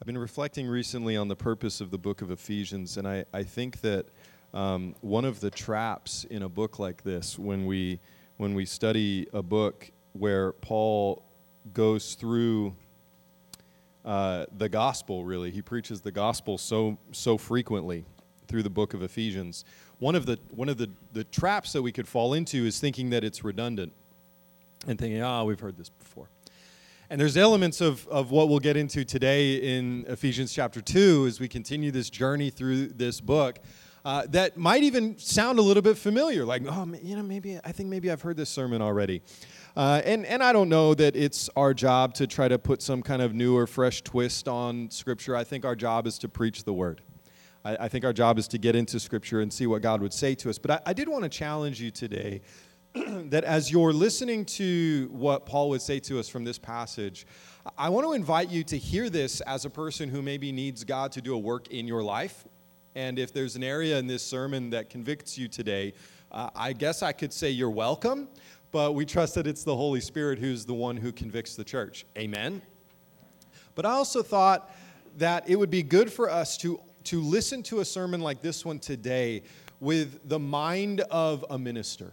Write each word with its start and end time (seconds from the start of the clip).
I've 0.00 0.06
been 0.06 0.18
reflecting 0.18 0.66
recently 0.66 1.16
on 1.16 1.28
the 1.28 1.36
purpose 1.36 1.80
of 1.80 1.90
the 1.90 1.98
book 1.98 2.20
of 2.20 2.30
Ephesians, 2.30 2.96
and 2.96 3.06
I, 3.06 3.24
I 3.32 3.44
think 3.44 3.80
that 3.82 4.06
um, 4.52 4.96
one 5.02 5.24
of 5.24 5.40
the 5.40 5.50
traps 5.50 6.24
in 6.28 6.42
a 6.42 6.48
book 6.48 6.80
like 6.80 7.04
this, 7.04 7.38
when 7.38 7.64
we, 7.64 8.00
when 8.36 8.54
we 8.54 8.66
study 8.66 9.28
a 9.32 9.42
book 9.42 9.90
where 10.12 10.52
Paul 10.52 11.22
goes 11.72 12.14
through 12.14 12.74
uh, 14.04 14.46
the 14.58 14.68
gospel, 14.68 15.24
really, 15.24 15.52
he 15.52 15.62
preaches 15.62 16.00
the 16.00 16.12
gospel 16.12 16.58
so, 16.58 16.98
so 17.12 17.38
frequently 17.38 18.04
through 18.48 18.64
the 18.64 18.70
book 18.70 18.94
of 18.94 19.02
Ephesians. 19.02 19.64
One 20.00 20.16
of, 20.16 20.26
the, 20.26 20.38
one 20.50 20.68
of 20.68 20.76
the, 20.76 20.90
the 21.12 21.24
traps 21.24 21.72
that 21.72 21.82
we 21.82 21.92
could 21.92 22.08
fall 22.08 22.34
into 22.34 22.66
is 22.66 22.80
thinking 22.80 23.10
that 23.10 23.22
it's 23.22 23.44
redundant 23.44 23.92
and 24.88 24.98
thinking, 24.98 25.22
ah, 25.22 25.42
oh, 25.42 25.44
we've 25.44 25.60
heard 25.60 25.76
this 25.76 25.88
before. 25.88 26.28
And 27.10 27.20
there's 27.20 27.36
elements 27.36 27.82
of, 27.82 28.08
of 28.08 28.30
what 28.30 28.48
we'll 28.48 28.60
get 28.60 28.78
into 28.78 29.04
today 29.04 29.56
in 29.56 30.06
Ephesians 30.08 30.54
chapter 30.54 30.80
2 30.80 31.26
as 31.28 31.38
we 31.38 31.48
continue 31.48 31.90
this 31.90 32.08
journey 32.08 32.48
through 32.48 32.88
this 32.88 33.20
book 33.20 33.58
uh, 34.06 34.22
that 34.30 34.56
might 34.56 34.82
even 34.82 35.18
sound 35.18 35.58
a 35.58 35.62
little 35.62 35.82
bit 35.82 35.98
familiar. 35.98 36.46
Like, 36.46 36.62
oh, 36.66 36.86
you 37.02 37.14
know, 37.14 37.22
maybe 37.22 37.60
I 37.62 37.72
think 37.72 37.90
maybe 37.90 38.10
I've 38.10 38.22
heard 38.22 38.38
this 38.38 38.48
sermon 38.48 38.80
already. 38.80 39.20
Uh, 39.76 40.00
and, 40.04 40.24
and 40.24 40.42
I 40.42 40.54
don't 40.54 40.70
know 40.70 40.94
that 40.94 41.14
it's 41.14 41.50
our 41.56 41.74
job 41.74 42.14
to 42.14 42.26
try 42.26 42.48
to 42.48 42.58
put 42.58 42.80
some 42.80 43.02
kind 43.02 43.20
of 43.20 43.34
new 43.34 43.54
or 43.54 43.66
fresh 43.66 44.02
twist 44.02 44.48
on 44.48 44.90
Scripture. 44.90 45.36
I 45.36 45.44
think 45.44 45.66
our 45.66 45.76
job 45.76 46.06
is 46.06 46.18
to 46.20 46.28
preach 46.28 46.64
the 46.64 46.72
Word. 46.72 47.02
I, 47.66 47.76
I 47.80 47.88
think 47.88 48.06
our 48.06 48.12
job 48.14 48.38
is 48.38 48.48
to 48.48 48.58
get 48.58 48.76
into 48.76 48.98
Scripture 48.98 49.40
and 49.40 49.52
see 49.52 49.66
what 49.66 49.82
God 49.82 50.00
would 50.00 50.14
say 50.14 50.34
to 50.36 50.48
us. 50.48 50.56
But 50.56 50.70
I, 50.70 50.80
I 50.86 50.92
did 50.94 51.08
want 51.08 51.24
to 51.24 51.28
challenge 51.28 51.82
you 51.82 51.90
today 51.90 52.40
that 53.24 53.42
as 53.42 53.72
you're 53.72 53.92
listening 53.92 54.44
to 54.44 55.08
what 55.10 55.46
Paul 55.46 55.70
would 55.70 55.82
say 55.82 55.98
to 56.00 56.20
us 56.20 56.28
from 56.28 56.44
this 56.44 56.58
passage, 56.58 57.26
I 57.76 57.88
want 57.88 58.06
to 58.06 58.12
invite 58.12 58.50
you 58.50 58.62
to 58.64 58.78
hear 58.78 59.10
this 59.10 59.40
as 59.40 59.64
a 59.64 59.70
person 59.70 60.08
who 60.08 60.22
maybe 60.22 60.52
needs 60.52 60.84
God 60.84 61.10
to 61.12 61.20
do 61.20 61.34
a 61.34 61.38
work 61.38 61.68
in 61.68 61.88
your 61.88 62.04
life. 62.04 62.44
And 62.94 63.18
if 63.18 63.32
there's 63.32 63.56
an 63.56 63.64
area 63.64 63.98
in 63.98 64.06
this 64.06 64.22
sermon 64.22 64.70
that 64.70 64.90
convicts 64.90 65.36
you 65.36 65.48
today, 65.48 65.94
uh, 66.30 66.50
I 66.54 66.72
guess 66.72 67.02
I 67.02 67.10
could 67.10 67.32
say 67.32 67.50
you're 67.50 67.68
welcome, 67.68 68.28
but 68.70 68.94
we 68.94 69.04
trust 69.04 69.34
that 69.34 69.48
it's 69.48 69.64
the 69.64 69.74
Holy 69.74 70.00
Spirit 70.00 70.38
who's 70.38 70.64
the 70.64 70.74
one 70.74 70.96
who 70.96 71.10
convicts 71.10 71.56
the 71.56 71.64
church. 71.64 72.06
Amen. 72.16 72.62
But 73.74 73.86
I 73.86 73.90
also 73.90 74.22
thought 74.22 74.72
that 75.16 75.48
it 75.48 75.56
would 75.56 75.70
be 75.70 75.82
good 75.82 76.12
for 76.12 76.30
us 76.30 76.56
to, 76.58 76.78
to 77.04 77.20
listen 77.20 77.64
to 77.64 77.80
a 77.80 77.84
sermon 77.84 78.20
like 78.20 78.40
this 78.40 78.64
one 78.64 78.78
today 78.78 79.42
with 79.80 80.28
the 80.28 80.38
mind 80.38 81.00
of 81.00 81.44
a 81.50 81.58
minister 81.58 82.12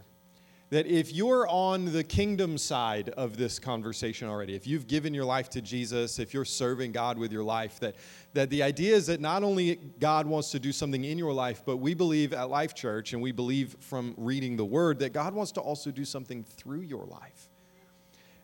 that 0.72 0.86
if 0.86 1.12
you're 1.12 1.46
on 1.50 1.92
the 1.92 2.02
kingdom 2.02 2.56
side 2.56 3.10
of 3.10 3.36
this 3.36 3.58
conversation 3.58 4.26
already, 4.26 4.54
if 4.54 4.66
you've 4.66 4.86
given 4.86 5.12
your 5.12 5.26
life 5.26 5.50
to 5.50 5.60
Jesus, 5.60 6.18
if 6.18 6.32
you're 6.32 6.46
serving 6.46 6.92
God 6.92 7.18
with 7.18 7.30
your 7.30 7.44
life, 7.44 7.78
that, 7.80 7.94
that 8.32 8.48
the 8.48 8.62
idea 8.62 8.96
is 8.96 9.06
that 9.08 9.20
not 9.20 9.42
only 9.42 9.74
God 10.00 10.26
wants 10.26 10.50
to 10.52 10.58
do 10.58 10.72
something 10.72 11.04
in 11.04 11.18
your 11.18 11.34
life, 11.34 11.60
but 11.66 11.76
we 11.76 11.92
believe 11.92 12.32
at 12.32 12.48
Life 12.48 12.74
Church, 12.74 13.12
and 13.12 13.20
we 13.20 13.32
believe 13.32 13.76
from 13.80 14.14
reading 14.16 14.56
the 14.56 14.64
Word, 14.64 14.98
that 15.00 15.12
God 15.12 15.34
wants 15.34 15.52
to 15.52 15.60
also 15.60 15.90
do 15.90 16.06
something 16.06 16.42
through 16.42 16.80
your 16.80 17.04
life. 17.04 17.50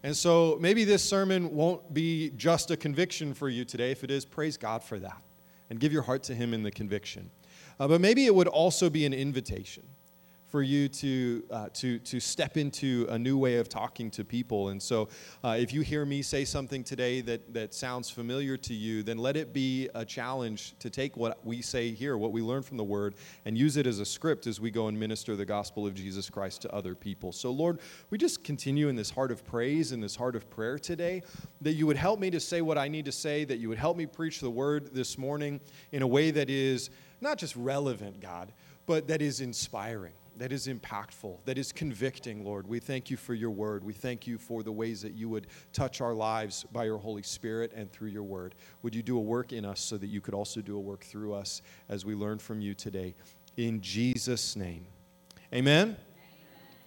And 0.03 0.15
so 0.15 0.59
maybe 0.61 0.85
this 0.85 1.03
sermon 1.03 1.55
won't 1.55 1.95
be 1.95 2.29
just 2.37 2.71
a 2.71 2.77
conviction 2.77 3.33
for 3.33 3.49
you 3.49 3.65
today. 3.65 3.91
If 3.91 4.05
it 4.05 4.11
is, 4.11 4.27
praise 4.27 4.59
God 4.59 4.83
for 4.83 4.99
that 4.99 5.23
and 5.71 5.81
give 5.81 5.95
your 5.95 6.03
heart 6.03 6.25
to 6.25 6.35
Him 6.35 6.53
in 6.53 6.63
the 6.63 6.71
conviction. 6.71 7.31
Uh, 7.81 7.89
but 7.89 8.03
maybe 8.03 8.27
it 8.27 8.35
would 8.35 8.49
also 8.49 8.91
be 8.91 9.07
an 9.07 9.15
invitation 9.15 9.85
for 10.49 10.63
you 10.63 10.89
to, 10.89 11.45
uh, 11.51 11.69
to, 11.75 11.99
to 12.01 12.19
step 12.19 12.57
into 12.57 13.07
a 13.11 13.19
new 13.19 13.37
way 13.37 13.57
of 13.57 13.69
talking 13.69 14.11
to 14.11 14.25
people. 14.25 14.71
And 14.71 14.83
so, 14.83 15.09
uh, 15.45 15.57
if 15.59 15.73
you 15.75 15.83
hear 15.83 16.05
me 16.07 16.23
say 16.23 16.45
something 16.45 16.83
today 16.83 17.21
that, 17.23 17.53
that 17.53 17.75
sounds 17.75 18.09
familiar 18.09 18.57
to 18.57 18.75
you, 18.75 19.03
then 19.03 19.19
let 19.19 19.37
it 19.37 19.53
be 19.53 19.91
a 19.95 20.05
challenge 20.05 20.75
to 20.79 20.89
take 20.89 21.17
what 21.17 21.45
we 21.45 21.61
say 21.61 21.91
here, 21.91 22.17
what 22.17 22.33
we 22.33 22.41
learn 22.41 22.63
from 22.63 22.79
the 22.79 22.85
Word, 22.85 23.15
and 23.45 23.59
use 23.59 23.77
it 23.77 23.87
as 23.87 24.01
a 24.01 24.07
script 24.07 24.47
as 24.47 24.59
we 24.59 24.71
go 24.71 24.89
and 24.89 24.99
minister 24.99 25.37
the 25.37 25.45
gospel 25.45 25.87
of 25.87 25.95
Jesus 25.95 26.31
Christ 26.31 26.63
to 26.63 26.75
other 26.75 26.95
people. 26.95 27.31
So, 27.31 27.51
Lord, 27.51 27.81
we 28.09 28.17
just 28.17 28.43
continue 28.43 28.89
in 28.89 28.97
this 28.97 29.11
heart 29.11 29.31
of 29.31 29.45
praise 29.45 29.93
and 29.93 30.03
this 30.03 30.17
heart 30.17 30.35
of 30.35 30.49
prayer 30.49 30.79
today, 30.79 31.23
that 31.61 31.75
you 31.75 31.87
would 31.87 31.99
help 31.99 32.21
me 32.21 32.31
to 32.31 32.41
say 32.41 32.63
what 32.63 32.79
I 32.79 32.89
need 32.89 33.05
to 33.05 33.13
say, 33.13 33.45
that 33.45 33.59
you 33.59 33.69
would 33.69 33.79
help 33.79 33.99
me 33.99 34.07
preach 34.07 34.41
the 34.41 34.51
Word 34.51 34.95
this 34.95 35.19
morning 35.19 35.61
in 35.93 36.01
a 36.01 36.07
way 36.07 36.31
that 36.31 36.49
is 36.49 36.89
not 37.21 37.37
just 37.37 37.55
relevant, 37.55 38.21
God, 38.21 38.51
but 38.87 39.09
that 39.09 39.21
is 39.21 39.43
inspiring 39.43 40.15
that 40.39 40.53
is 40.53 40.67
impactful, 40.67 41.39
that 41.45 41.59
is 41.59 41.73
convicting, 41.73 42.45
Lord. 42.45 42.67
We 42.67 42.81
thank 42.81 43.11
you 43.11 43.17
for 43.17 43.35
your 43.35 43.51
word. 43.51 43.85
We 43.85 43.93
thank 43.93 44.27
you 44.27 44.39
for 44.39 44.63
the 44.63 44.73
ways 44.73 45.03
that 45.03 45.15
you 45.15 45.29
would 45.29 45.49
touch 45.73 46.01
our 46.01 46.15
lives 46.15 46.65
by 46.73 46.85
your 46.85 46.99
Holy 46.99 47.23
Spirit 47.23 47.73
and 47.75 47.91
through 47.91 48.09
your 48.09 48.23
word. 48.23 48.55
Would 48.83 48.95
you 48.95 49.03
do 49.03 49.17
a 49.19 49.21
work 49.21 49.53
in 49.53 49.65
us 49.65 49.81
so 49.81 49.97
that 49.99 50.07
you 50.07 50.21
could 50.21 50.35
also 50.35 50.61
do 50.61 50.77
a 50.77 50.81
work 50.81 51.05
through 51.05 51.35
us 51.35 51.63
as 51.89 52.05
we 52.05 52.15
learn 52.15 52.39
from 52.39 52.61
you 52.61 52.75
today? 52.75 53.15
In 53.57 53.81
Jesus' 53.81 54.57
name. 54.57 54.87
Amen. 55.53 55.97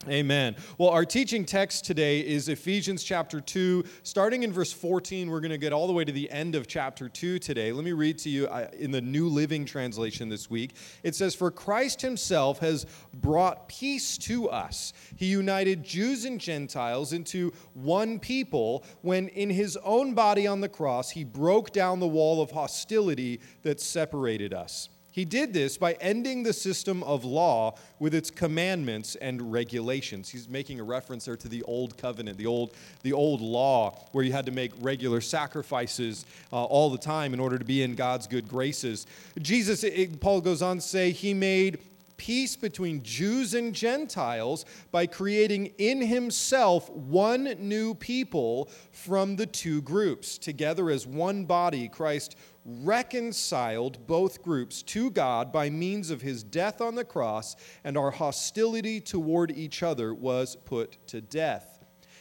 Amen. 0.09 0.55
Well, 0.79 0.89
our 0.89 1.05
teaching 1.05 1.45
text 1.45 1.85
today 1.85 2.21
is 2.21 2.49
Ephesians 2.49 3.03
chapter 3.03 3.39
2. 3.39 3.83
Starting 4.01 4.41
in 4.41 4.51
verse 4.51 4.73
14, 4.73 5.29
we're 5.29 5.41
going 5.41 5.51
to 5.51 5.59
get 5.59 5.73
all 5.73 5.85
the 5.85 5.93
way 5.93 6.03
to 6.03 6.11
the 6.11 6.27
end 6.31 6.55
of 6.55 6.65
chapter 6.65 7.07
2 7.07 7.37
today. 7.37 7.71
Let 7.71 7.85
me 7.85 7.91
read 7.91 8.17
to 8.19 8.29
you 8.29 8.47
uh, 8.47 8.67
in 8.73 8.89
the 8.89 8.99
New 8.99 9.29
Living 9.29 9.63
Translation 9.63 10.27
this 10.27 10.49
week. 10.49 10.73
It 11.03 11.13
says, 11.13 11.35
For 11.35 11.51
Christ 11.51 12.01
himself 12.01 12.57
has 12.59 12.87
brought 13.13 13.67
peace 13.67 14.17
to 14.19 14.49
us. 14.49 14.91
He 15.17 15.27
united 15.27 15.83
Jews 15.83 16.25
and 16.25 16.41
Gentiles 16.41 17.13
into 17.13 17.53
one 17.75 18.17
people 18.17 18.83
when, 19.03 19.27
in 19.27 19.51
his 19.51 19.77
own 19.83 20.15
body 20.15 20.47
on 20.47 20.61
the 20.61 20.69
cross, 20.69 21.11
he 21.11 21.23
broke 21.23 21.73
down 21.73 21.99
the 21.99 22.07
wall 22.07 22.41
of 22.41 22.49
hostility 22.49 23.39
that 23.61 23.79
separated 23.79 24.51
us. 24.51 24.89
He 25.11 25.25
did 25.25 25.53
this 25.53 25.77
by 25.77 25.93
ending 25.93 26.43
the 26.43 26.53
system 26.53 27.03
of 27.03 27.25
law 27.25 27.75
with 27.99 28.15
its 28.15 28.31
commandments 28.31 29.15
and 29.15 29.51
regulations. 29.51 30.29
He's 30.29 30.47
making 30.47 30.79
a 30.79 30.83
reference 30.83 31.25
there 31.25 31.35
to 31.35 31.49
the 31.49 31.63
old 31.63 31.97
covenant, 31.97 32.37
the 32.37 32.45
old, 32.45 32.73
the 33.03 33.13
old 33.13 33.41
law, 33.41 33.99
where 34.13 34.23
you 34.23 34.31
had 34.31 34.45
to 34.45 34.51
make 34.51 34.71
regular 34.79 35.19
sacrifices 35.19 36.25
uh, 36.53 36.63
all 36.63 36.89
the 36.89 36.97
time 36.97 37.33
in 37.33 37.39
order 37.39 37.57
to 37.57 37.65
be 37.65 37.83
in 37.83 37.95
God's 37.95 38.25
good 38.25 38.47
graces. 38.47 39.05
Jesus, 39.41 39.83
it, 39.83 40.21
Paul 40.21 40.39
goes 40.39 40.61
on 40.61 40.77
to 40.77 40.81
say, 40.81 41.11
he 41.11 41.33
made 41.33 41.79
peace 42.17 42.55
between 42.55 43.03
Jews 43.03 43.53
and 43.53 43.73
Gentiles 43.73 44.65
by 44.91 45.07
creating 45.07 45.67
in 45.77 46.01
himself 46.01 46.89
one 46.89 47.55
new 47.59 47.93
people 47.95 48.69
from 48.91 49.35
the 49.35 49.45
two 49.45 49.81
groups. 49.81 50.37
Together 50.37 50.89
as 50.89 51.07
one 51.07 51.45
body, 51.45 51.87
Christ 51.87 52.35
reconciled 52.65 54.05
both 54.07 54.43
groups 54.43 54.83
to 54.83 55.09
God 55.09 55.51
by 55.51 55.69
means 55.69 56.11
of 56.11 56.21
his 56.21 56.43
death 56.43 56.81
on 56.81 56.95
the 56.95 57.05
cross, 57.05 57.55
and 57.83 57.97
our 57.97 58.11
hostility 58.11 59.01
toward 59.01 59.51
each 59.51 59.83
other 59.83 60.13
was 60.13 60.55
put 60.55 60.97
to 61.07 61.21
death. 61.21 61.79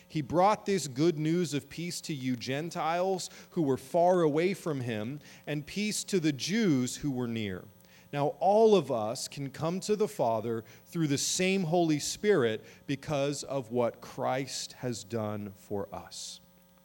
He 0.09 0.23
brought 0.23 0.67
this 0.67 0.89
good 0.89 1.21
news 1.21 1.55
of 1.55 1.69
peace 1.69 2.01
to 2.01 2.15
you 2.15 2.35
Gentiles 2.35 3.31
who 3.51 3.63
were 3.63 3.77
far 3.77 4.23
away 4.23 4.55
from 4.55 4.81
him, 4.81 5.21
and 5.47 5.65
peace 5.65 6.03
to 6.05 6.19
the 6.19 6.33
Jews 6.33 6.97
who 6.97 7.13
were 7.13 7.29
near. 7.29 7.65
Now, 8.13 8.35
all 8.41 8.75
of 8.75 8.91
us 8.91 9.29
can 9.29 9.51
come 9.51 9.81
to 9.81 9.97
the 9.97 10.09
Father 10.09 10.65
through 10.87 11.07
the 11.07 11.19
same 11.19 11.63
Holy 11.63 11.99
Spirit 11.99 12.65
because 12.87 13.43
of 13.45 13.71
what 13.71 14.01
Christ 14.01 14.75
has 14.79 15.05
done 15.05 15.53
for 15.57 15.89
us 15.93 16.41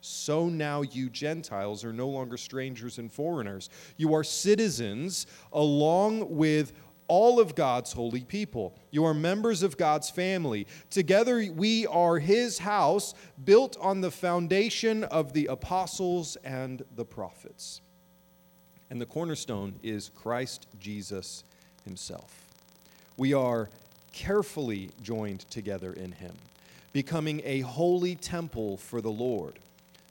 so 0.06 0.48
now 0.48 0.82
you 0.82 1.10
Gentiles 1.10 1.84
are 1.84 1.92
no 1.92 2.08
longer 2.08 2.36
strangers 2.36 2.98
and 2.98 3.12
foreigners. 3.12 3.68
You 3.96 4.14
are 4.14 4.22
citizens 4.22 5.26
along 5.52 6.36
with 6.36 6.72
all 7.08 7.40
of 7.40 7.54
God's 7.54 7.92
holy 7.92 8.24
people. 8.24 8.76
You 8.90 9.04
are 9.04 9.14
members 9.14 9.62
of 9.62 9.76
God's 9.76 10.10
family. 10.10 10.66
Together 10.90 11.44
we 11.52 11.86
are 11.86 12.18
his 12.18 12.58
house, 12.58 13.14
built 13.44 13.76
on 13.80 14.00
the 14.00 14.10
foundation 14.10 15.04
of 15.04 15.32
the 15.32 15.46
apostles 15.46 16.36
and 16.44 16.84
the 16.94 17.04
prophets. 17.04 17.80
And 18.90 19.00
the 19.00 19.06
cornerstone 19.06 19.78
is 19.82 20.10
Christ 20.14 20.66
Jesus 20.78 21.44
himself. 21.84 22.44
We 23.16 23.32
are 23.34 23.68
carefully 24.12 24.90
joined 25.02 25.40
together 25.50 25.92
in 25.92 26.12
him, 26.12 26.34
becoming 26.92 27.42
a 27.44 27.60
holy 27.60 28.14
temple 28.14 28.76
for 28.76 29.00
the 29.00 29.10
Lord. 29.10 29.58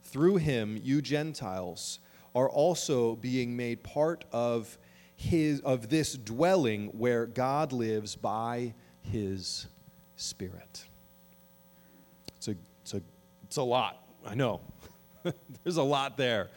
Through 0.04 0.38
him, 0.38 0.80
you 0.84 1.02
Gentiles 1.02 2.00
are 2.36 2.50
also 2.50 3.16
being 3.16 3.56
made 3.56 3.82
part 3.82 4.26
of 4.32 4.78
his 5.16 5.62
of 5.62 5.90
this 5.90 6.14
dwelling 6.14 6.88
where 6.88 7.26
God 7.26 7.72
lives 7.72 8.16
by 8.16 8.74
his 9.02 9.68
spirit. 10.18 10.86
It's 12.36 12.48
a, 12.50 12.56
it's 12.82 12.94
a, 12.94 13.02
it's 13.44 13.58
a 13.58 13.64
lot. 13.64 14.06
I 14.26 14.36
know. 14.36 14.62
There's 15.64 15.78
a 15.78 15.84
lot 15.84 16.18
there. 16.18 16.50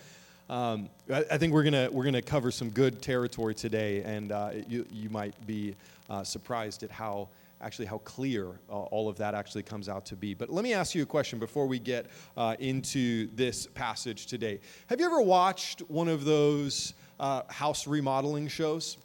Um, 0.49 0.89
I, 1.13 1.25
I, 1.33 1.39
think 1.39 1.53
we're 1.53 1.63
gonna 1.63 1.91
we're 1.93 2.05
gonna 2.05 2.23
cover 2.23 2.51
some 2.51 2.71
good 2.71 3.03
territory 3.03 3.55
today, 3.55 4.03
and 4.03 4.33
uh, 4.33 4.51
you 4.67 4.87
you 4.91 5.11
might 5.11 5.35
be 5.47 5.77
uh, 6.09 6.25
surprised 6.25 6.83
at 6.83 6.91
how 6.91 7.29
actually 7.61 7.87
how 7.87 7.99
clear 7.99 8.59
uh, 8.71 8.73
all 8.73 9.09
of 9.09 9.19
that 9.19 9.35
actually 9.35 9.63
comes 9.63 9.89
out 9.89 10.07
to 10.07 10.17
be. 10.17 10.33
But 10.33 10.49
let 10.49 10.63
me 10.63 10.73
ask 10.73 10.95
you 10.95 11.03
a 11.03 11.07
question 11.07 11.39
before 11.39 11.67
we 11.67 11.79
get 11.79 12.07
uh, 12.37 12.57
into 12.61 13.29
this 13.35 13.67
passage 13.67 14.27
today. 14.27 14.61
Have 14.87 15.01
you 15.01 15.07
ever 15.07 15.21
watched 15.21 15.81
one 15.89 16.09
of 16.09 16.25
those 16.25 16.95
uh, 17.21 17.43
house 17.49 17.87
remodeling 17.87 18.49
shows? 18.49 18.97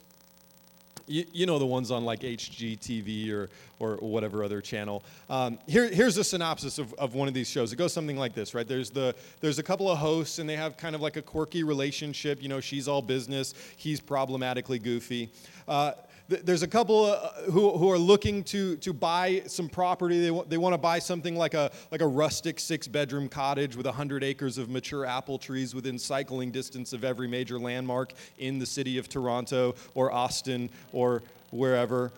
You, 1.06 1.24
you, 1.32 1.46
know 1.46 1.58
the 1.58 1.66
ones 1.66 1.90
on 1.90 2.04
like 2.04 2.20
HGTV 2.20 3.30
or, 3.30 3.50
or 3.78 3.96
whatever 3.96 4.42
other 4.42 4.60
channel. 4.60 5.02
Um, 5.28 5.58
here, 5.66 5.88
here's 5.88 6.16
a 6.16 6.24
synopsis 6.24 6.78
of, 6.78 6.94
of 6.94 7.14
one 7.14 7.28
of 7.28 7.34
these 7.34 7.48
shows. 7.48 7.72
It 7.72 7.76
goes 7.76 7.92
something 7.92 8.16
like 8.16 8.34
this, 8.34 8.54
right? 8.54 8.66
There's, 8.66 8.90
the, 8.90 9.14
there's 9.40 9.58
a 9.58 9.62
couple 9.62 9.90
of 9.90 9.98
hosts, 9.98 10.38
and 10.38 10.48
they 10.48 10.56
have 10.56 10.76
kind 10.76 10.94
of 10.94 11.00
like 11.00 11.16
a 11.16 11.22
quirky 11.22 11.62
relationship. 11.62 12.42
You 12.42 12.48
know, 12.48 12.60
she's 12.60 12.88
all 12.88 13.02
business, 13.02 13.54
he's 13.76 14.00
problematically 14.00 14.78
goofy. 14.78 15.30
Uh, 15.68 15.92
there's 16.28 16.62
a 16.62 16.68
couple 16.68 17.04
uh, 17.04 17.32
who, 17.50 17.76
who 17.76 17.90
are 17.90 17.98
looking 17.98 18.44
to, 18.44 18.76
to 18.76 18.92
buy 18.92 19.42
some 19.46 19.68
property. 19.68 20.20
They, 20.20 20.28
w- 20.28 20.46
they 20.48 20.56
want 20.56 20.72
to 20.72 20.78
buy 20.78 20.98
something 20.98 21.36
like 21.36 21.52
a, 21.52 21.70
like 21.90 22.00
a 22.00 22.06
rustic 22.06 22.58
six 22.58 22.88
bedroom 22.88 23.28
cottage 23.28 23.76
with 23.76 23.84
100 23.84 24.24
acres 24.24 24.56
of 24.56 24.70
mature 24.70 25.04
apple 25.04 25.38
trees 25.38 25.74
within 25.74 25.98
cycling 25.98 26.50
distance 26.50 26.92
of 26.94 27.04
every 27.04 27.28
major 27.28 27.58
landmark 27.58 28.14
in 28.38 28.58
the 28.58 28.64
city 28.66 28.96
of 28.96 29.08
Toronto 29.08 29.74
or 29.94 30.12
Austin 30.12 30.70
or 30.92 31.22
wherever. 31.50 32.10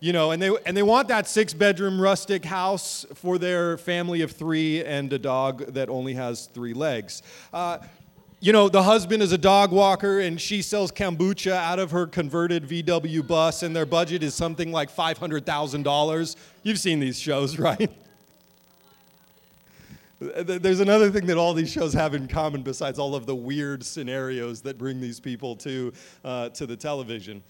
You 0.00 0.12
know, 0.12 0.32
and 0.32 0.42
they, 0.42 0.50
and 0.66 0.76
they 0.76 0.82
want 0.82 1.08
that 1.08 1.28
six 1.28 1.54
bedroom 1.54 2.00
rustic 2.00 2.44
house 2.44 3.06
for 3.14 3.38
their 3.38 3.78
family 3.78 4.22
of 4.22 4.32
three 4.32 4.84
and 4.84 5.12
a 5.12 5.18
dog 5.18 5.60
that 5.74 5.88
only 5.88 6.14
has 6.14 6.46
three 6.46 6.74
legs. 6.74 7.22
Uh, 7.52 7.78
you 8.44 8.52
know, 8.52 8.68
the 8.68 8.82
husband 8.82 9.22
is 9.22 9.32
a 9.32 9.38
dog 9.38 9.72
walker 9.72 10.20
and 10.20 10.38
she 10.38 10.60
sells 10.60 10.92
kombucha 10.92 11.52
out 11.52 11.78
of 11.78 11.92
her 11.92 12.06
converted 12.06 12.68
VW 12.68 13.26
bus, 13.26 13.62
and 13.62 13.74
their 13.74 13.86
budget 13.86 14.22
is 14.22 14.34
something 14.34 14.70
like 14.70 14.94
$500,000. 14.94 16.36
You've 16.62 16.78
seen 16.78 17.00
these 17.00 17.18
shows, 17.18 17.58
right? 17.58 17.90
There's 20.20 20.80
another 20.80 21.10
thing 21.10 21.24
that 21.24 21.38
all 21.38 21.54
these 21.54 21.72
shows 21.72 21.94
have 21.94 22.14
in 22.14 22.28
common 22.28 22.60
besides 22.60 22.98
all 22.98 23.14
of 23.14 23.24
the 23.24 23.34
weird 23.34 23.82
scenarios 23.82 24.60
that 24.60 24.76
bring 24.76 25.00
these 25.00 25.20
people 25.20 25.56
to, 25.56 25.94
uh, 26.22 26.50
to 26.50 26.66
the 26.66 26.76
television. 26.76 27.42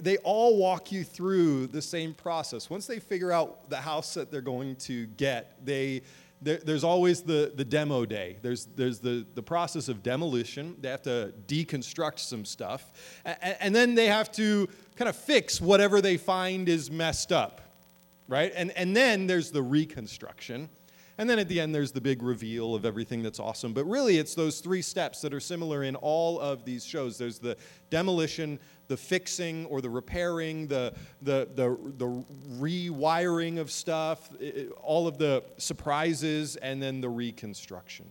They 0.00 0.16
all 0.18 0.56
walk 0.56 0.90
you 0.90 1.04
through 1.04 1.66
the 1.66 1.82
same 1.82 2.14
process. 2.14 2.70
Once 2.70 2.86
they 2.86 3.00
figure 3.00 3.32
out 3.32 3.68
the 3.68 3.76
house 3.76 4.14
that 4.14 4.30
they're 4.30 4.40
going 4.40 4.76
to 4.76 5.06
get, 5.08 5.62
they 5.62 6.02
there, 6.42 6.58
there's 6.58 6.84
always 6.84 7.22
the, 7.22 7.52
the 7.54 7.64
demo 7.64 8.04
day. 8.04 8.38
There's, 8.42 8.66
there's 8.76 8.98
the, 8.98 9.24
the 9.34 9.42
process 9.42 9.88
of 9.88 10.02
demolition. 10.02 10.76
They 10.80 10.88
have 10.88 11.02
to 11.02 11.32
deconstruct 11.46 12.18
some 12.18 12.44
stuff. 12.44 12.92
And, 13.24 13.56
and 13.60 13.74
then 13.74 13.94
they 13.94 14.06
have 14.06 14.30
to 14.32 14.68
kind 14.96 15.08
of 15.08 15.16
fix 15.16 15.60
whatever 15.60 16.00
they 16.00 16.16
find 16.16 16.68
is 16.68 16.90
messed 16.90 17.32
up, 17.32 17.60
right? 18.28 18.52
And, 18.54 18.72
and 18.72 18.96
then 18.96 19.26
there's 19.26 19.50
the 19.50 19.62
reconstruction. 19.62 20.68
And 21.22 21.30
then 21.30 21.38
at 21.38 21.46
the 21.46 21.60
end, 21.60 21.72
there's 21.72 21.92
the 21.92 22.00
big 22.00 22.20
reveal 22.20 22.74
of 22.74 22.84
everything 22.84 23.22
that's 23.22 23.38
awesome. 23.38 23.72
But 23.72 23.84
really, 23.84 24.18
it's 24.18 24.34
those 24.34 24.58
three 24.58 24.82
steps 24.82 25.20
that 25.20 25.32
are 25.32 25.38
similar 25.38 25.84
in 25.84 25.94
all 25.94 26.40
of 26.40 26.64
these 26.64 26.84
shows 26.84 27.16
there's 27.16 27.38
the 27.38 27.56
demolition, 27.90 28.58
the 28.88 28.96
fixing 28.96 29.64
or 29.66 29.80
the 29.80 29.88
repairing, 29.88 30.66
the, 30.66 30.92
the, 31.22 31.48
the, 31.54 31.78
the 31.96 32.24
rewiring 32.58 33.60
of 33.60 33.70
stuff, 33.70 34.30
all 34.82 35.06
of 35.06 35.16
the 35.16 35.44
surprises, 35.58 36.56
and 36.56 36.82
then 36.82 37.00
the 37.00 37.08
reconstruction. 37.08 38.10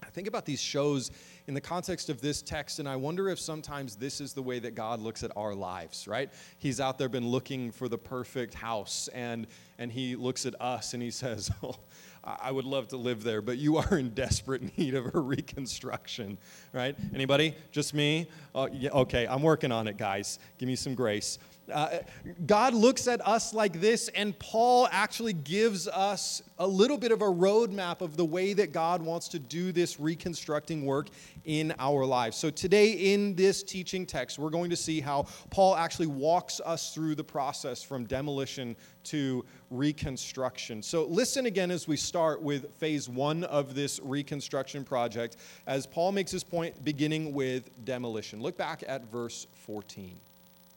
I 0.00 0.06
think 0.06 0.28
about 0.28 0.46
these 0.46 0.60
shows 0.60 1.10
in 1.46 1.54
the 1.54 1.60
context 1.60 2.10
of 2.10 2.20
this 2.20 2.42
text, 2.42 2.78
and 2.78 2.88
I 2.88 2.94
wonder 2.94 3.28
if 3.28 3.40
sometimes 3.40 3.96
this 3.96 4.20
is 4.20 4.32
the 4.32 4.42
way 4.42 4.60
that 4.60 4.76
God 4.76 5.00
looks 5.00 5.24
at 5.24 5.32
our 5.36 5.54
lives, 5.54 6.06
right? 6.06 6.30
He's 6.58 6.80
out 6.80 6.96
there 6.96 7.08
been 7.08 7.26
looking 7.26 7.72
for 7.72 7.88
the 7.88 7.98
perfect 7.98 8.54
house, 8.54 9.08
and, 9.08 9.48
and 9.78 9.90
he 9.90 10.14
looks 10.14 10.46
at 10.46 10.60
us 10.60 10.94
and 10.94 11.02
he 11.02 11.10
says, 11.10 11.50
oh, 11.62 11.74
I 12.22 12.50
would 12.50 12.64
love 12.64 12.88
to 12.88 12.96
live 12.96 13.22
there, 13.22 13.40
but 13.40 13.58
you 13.58 13.76
are 13.78 13.98
in 13.98 14.10
desperate 14.10 14.76
need 14.76 14.94
of 14.94 15.14
a 15.14 15.20
reconstruction, 15.20 16.38
right? 16.72 16.96
Anybody? 17.14 17.54
Just 17.72 17.94
me? 17.94 18.28
Uh, 18.54 18.68
yeah, 18.72 18.90
okay, 18.90 19.26
I'm 19.26 19.42
working 19.42 19.72
on 19.72 19.88
it, 19.88 19.96
guys. 19.96 20.38
Give 20.58 20.68
me 20.68 20.76
some 20.76 20.94
grace. 20.94 21.38
Uh, 21.72 21.98
God 22.46 22.74
looks 22.74 23.06
at 23.06 23.26
us 23.26 23.54
like 23.54 23.80
this, 23.80 24.08
and 24.08 24.38
Paul 24.38 24.88
actually 24.90 25.32
gives 25.32 25.86
us 25.88 26.42
a 26.58 26.66
little 26.66 26.98
bit 26.98 27.12
of 27.12 27.22
a 27.22 27.26
roadmap 27.26 28.00
of 28.00 28.16
the 28.16 28.24
way 28.24 28.52
that 28.54 28.72
God 28.72 29.02
wants 29.02 29.28
to 29.28 29.38
do 29.38 29.72
this 29.72 30.00
reconstructing 30.00 30.84
work 30.84 31.08
in 31.44 31.74
our 31.78 32.04
lives. 32.04 32.36
So, 32.36 32.50
today 32.50 33.12
in 33.12 33.34
this 33.34 33.62
teaching 33.62 34.04
text, 34.04 34.38
we're 34.38 34.50
going 34.50 34.70
to 34.70 34.76
see 34.76 35.00
how 35.00 35.26
Paul 35.50 35.76
actually 35.76 36.08
walks 36.08 36.60
us 36.64 36.94
through 36.94 37.14
the 37.14 37.24
process 37.24 37.82
from 37.82 38.04
demolition 38.04 38.76
to 39.04 39.44
reconstruction. 39.70 40.82
So, 40.82 41.04
listen 41.04 41.46
again 41.46 41.70
as 41.70 41.86
we 41.86 41.96
start 41.96 42.42
with 42.42 42.74
phase 42.74 43.08
one 43.08 43.44
of 43.44 43.74
this 43.74 44.00
reconstruction 44.02 44.84
project, 44.84 45.36
as 45.66 45.86
Paul 45.86 46.12
makes 46.12 46.30
his 46.30 46.44
point 46.44 46.84
beginning 46.84 47.32
with 47.32 47.84
demolition. 47.84 48.42
Look 48.42 48.56
back 48.56 48.82
at 48.86 49.10
verse 49.10 49.46
14. 49.54 50.20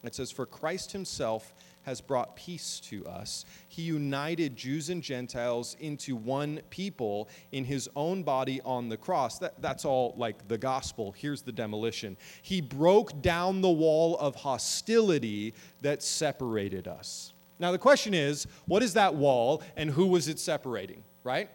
It 0.04 0.14
says, 0.14 0.30
For 0.30 0.46
Christ 0.46 0.92
himself 0.92 1.54
has 1.84 2.00
brought 2.00 2.34
peace 2.34 2.80
to 2.80 3.06
us. 3.06 3.44
He 3.68 3.82
united 3.82 4.56
Jews 4.56 4.88
and 4.90 5.02
Gentiles 5.02 5.76
into 5.80 6.16
one 6.16 6.60
people 6.70 7.28
in 7.52 7.64
his 7.64 7.88
own 7.94 8.22
body 8.22 8.60
on 8.64 8.88
the 8.88 8.96
cross. 8.96 9.38
That, 9.38 9.60
that's 9.60 9.84
all 9.84 10.14
like 10.16 10.48
the 10.48 10.58
gospel. 10.58 11.12
Here's 11.12 11.42
the 11.42 11.52
demolition. 11.52 12.16
He 12.42 12.60
broke 12.60 13.20
down 13.22 13.60
the 13.60 13.70
wall 13.70 14.16
of 14.18 14.34
hostility 14.34 15.54
that 15.82 16.02
separated 16.02 16.88
us. 16.88 17.34
Now, 17.58 17.70
the 17.70 17.78
question 17.78 18.14
is 18.14 18.46
what 18.66 18.82
is 18.82 18.94
that 18.94 19.14
wall 19.14 19.62
and 19.76 19.90
who 19.90 20.06
was 20.06 20.28
it 20.28 20.38
separating, 20.38 21.04
right? 21.22 21.50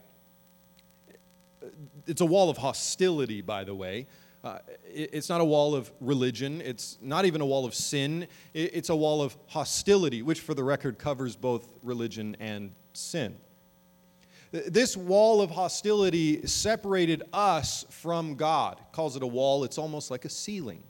It's 2.05 2.21
a 2.21 2.25
wall 2.25 2.49
of 2.49 2.57
hostility, 2.57 3.41
by 3.41 3.63
the 3.63 3.75
way. 3.75 4.07
Uh, 4.43 4.59
it, 4.85 5.09
it's 5.13 5.29
not 5.29 5.41
a 5.41 5.45
wall 5.45 5.75
of 5.75 5.91
religion. 5.99 6.61
It's 6.61 6.97
not 7.01 7.25
even 7.25 7.41
a 7.41 7.45
wall 7.45 7.65
of 7.65 7.73
sin. 7.73 8.27
It, 8.53 8.71
it's 8.73 8.89
a 8.89 8.95
wall 8.95 9.21
of 9.21 9.37
hostility, 9.47 10.21
which, 10.21 10.39
for 10.39 10.53
the 10.53 10.63
record, 10.63 10.97
covers 10.97 11.35
both 11.35 11.71
religion 11.83 12.37
and 12.39 12.71
sin. 12.93 13.37
This 14.51 14.97
wall 14.97 15.41
of 15.41 15.51
hostility 15.51 16.45
separated 16.47 17.21
us 17.33 17.85
from 17.89 18.35
God. 18.35 18.79
calls 18.91 19.15
it 19.15 19.21
a 19.21 19.27
wall, 19.27 19.63
it's 19.63 19.77
almost 19.77 20.09
like 20.09 20.25
a 20.25 20.29
ceiling. 20.29 20.83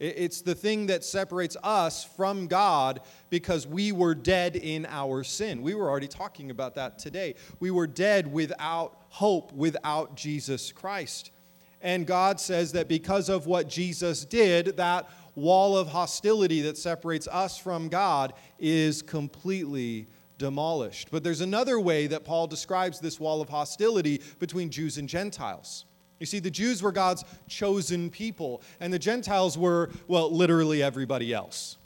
It's 0.00 0.40
the 0.40 0.56
thing 0.56 0.86
that 0.86 1.04
separates 1.04 1.56
us 1.62 2.02
from 2.02 2.48
God 2.48 3.02
because 3.30 3.68
we 3.68 3.92
were 3.92 4.16
dead 4.16 4.56
in 4.56 4.84
our 4.86 5.22
sin. 5.22 5.62
We 5.62 5.76
were 5.76 5.88
already 5.88 6.08
talking 6.08 6.50
about 6.50 6.74
that 6.74 6.98
today. 6.98 7.36
We 7.60 7.70
were 7.70 7.86
dead 7.86 8.32
without 8.32 8.96
hope, 9.10 9.52
without 9.52 10.16
Jesus 10.16 10.72
Christ. 10.72 11.30
And 11.82 12.06
God 12.06 12.40
says 12.40 12.72
that 12.72 12.88
because 12.88 13.28
of 13.28 13.46
what 13.46 13.68
Jesus 13.68 14.24
did, 14.24 14.76
that 14.76 15.10
wall 15.34 15.76
of 15.76 15.88
hostility 15.88 16.62
that 16.62 16.78
separates 16.78 17.26
us 17.26 17.58
from 17.58 17.88
God 17.88 18.32
is 18.58 19.02
completely 19.02 20.06
demolished. 20.38 21.08
But 21.10 21.24
there's 21.24 21.40
another 21.40 21.80
way 21.80 22.06
that 22.06 22.24
Paul 22.24 22.46
describes 22.46 23.00
this 23.00 23.18
wall 23.18 23.40
of 23.40 23.48
hostility 23.48 24.20
between 24.38 24.70
Jews 24.70 24.98
and 24.98 25.08
Gentiles. 25.08 25.84
You 26.20 26.26
see, 26.26 26.38
the 26.38 26.50
Jews 26.50 26.82
were 26.82 26.92
God's 26.92 27.24
chosen 27.48 28.08
people, 28.08 28.62
and 28.78 28.92
the 28.92 28.98
Gentiles 28.98 29.58
were, 29.58 29.90
well, 30.06 30.30
literally 30.30 30.82
everybody 30.82 31.34
else. 31.34 31.78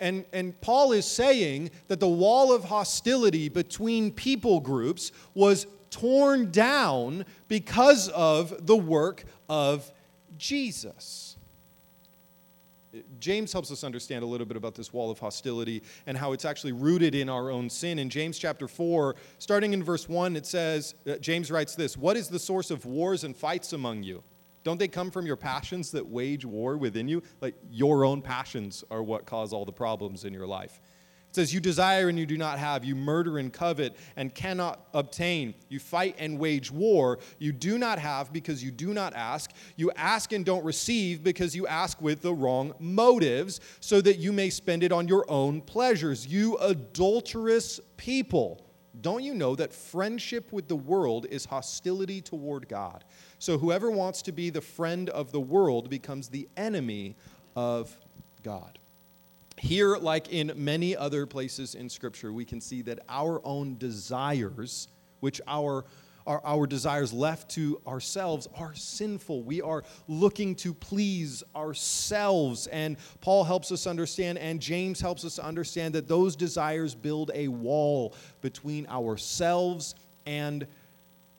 And, 0.00 0.24
and 0.32 0.58
Paul 0.60 0.92
is 0.92 1.06
saying 1.06 1.70
that 1.88 2.00
the 2.00 2.08
wall 2.08 2.52
of 2.52 2.64
hostility 2.64 3.48
between 3.48 4.10
people 4.10 4.60
groups 4.60 5.12
was 5.34 5.66
torn 5.94 6.50
down 6.50 7.24
because 7.46 8.08
of 8.08 8.66
the 8.66 8.76
work 8.76 9.24
of 9.48 9.92
Jesus. 10.36 11.36
James 13.20 13.52
helps 13.52 13.70
us 13.70 13.84
understand 13.84 14.24
a 14.24 14.26
little 14.26 14.46
bit 14.46 14.56
about 14.56 14.74
this 14.74 14.92
wall 14.92 15.10
of 15.10 15.20
hostility 15.20 15.82
and 16.06 16.16
how 16.18 16.32
it's 16.32 16.44
actually 16.44 16.72
rooted 16.72 17.14
in 17.14 17.28
our 17.28 17.50
own 17.50 17.70
sin. 17.70 18.00
In 18.00 18.10
James 18.10 18.38
chapter 18.38 18.66
4, 18.66 19.14
starting 19.38 19.72
in 19.72 19.84
verse 19.84 20.08
1, 20.08 20.34
it 20.34 20.46
says, 20.46 20.96
uh, 21.08 21.16
James 21.16 21.50
writes 21.50 21.76
this 21.76 21.96
What 21.96 22.16
is 22.16 22.28
the 22.28 22.38
source 22.40 22.72
of 22.72 22.84
wars 22.86 23.22
and 23.22 23.36
fights 23.36 23.72
among 23.72 24.02
you? 24.02 24.22
Don't 24.64 24.78
they 24.78 24.88
come 24.88 25.10
from 25.10 25.26
your 25.26 25.36
passions 25.36 25.90
that 25.92 26.06
wage 26.06 26.44
war 26.44 26.76
within 26.76 27.06
you? 27.06 27.22
Like 27.40 27.54
your 27.70 28.04
own 28.04 28.20
passions 28.20 28.82
are 28.90 29.02
what 29.02 29.26
cause 29.26 29.52
all 29.52 29.64
the 29.64 29.72
problems 29.72 30.24
in 30.24 30.32
your 30.32 30.46
life. 30.46 30.80
It 31.34 31.38
says, 31.38 31.52
You 31.52 31.58
desire 31.58 32.08
and 32.08 32.16
you 32.16 32.26
do 32.26 32.38
not 32.38 32.60
have. 32.60 32.84
You 32.84 32.94
murder 32.94 33.38
and 33.38 33.52
covet 33.52 33.96
and 34.14 34.32
cannot 34.32 34.86
obtain. 34.94 35.54
You 35.68 35.80
fight 35.80 36.14
and 36.16 36.38
wage 36.38 36.70
war. 36.70 37.18
You 37.40 37.50
do 37.50 37.76
not 37.76 37.98
have 37.98 38.32
because 38.32 38.62
you 38.62 38.70
do 38.70 38.94
not 38.94 39.14
ask. 39.14 39.50
You 39.74 39.90
ask 39.96 40.32
and 40.32 40.44
don't 40.44 40.64
receive 40.64 41.24
because 41.24 41.56
you 41.56 41.66
ask 41.66 42.00
with 42.00 42.22
the 42.22 42.32
wrong 42.32 42.72
motives, 42.78 43.58
so 43.80 44.00
that 44.02 44.18
you 44.18 44.32
may 44.32 44.48
spend 44.48 44.84
it 44.84 44.92
on 44.92 45.08
your 45.08 45.28
own 45.28 45.60
pleasures. 45.60 46.24
You 46.24 46.56
adulterous 46.58 47.80
people. 47.96 48.64
Don't 49.00 49.24
you 49.24 49.34
know 49.34 49.56
that 49.56 49.72
friendship 49.72 50.52
with 50.52 50.68
the 50.68 50.76
world 50.76 51.26
is 51.30 51.46
hostility 51.46 52.20
toward 52.20 52.68
God? 52.68 53.02
So 53.40 53.58
whoever 53.58 53.90
wants 53.90 54.22
to 54.22 54.30
be 54.30 54.50
the 54.50 54.60
friend 54.60 55.10
of 55.10 55.32
the 55.32 55.40
world 55.40 55.90
becomes 55.90 56.28
the 56.28 56.48
enemy 56.56 57.16
of 57.56 57.98
God. 58.44 58.78
Here, 59.64 59.96
like 59.96 60.30
in 60.30 60.52
many 60.56 60.94
other 60.94 61.24
places 61.24 61.74
in 61.74 61.88
Scripture, 61.88 62.34
we 62.34 62.44
can 62.44 62.60
see 62.60 62.82
that 62.82 62.98
our 63.08 63.40
own 63.46 63.78
desires, 63.78 64.88
which 65.20 65.40
our 65.46 65.86
our, 66.26 66.44
our 66.44 66.66
desires 66.66 67.14
left 67.14 67.50
to 67.52 67.80
ourselves 67.86 68.46
are 68.56 68.74
sinful. 68.74 69.42
We 69.42 69.62
are 69.62 69.82
looking 70.06 70.54
to 70.56 70.74
please 70.74 71.42
ourselves. 71.56 72.66
And 72.66 72.98
Paul 73.22 73.44
helps 73.44 73.72
us 73.72 73.86
understand, 73.86 74.36
and 74.38 74.60
James 74.60 75.00
helps 75.00 75.24
us 75.24 75.38
understand 75.38 75.94
that 75.94 76.08
those 76.08 76.36
desires 76.36 76.94
build 76.94 77.30
a 77.34 77.48
wall 77.48 78.14
between 78.42 78.86
ourselves 78.86 79.94
and 80.26 80.66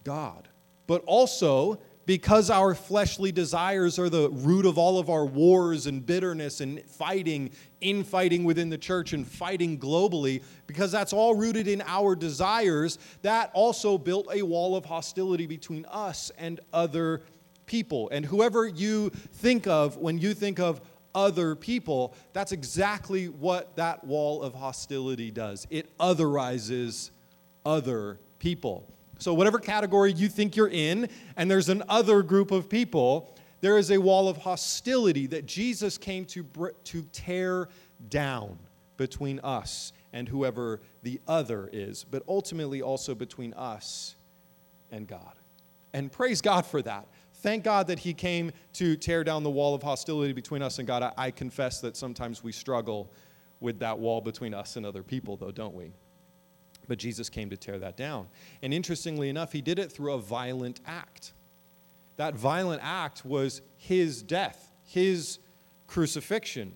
God. 0.04 0.48
But 0.88 1.04
also, 1.06 1.80
because 2.06 2.50
our 2.50 2.76
fleshly 2.76 3.32
desires 3.32 3.98
are 3.98 4.10
the 4.10 4.30
root 4.30 4.66
of 4.66 4.78
all 4.78 5.00
of 5.00 5.10
our 5.10 5.26
wars 5.26 5.88
and 5.88 6.06
bitterness 6.06 6.62
and 6.62 6.82
fighting, 6.84 7.52
infighting 7.82 8.44
within 8.44 8.70
the 8.70 8.78
church 8.78 9.14
and 9.14 9.28
fighting 9.28 9.80
globally, 9.80 10.44
because 10.68 10.92
that's 10.92 11.14
all 11.14 11.36
rooted 11.36 11.68
in 11.68 11.82
our 11.86 12.16
desires, 12.16 13.00
that 13.22 13.50
also 13.54 13.98
built 13.98 14.28
a 14.32 14.44
wall 14.44 14.76
of 14.76 14.86
hostility 14.86 15.48
between 15.48 15.86
us 15.86 16.32
and 16.38 16.60
other 16.74 17.22
people. 17.66 18.10
And 18.12 18.26
whoever 18.26 18.68
you 18.68 19.10
think 19.10 19.66
of 19.68 19.98
when 19.98 20.20
you 20.20 20.34
think 20.34 20.60
of 20.60 20.82
other 21.16 21.56
people, 21.56 22.14
that's 22.34 22.52
exactly 22.52 23.30
what 23.30 23.76
that 23.78 24.04
wall 24.04 24.44
of 24.44 24.54
hostility 24.54 25.32
does. 25.32 25.66
It 25.70 25.98
otherizes 25.98 27.12
other 27.66 28.20
people. 28.38 28.92
So, 29.18 29.34
whatever 29.34 29.60
category 29.60 30.12
you 30.12 30.28
think 30.28 30.56
you're 30.56 30.70
in, 30.70 31.10
and 31.38 31.50
there's 31.50 31.70
an 31.70 31.84
other 31.88 32.22
group 32.22 32.52
of 32.52 32.70
people, 32.70 33.36
there 33.62 33.78
is 33.78 33.92
a 33.92 33.98
wall 33.98 34.28
of 34.28 34.38
hostility 34.38 35.28
that 35.28 35.46
Jesus 35.46 35.98
came 35.98 36.26
to, 36.26 36.46
to 36.84 37.02
tear 37.12 37.70
down 38.10 38.60
between 38.98 39.40
us 39.40 39.94
and 40.14 40.28
whoever 40.30 40.82
the 41.04 41.20
other 41.28 41.70
is, 41.72 42.04
but 42.04 42.24
ultimately 42.28 42.82
also 42.82 43.16
between 43.16 43.54
us 43.54 44.16
and 44.92 45.08
God. 45.08 45.34
And 45.94 46.12
praise 46.12 46.42
God 46.42 46.66
for 46.66 46.82
that. 46.82 47.08
Thank 47.36 47.64
God 47.64 47.88
that 47.88 48.00
He 48.00 48.14
came 48.14 48.52
to 48.74 48.96
tear 48.96 49.24
down 49.24 49.44
the 49.44 49.50
wall 49.50 49.76
of 49.76 49.84
hostility 49.84 50.34
between 50.34 50.62
us 50.62 50.80
and 50.80 50.88
God. 50.88 51.04
I, 51.04 51.14
I 51.18 51.32
confess 51.32 51.82
that 51.82 51.96
sometimes 51.96 52.44
we 52.44 52.52
struggle 52.52 53.12
with 53.60 53.80
that 53.80 53.98
wall 53.98 54.22
between 54.22 54.54
us 54.54 54.76
and 54.76 54.86
other 54.86 55.04
people, 55.04 55.38
though, 55.38 55.52
don't 55.52 55.74
we? 55.74 55.92
But 56.88 56.98
Jesus 56.98 57.30
came 57.30 57.50
to 57.50 57.58
tear 57.58 57.80
that 57.80 57.98
down. 57.98 58.28
And 58.62 58.74
interestingly 58.74 59.30
enough, 59.30 59.52
he 59.52 59.62
did 59.62 59.80
it 59.80 59.92
through 59.92 60.14
a 60.14 60.20
violent 60.20 60.82
act. 60.86 61.34
That 62.18 62.36
violent 62.36 62.82
act 62.84 63.26
was 63.26 63.62
his 63.78 64.22
death, 64.22 64.72
his 64.84 65.40
crucifixion. 65.88 66.74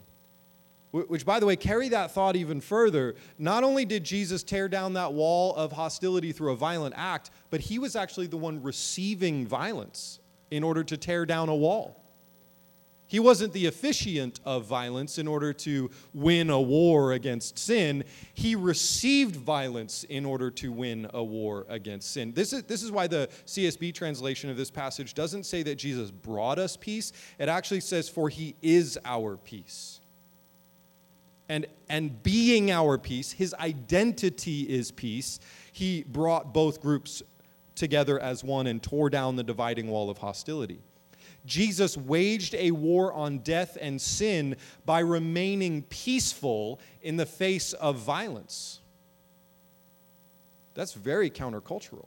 Which, 0.92 1.24
by 1.24 1.40
the 1.40 1.46
way, 1.46 1.56
carry 1.56 1.90
that 1.90 2.12
thought 2.12 2.36
even 2.36 2.62
further. 2.62 3.14
Not 3.38 3.64
only 3.64 3.86
did 3.86 4.04
Jesus 4.04 4.42
tear 4.42 4.68
down 4.68 4.94
that 4.94 5.14
wall 5.14 5.56
of 5.56 5.72
hostility 5.72 6.32
through 6.32 6.52
a 6.52 6.56
violent 6.56 6.96
act, 6.98 7.30
but 7.52 7.60
he 7.60 7.78
was 7.78 7.96
actually 7.96 8.26
the 8.26 8.38
one 8.38 8.64
receiving 8.64 9.46
violence 9.46 10.20
in 10.50 10.64
order 10.64 10.84
to 10.84 10.98
tear 10.98 11.28
down 11.28 11.48
a 11.48 11.56
wall. 11.56 12.04
He 13.10 13.20
wasn't 13.20 13.54
the 13.54 13.66
officiant 13.66 14.40
of 14.46 14.66
violence 14.66 15.18
in 15.18 15.28
order 15.28 15.52
to 15.52 15.90
win 16.14 16.52
a 16.52 16.62
war 16.62 17.14
against 17.14 17.58
sin. 17.58 18.04
He 18.36 18.54
received 18.54 19.36
violence 19.36 20.04
in 20.04 20.28
order 20.28 20.52
to 20.52 20.72
win 20.72 21.10
a 21.12 21.24
war 21.24 21.66
against 21.70 22.12
sin. 22.12 22.34
This 22.34 22.54
is, 22.54 22.62
this 22.66 22.84
is 22.84 22.92
why 22.92 23.08
the 23.08 23.28
CSB 23.48 23.96
translation 23.96 24.52
of 24.52 24.58
this 24.58 24.70
passage 24.70 25.16
doesn't 25.16 25.48
say 25.48 25.64
that 25.64 25.80
Jesus 25.80 26.12
brought 26.12 26.60
us 26.60 26.78
peace. 26.78 27.12
It 27.40 27.50
actually 27.50 27.80
says, 27.80 28.08
For 28.08 28.30
he 28.30 28.56
is 28.62 29.00
our 29.04 29.38
peace. 29.38 30.02
And, 31.50 31.66
and 31.90 32.22
being 32.22 32.70
our 32.70 33.00
peace, 33.00 33.32
his 33.32 33.56
identity 33.56 34.70
is 34.70 34.92
peace. 34.92 35.40
He 35.72 36.04
brought 36.04 36.54
both 36.54 36.80
groups 36.80 37.24
together 37.74 38.20
as 38.20 38.44
one 38.44 38.68
and 38.68 38.84
tore 38.84 39.10
down 39.10 39.36
the 39.36 39.44
dividing 39.44 39.88
wall 39.88 40.12
of 40.12 40.20
hostility. 40.20 40.84
Jesus 41.50 41.98
waged 41.98 42.54
a 42.54 42.70
war 42.72 43.12
on 43.12 43.40
death 43.40 43.76
and 43.82 44.00
sin 44.00 44.56
by 44.86 45.00
remaining 45.00 45.82
peaceful 45.82 46.80
in 47.02 47.18
the 47.18 47.26
face 47.26 47.74
of 47.74 47.98
violence. 47.98 48.80
That's 50.76 50.94
very 50.94 51.30
countercultural. 51.30 52.06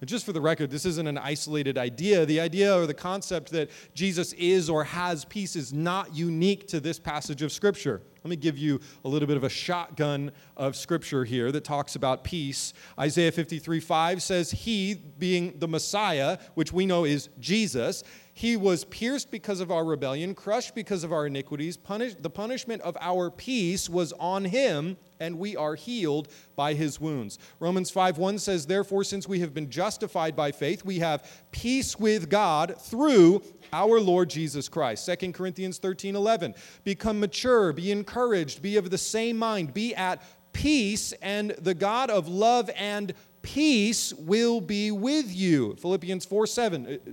And 0.00 0.08
just 0.08 0.24
for 0.26 0.32
the 0.32 0.40
record, 0.40 0.70
this 0.70 0.84
isn't 0.84 1.06
an 1.06 1.18
isolated 1.18 1.78
idea. 1.78 2.24
The 2.24 2.40
idea 2.40 2.76
or 2.76 2.86
the 2.86 2.94
concept 2.94 3.50
that 3.52 3.70
Jesus 3.94 4.32
is 4.34 4.70
or 4.70 4.84
has 4.84 5.24
peace 5.24 5.56
is 5.56 5.72
not 5.72 6.14
unique 6.14 6.68
to 6.68 6.80
this 6.80 6.98
passage 6.98 7.42
of 7.42 7.50
Scripture. 7.50 8.02
Let 8.28 8.32
me 8.32 8.36
give 8.36 8.58
you 8.58 8.78
a 9.06 9.08
little 9.08 9.26
bit 9.26 9.38
of 9.38 9.44
a 9.44 9.48
shotgun 9.48 10.32
of 10.54 10.76
Scripture 10.76 11.24
here 11.24 11.50
that 11.50 11.64
talks 11.64 11.96
about 11.96 12.24
peace. 12.24 12.74
Isaiah 13.00 13.32
53 13.32 13.80
5 13.80 14.22
says, 14.22 14.50
He, 14.50 14.92
being 14.92 15.58
the 15.58 15.66
Messiah, 15.66 16.36
which 16.52 16.70
we 16.70 16.84
know 16.84 17.06
is 17.06 17.30
Jesus, 17.40 18.04
he 18.38 18.56
was 18.56 18.84
pierced 18.84 19.32
because 19.32 19.60
of 19.60 19.72
our 19.72 19.84
rebellion, 19.84 20.32
crushed 20.32 20.76
because 20.76 21.02
of 21.02 21.12
our 21.12 21.26
iniquities. 21.26 21.76
Punish, 21.76 22.14
the 22.20 22.30
punishment 22.30 22.82
of 22.82 22.96
our 23.00 23.32
peace 23.32 23.88
was 23.88 24.12
on 24.12 24.44
him, 24.44 24.96
and 25.18 25.40
we 25.40 25.56
are 25.56 25.74
healed 25.74 26.28
by 26.54 26.74
his 26.74 27.00
wounds. 27.00 27.40
Romans 27.58 27.90
5 27.90 28.16
1 28.16 28.38
says, 28.38 28.66
Therefore, 28.66 29.02
since 29.02 29.26
we 29.26 29.40
have 29.40 29.52
been 29.52 29.70
justified 29.70 30.36
by 30.36 30.52
faith, 30.52 30.84
we 30.84 31.00
have 31.00 31.28
peace 31.50 31.98
with 31.98 32.30
God 32.30 32.76
through 32.78 33.42
our 33.72 34.00
Lord 34.00 34.30
Jesus 34.30 34.68
Christ. 34.68 35.08
2 35.20 35.32
Corinthians 35.32 35.78
13 35.78 36.16
11. 36.16 36.54
Become 36.84 37.20
mature, 37.20 37.72
be 37.72 37.90
encouraged, 37.90 38.62
be 38.62 38.76
of 38.76 38.90
the 38.90 38.98
same 38.98 39.36
mind, 39.36 39.74
be 39.74 39.94
at 39.94 40.22
peace, 40.52 41.12
and 41.22 41.50
the 41.52 41.74
God 41.74 42.10
of 42.10 42.28
love 42.28 42.70
and 42.76 43.14
peace 43.42 44.12
will 44.14 44.60
be 44.60 44.90
with 44.90 45.34
you. 45.34 45.76
Philippians 45.76 46.24
4 46.24 46.46
7 46.46 46.86
uh, 46.86 46.90
uh, 46.90 47.12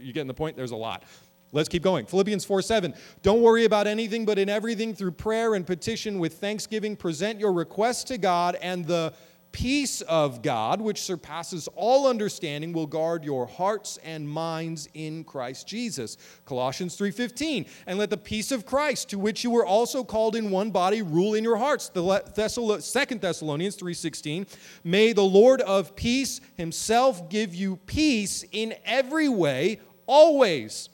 you 0.00 0.12
getting 0.12 0.28
the 0.28 0.34
point? 0.34 0.56
There's 0.56 0.72
a 0.72 0.76
lot. 0.76 1.04
Let's 1.52 1.68
keep 1.68 1.82
going. 1.82 2.06
Philippians 2.06 2.44
4 2.44 2.62
7. 2.62 2.94
Don't 3.22 3.42
worry 3.42 3.64
about 3.64 3.86
anything, 3.86 4.24
but 4.24 4.38
in 4.38 4.48
everything, 4.48 4.94
through 4.94 5.12
prayer 5.12 5.54
and 5.54 5.66
petition 5.66 6.18
with 6.18 6.34
thanksgiving, 6.34 6.96
present 6.96 7.38
your 7.38 7.52
requests 7.52 8.04
to 8.04 8.18
God, 8.18 8.56
and 8.62 8.84
the 8.86 9.12
peace 9.52 10.00
of 10.02 10.42
God, 10.42 10.80
which 10.80 11.00
surpasses 11.00 11.68
all 11.76 12.08
understanding, 12.08 12.72
will 12.72 12.86
guard 12.86 13.24
your 13.24 13.46
hearts 13.46 13.98
and 14.02 14.28
minds 14.28 14.88
in 14.94 15.24
Christ 15.24 15.68
Jesus. 15.68 16.16
Colossians 16.44 16.96
3:15. 16.96 17.66
And 17.86 17.98
let 17.98 18.10
the 18.10 18.16
peace 18.16 18.50
of 18.50 18.66
Christ, 18.66 19.10
to 19.10 19.18
which 19.18 19.44
you 19.44 19.50
were 19.50 19.64
also 19.64 20.02
called 20.02 20.34
in 20.34 20.50
one 20.50 20.70
body, 20.70 21.02
rule 21.02 21.34
in 21.34 21.44
your 21.44 21.56
hearts. 21.56 21.88
The 21.88 22.02
Thessal- 22.34 22.82
2 22.82 23.20
Thessalonians 23.20 23.76
3:16. 23.76 24.46
May 24.82 25.12
the 25.12 25.22
Lord 25.22 25.60
of 25.60 25.94
peace 25.94 26.40
himself 26.56 27.28
give 27.28 27.54
you 27.54 27.76
peace 27.86 28.44
in 28.52 28.74
every 28.84 29.28
way 29.28 29.80
always. 30.06 30.88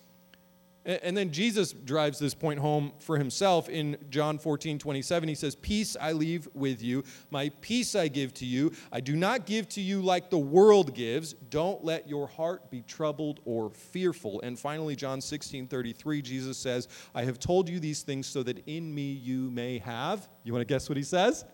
And 0.85 1.15
then 1.15 1.33
Jesus 1.33 1.73
drives 1.73 2.19
this 2.19 2.33
point 2.33 2.61
home 2.61 2.93
for 2.99 3.19
himself 3.19 3.69
in 3.69 3.99
John 4.09 4.39
14, 4.39 4.79
27. 4.79 5.29
He 5.29 5.35
says, 5.35 5.55
Peace 5.55 5.99
I 6.01 6.13
leave 6.13 6.49
with 6.55 6.81
you, 6.83 7.05
my 7.31 7.51
peace 7.61 7.95
I 7.95 8.09
give 8.09 8.33
to 8.35 8.47
you. 8.47 8.73
I 8.91 9.01
do 9.01 9.15
not 9.15 9.45
give 9.45 9.69
to 9.71 9.83
you 9.83 10.01
like 10.01 10.31
the 10.31 10.39
world 10.39 10.95
gives. 10.95 11.35
Don't 11.51 11.85
let 11.85 12.09
your 12.09 12.27
heart 12.27 12.71
be 12.71 12.83
troubled 12.83 13.41
or 13.45 13.69
fearful. 13.69 14.41
And 14.41 14.59
finally, 14.59 14.97
John 14.97 15.21
16, 15.21 15.67
33, 15.67 16.23
Jesus 16.23 16.57
says, 16.57 16.89
I 17.15 17.25
have 17.25 17.39
told 17.39 17.69
you 17.69 17.81
these 17.81 18.01
things 18.01 18.27
so 18.27 18.43
that 18.45 18.67
in 18.67 18.95
me 18.95 19.13
you 19.13 19.51
may 19.51 19.79
have. 19.79 20.27
You 20.43 20.55
want 20.55 20.67
to 20.67 20.73
guess 20.73 20.89
what 20.89 20.97
he 20.97 21.05
says? 21.05 21.45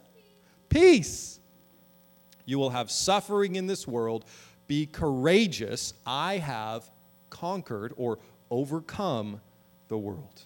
Peace. 0.69 1.41
You 2.45 2.59
will 2.59 2.71
have 2.71 2.89
suffering 2.89 3.57
in 3.57 3.67
this 3.67 3.89
world. 3.89 4.27
Be 4.69 4.87
courageous. 4.87 5.95
I 6.07 6.39
have 6.39 6.89
conquered 7.31 7.93
or 7.97 8.19
overcome 8.55 9.41
the 9.89 9.99
world. 9.99 10.43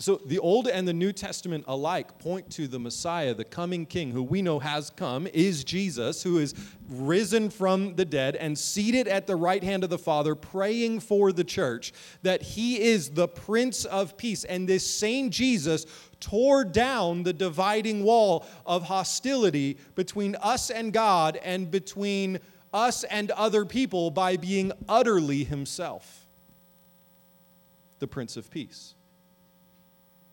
So 0.00 0.20
the 0.24 0.38
Old 0.38 0.68
and 0.68 0.86
the 0.86 0.92
New 0.92 1.12
Testament 1.12 1.64
alike 1.66 2.20
point 2.20 2.50
to 2.52 2.68
the 2.68 2.78
Messiah, 2.78 3.34
the 3.34 3.44
coming 3.44 3.84
King, 3.84 4.12
who 4.12 4.22
we 4.22 4.42
know 4.42 4.60
has 4.60 4.90
come, 4.90 5.26
is 5.26 5.64
Jesus, 5.64 6.22
who 6.22 6.38
is 6.38 6.54
risen 6.88 7.50
from 7.50 7.96
the 7.96 8.04
dead 8.04 8.36
and 8.36 8.56
seated 8.56 9.08
at 9.08 9.26
the 9.26 9.34
right 9.34 9.64
hand 9.64 9.82
of 9.82 9.90
the 9.90 9.98
Father, 9.98 10.36
praying 10.36 11.00
for 11.00 11.32
the 11.32 11.42
church, 11.42 11.92
that 12.22 12.42
he 12.42 12.80
is 12.80 13.10
the 13.10 13.26
Prince 13.26 13.86
of 13.86 14.16
Peace. 14.16 14.44
And 14.44 14.68
this 14.68 14.88
same 14.88 15.30
Jesus 15.30 15.84
tore 16.20 16.64
down 16.64 17.24
the 17.24 17.32
dividing 17.32 18.04
wall 18.04 18.46
of 18.66 18.84
hostility 18.84 19.78
between 19.96 20.36
us 20.36 20.70
and 20.70 20.92
God 20.92 21.38
and 21.42 21.72
between 21.72 22.38
us 22.72 23.04
and 23.04 23.30
other 23.32 23.64
people 23.64 24.10
by 24.10 24.36
being 24.36 24.72
utterly 24.88 25.44
himself, 25.44 26.26
the 27.98 28.06
Prince 28.06 28.36
of 28.36 28.50
Peace. 28.50 28.94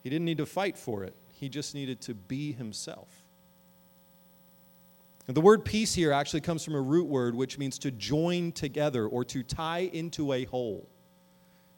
He 0.03 0.09
didn't 0.09 0.25
need 0.25 0.37
to 0.37 0.45
fight 0.45 0.77
for 0.77 1.03
it, 1.03 1.15
he 1.31 1.49
just 1.49 1.73
needed 1.73 2.01
to 2.01 2.13
be 2.13 2.51
himself. 2.51 3.09
the 5.27 5.41
word 5.41 5.65
peace 5.65 5.93
here 5.93 6.11
actually 6.11 6.41
comes 6.41 6.63
from 6.63 6.75
a 6.75 6.81
root 6.81 7.07
word 7.07 7.33
which 7.33 7.57
means 7.57 7.79
to 7.79 7.91
join 7.91 8.51
together 8.51 9.07
or 9.07 9.25
to 9.25 9.41
tie 9.41 9.89
into 9.93 10.33
a 10.33 10.45
whole. 10.45 10.87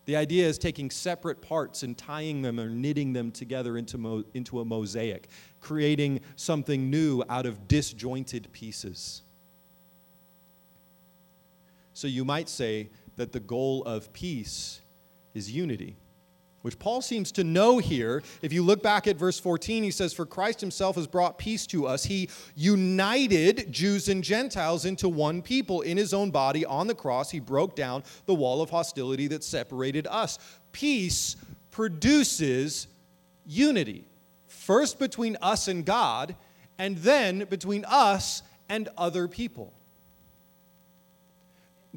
The 0.07 0.15
idea 0.15 0.47
is 0.47 0.57
taking 0.57 0.89
separate 0.89 1.41
parts 1.41 1.83
and 1.83 1.97
tying 1.97 2.41
them 2.41 2.59
or 2.59 2.69
knitting 2.69 3.11
them 3.11 3.29
together 3.29 3.77
into, 3.77 3.97
mo- 3.97 4.23
into 4.33 4.61
a 4.61 4.65
mosaic, 4.65 5.27
creating 5.59 6.21
something 6.37 6.89
new 6.89 7.23
out 7.29 7.45
of 7.45 7.67
disjointed 7.67 8.49
pieces. 8.53 9.23
So 11.97 12.07
you 12.07 12.23
might 12.23 12.47
say 12.47 12.89
that 13.15 13.31
the 13.31 13.39
goal 13.39 13.83
of 13.85 14.13
peace 14.13 14.81
is 15.33 15.51
unity 15.51 15.97
which 16.63 16.79
Paul 16.79 17.01
seems 17.01 17.31
to 17.33 17.45
know 17.45 17.77
here. 17.77 18.21
If 18.41 18.51
you 18.51 18.61
look 18.61 18.83
back 18.83 19.07
at 19.07 19.15
verse 19.15 19.39
14, 19.39 19.83
he 19.83 19.91
says, 19.91 20.11
For 20.11 20.25
Christ 20.25 20.59
himself 20.59 20.97
has 20.97 21.07
brought 21.07 21.37
peace 21.37 21.65
to 21.67 21.87
us. 21.87 22.03
He 22.03 22.29
united 22.55 23.71
Jews 23.71 24.09
and 24.09 24.21
Gentiles 24.21 24.83
into 24.83 25.07
one 25.07 25.41
people 25.41 25.79
in 25.79 25.95
his 25.95 26.13
own 26.13 26.29
body 26.29 26.65
on 26.65 26.87
the 26.87 26.93
cross. 26.93 27.31
He 27.31 27.39
broke 27.39 27.77
down 27.77 28.03
the 28.25 28.33
wall 28.33 28.61
of 28.61 28.69
hostility 28.69 29.27
that 29.27 29.45
separated 29.45 30.07
us. 30.07 30.39
Peace 30.73 31.37
produces 31.71 32.87
unity, 33.45 34.03
first 34.47 34.99
between 34.99 35.37
us 35.41 35.69
and 35.69 35.85
God, 35.85 36.35
and 36.77 36.97
then 36.97 37.45
between 37.45 37.85
us 37.85 38.41
and 38.67 38.89
other 38.97 39.29
people. 39.29 39.71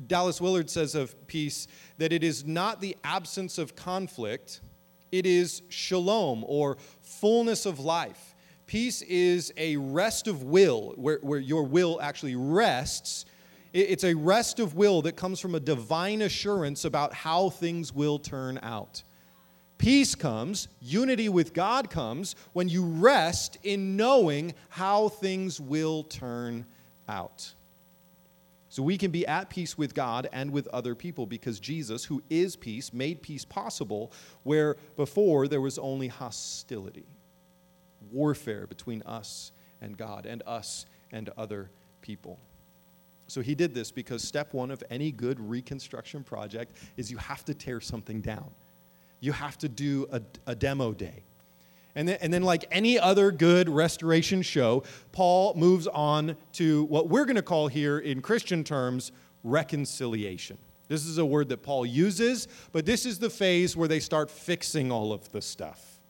Dallas 0.06 0.40
Willard 0.40 0.70
says 0.70 0.94
of 0.94 1.26
peace 1.26 1.66
that 1.98 2.12
it 2.12 2.22
is 2.22 2.46
not 2.46 2.80
the 2.80 2.96
absence 3.04 3.58
of 3.58 3.76
conflict, 3.76 4.60
it 5.12 5.26
is 5.26 5.62
shalom 5.68 6.44
or 6.46 6.78
fullness 7.02 7.66
of 7.66 7.80
life. 7.80 8.34
Peace 8.66 9.02
is 9.02 9.52
a 9.56 9.76
rest 9.76 10.28
of 10.28 10.44
will, 10.44 10.92
where, 10.96 11.18
where 11.22 11.40
your 11.40 11.64
will 11.64 12.00
actually 12.00 12.36
rests. 12.36 13.24
It's 13.72 14.04
a 14.04 14.14
rest 14.14 14.60
of 14.60 14.74
will 14.74 15.02
that 15.02 15.16
comes 15.16 15.40
from 15.40 15.54
a 15.54 15.60
divine 15.60 16.22
assurance 16.22 16.84
about 16.84 17.12
how 17.12 17.50
things 17.50 17.92
will 17.92 18.18
turn 18.18 18.58
out. 18.62 19.02
Peace 19.78 20.14
comes, 20.14 20.68
unity 20.80 21.28
with 21.28 21.54
God 21.54 21.90
comes 21.90 22.36
when 22.52 22.68
you 22.68 22.84
rest 22.84 23.58
in 23.62 23.96
knowing 23.96 24.54
how 24.68 25.08
things 25.08 25.60
will 25.60 26.04
turn 26.04 26.66
out. 27.08 27.54
So 28.70 28.84
we 28.84 28.96
can 28.96 29.10
be 29.10 29.26
at 29.26 29.50
peace 29.50 29.76
with 29.76 29.94
God 29.94 30.28
and 30.32 30.52
with 30.52 30.68
other 30.68 30.94
people 30.94 31.26
because 31.26 31.58
Jesus, 31.58 32.04
who 32.04 32.22
is 32.30 32.54
peace, 32.54 32.92
made 32.92 33.20
peace 33.20 33.44
possible 33.44 34.12
where 34.44 34.76
before 34.96 35.48
there 35.48 35.60
was 35.60 35.76
only 35.76 36.06
hostility, 36.06 37.06
warfare 38.12 38.68
between 38.68 39.02
us 39.02 39.50
and 39.80 39.96
God 39.96 40.24
and 40.24 40.44
us 40.46 40.86
and 41.10 41.30
other 41.36 41.68
people. 42.00 42.38
So 43.26 43.40
he 43.40 43.56
did 43.56 43.74
this 43.74 43.90
because 43.90 44.22
step 44.22 44.54
one 44.54 44.70
of 44.70 44.84
any 44.88 45.10
good 45.10 45.40
reconstruction 45.40 46.22
project 46.22 46.76
is 46.96 47.10
you 47.10 47.18
have 47.18 47.44
to 47.46 47.54
tear 47.54 47.80
something 47.80 48.20
down. 48.20 48.50
You 49.18 49.32
have 49.32 49.58
to 49.58 49.68
do 49.68 50.06
a, 50.12 50.22
a 50.46 50.54
demo 50.54 50.92
day. 50.92 51.24
And 51.94 52.08
then, 52.08 52.18
and 52.20 52.32
then, 52.32 52.42
like 52.42 52.64
any 52.70 52.98
other 52.98 53.32
good 53.32 53.68
restoration 53.68 54.42
show, 54.42 54.84
Paul 55.12 55.54
moves 55.54 55.86
on 55.88 56.36
to 56.52 56.84
what 56.84 57.08
we're 57.08 57.24
going 57.24 57.36
to 57.36 57.42
call 57.42 57.68
here 57.68 57.98
in 57.98 58.22
Christian 58.22 58.62
terms 58.62 59.12
reconciliation. 59.42 60.58
This 60.88 61.06
is 61.06 61.18
a 61.18 61.24
word 61.24 61.48
that 61.50 61.62
Paul 61.62 61.86
uses, 61.86 62.48
but 62.72 62.84
this 62.84 63.06
is 63.06 63.18
the 63.18 63.30
phase 63.30 63.76
where 63.76 63.88
they 63.88 64.00
start 64.00 64.30
fixing 64.30 64.90
all 64.90 65.12
of 65.12 65.30
the 65.30 65.40
stuff. 65.40 66.00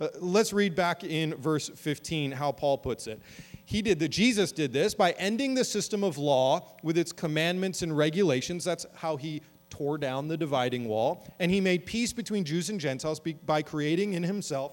Uh, 0.00 0.08
let's 0.20 0.52
read 0.52 0.74
back 0.74 1.04
in 1.04 1.34
verse 1.34 1.68
15 1.68 2.32
how 2.32 2.52
Paul 2.52 2.78
puts 2.78 3.06
it. 3.06 3.20
He 3.64 3.82
did 3.82 3.98
that, 3.98 4.08
Jesus 4.08 4.52
did 4.52 4.72
this 4.72 4.94
by 4.94 5.12
ending 5.12 5.54
the 5.54 5.64
system 5.64 6.04
of 6.04 6.18
law 6.18 6.76
with 6.82 6.96
its 6.96 7.12
commandments 7.12 7.82
and 7.82 7.96
regulations. 7.96 8.64
That's 8.64 8.86
how 8.94 9.16
he 9.16 9.42
tore 9.70 9.98
down 9.98 10.28
the 10.28 10.36
dividing 10.36 10.86
wall. 10.86 11.26
And 11.38 11.50
he 11.50 11.60
made 11.60 11.84
peace 11.84 12.12
between 12.12 12.44
Jews 12.44 12.70
and 12.70 12.78
Gentiles 12.78 13.20
by 13.44 13.62
creating 13.62 14.12
in 14.14 14.22
himself 14.22 14.72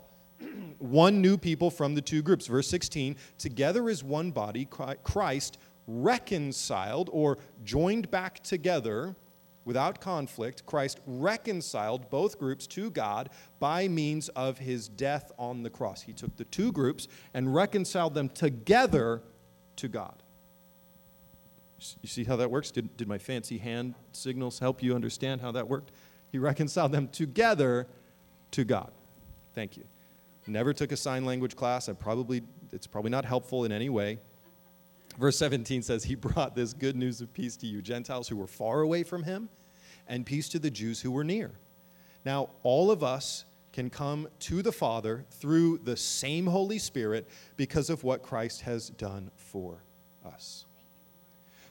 one 0.79 1.21
new 1.21 1.37
people 1.37 1.69
from 1.69 1.95
the 1.95 2.01
two 2.01 2.21
groups. 2.21 2.47
Verse 2.47 2.67
16, 2.67 3.15
together 3.37 3.89
as 3.89 4.03
one 4.03 4.31
body, 4.31 4.65
Christ 4.65 5.57
reconciled 5.87 7.09
or 7.11 7.37
joined 7.63 8.09
back 8.09 8.41
together 8.43 9.15
without 9.65 10.01
conflict, 10.01 10.65
Christ 10.65 10.99
reconciled 11.05 12.09
both 12.09 12.37
groups 12.37 12.67
to 12.67 12.89
God 12.89 13.29
by 13.59 13.87
means 13.87 14.29
of 14.29 14.57
his 14.57 14.87
death 14.87 15.31
on 15.37 15.63
the 15.63 15.69
cross. 15.69 16.01
He 16.01 16.13
took 16.13 16.35
the 16.37 16.45
two 16.45 16.71
groups 16.71 17.07
and 17.33 17.53
reconciled 17.53 18.13
them 18.13 18.29
together 18.29 19.21
to 19.77 19.87
God. 19.87 20.21
You 22.01 22.07
see 22.07 22.23
how 22.23 22.37
that 22.37 22.49
works? 22.49 22.71
Did, 22.71 22.95
did 22.95 23.07
my 23.07 23.17
fancy 23.17 23.57
hand 23.57 23.95
signals 24.13 24.59
help 24.59 24.81
you 24.81 24.95
understand 24.95 25.41
how 25.41 25.51
that 25.51 25.67
worked? 25.67 25.91
He 26.31 26.37
reconciled 26.39 26.91
them 26.91 27.09
together 27.09 27.87
to 28.51 28.63
God. 28.63 28.91
Thank 29.53 29.77
you. 29.77 29.83
Never 30.47 30.73
took 30.73 30.91
a 30.91 30.97
sign 30.97 31.25
language 31.25 31.55
class. 31.55 31.87
I 31.87 31.93
probably 31.93 32.43
it's 32.71 32.87
probably 32.87 33.11
not 33.11 33.25
helpful 33.25 33.65
in 33.65 33.71
any 33.71 33.89
way. 33.89 34.19
Verse 35.17 35.37
17 35.37 35.81
says, 35.83 36.03
He 36.03 36.15
brought 36.15 36.55
this 36.55 36.73
good 36.73 36.95
news 36.95 37.21
of 37.21 37.33
peace 37.33 37.55
to 37.57 37.67
you, 37.67 37.81
Gentiles 37.81 38.27
who 38.27 38.35
were 38.35 38.47
far 38.47 38.81
away 38.81 39.03
from 39.03 39.23
him, 39.23 39.49
and 40.07 40.25
peace 40.25 40.49
to 40.49 40.59
the 40.59 40.71
Jews 40.71 41.01
who 41.01 41.11
were 41.11 41.23
near. 41.23 41.51
Now, 42.25 42.49
all 42.63 42.89
of 42.89 43.03
us 43.03 43.45
can 43.71 43.89
come 43.89 44.27
to 44.39 44.61
the 44.61 44.71
Father 44.71 45.25
through 45.31 45.79
the 45.79 45.97
same 45.97 46.45
Holy 46.47 46.77
Spirit 46.77 47.27
because 47.57 47.89
of 47.89 48.03
what 48.03 48.21
Christ 48.21 48.61
has 48.61 48.89
done 48.89 49.31
for 49.35 49.83
us. 50.25 50.65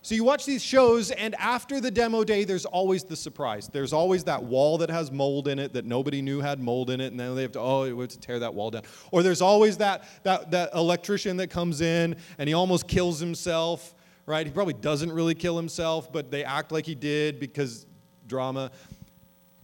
So 0.04 0.16
you 0.16 0.24
watch 0.24 0.44
these 0.44 0.64
shows, 0.64 1.12
and 1.12 1.36
after 1.36 1.80
the 1.80 1.90
demo 1.90 2.24
day, 2.24 2.42
there's 2.42 2.64
always 2.64 3.04
the 3.04 3.14
surprise. 3.14 3.68
There's 3.72 3.92
always 3.92 4.24
that 4.24 4.42
wall 4.42 4.78
that 4.78 4.90
has 4.90 5.12
mold 5.12 5.46
in 5.46 5.60
it 5.60 5.72
that 5.74 5.84
nobody 5.84 6.20
knew 6.20 6.40
had 6.40 6.58
mold 6.58 6.90
in 6.90 7.00
it, 7.00 7.12
and 7.12 7.20
then 7.20 7.36
they 7.36 7.42
have 7.42 7.52
to, 7.52 7.60
oh, 7.60 7.94
we 7.94 8.00
have 8.00 8.10
to 8.10 8.18
tear 8.18 8.40
that 8.40 8.52
wall 8.52 8.72
down. 8.72 8.82
Or 9.12 9.22
there's 9.22 9.40
always 9.40 9.76
that, 9.76 10.02
that, 10.24 10.50
that 10.50 10.74
electrician 10.74 11.36
that 11.36 11.50
comes 11.50 11.80
in 11.80 12.16
and 12.38 12.48
he 12.48 12.54
almost 12.54 12.88
kills 12.88 13.20
himself, 13.20 13.94
right? 14.26 14.44
He 14.44 14.52
probably 14.52 14.74
doesn't 14.74 15.12
really 15.12 15.36
kill 15.36 15.56
himself, 15.56 16.12
but 16.12 16.32
they 16.32 16.42
act 16.42 16.72
like 16.72 16.84
he 16.84 16.96
did 16.96 17.38
because 17.38 17.86
drama 18.26 18.72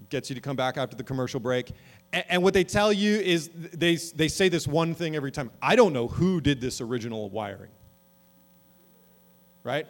gets 0.09 0.31
you 0.31 0.37
to 0.37 0.41
come 0.41 0.55
back 0.55 0.77
after 0.77 0.95
the 0.95 1.03
commercial 1.03 1.41
break. 1.41 1.73
And, 2.13 2.25
and 2.29 2.43
what 2.45 2.55
they 2.55 2.63
tell 2.63 2.93
you 2.93 3.17
is 3.17 3.51
they, 3.53 3.97
they 3.97 4.29
say 4.29 4.49
this 4.49 4.69
one 4.69 4.95
thing 4.95 5.17
every 5.17 5.33
time 5.33 5.51
I 5.61 5.75
don't 5.75 5.93
know 5.93 6.07
who 6.07 6.41
did 6.41 6.61
this 6.61 6.81
original 6.81 7.29
wiring, 7.29 7.73
right? 9.65 9.89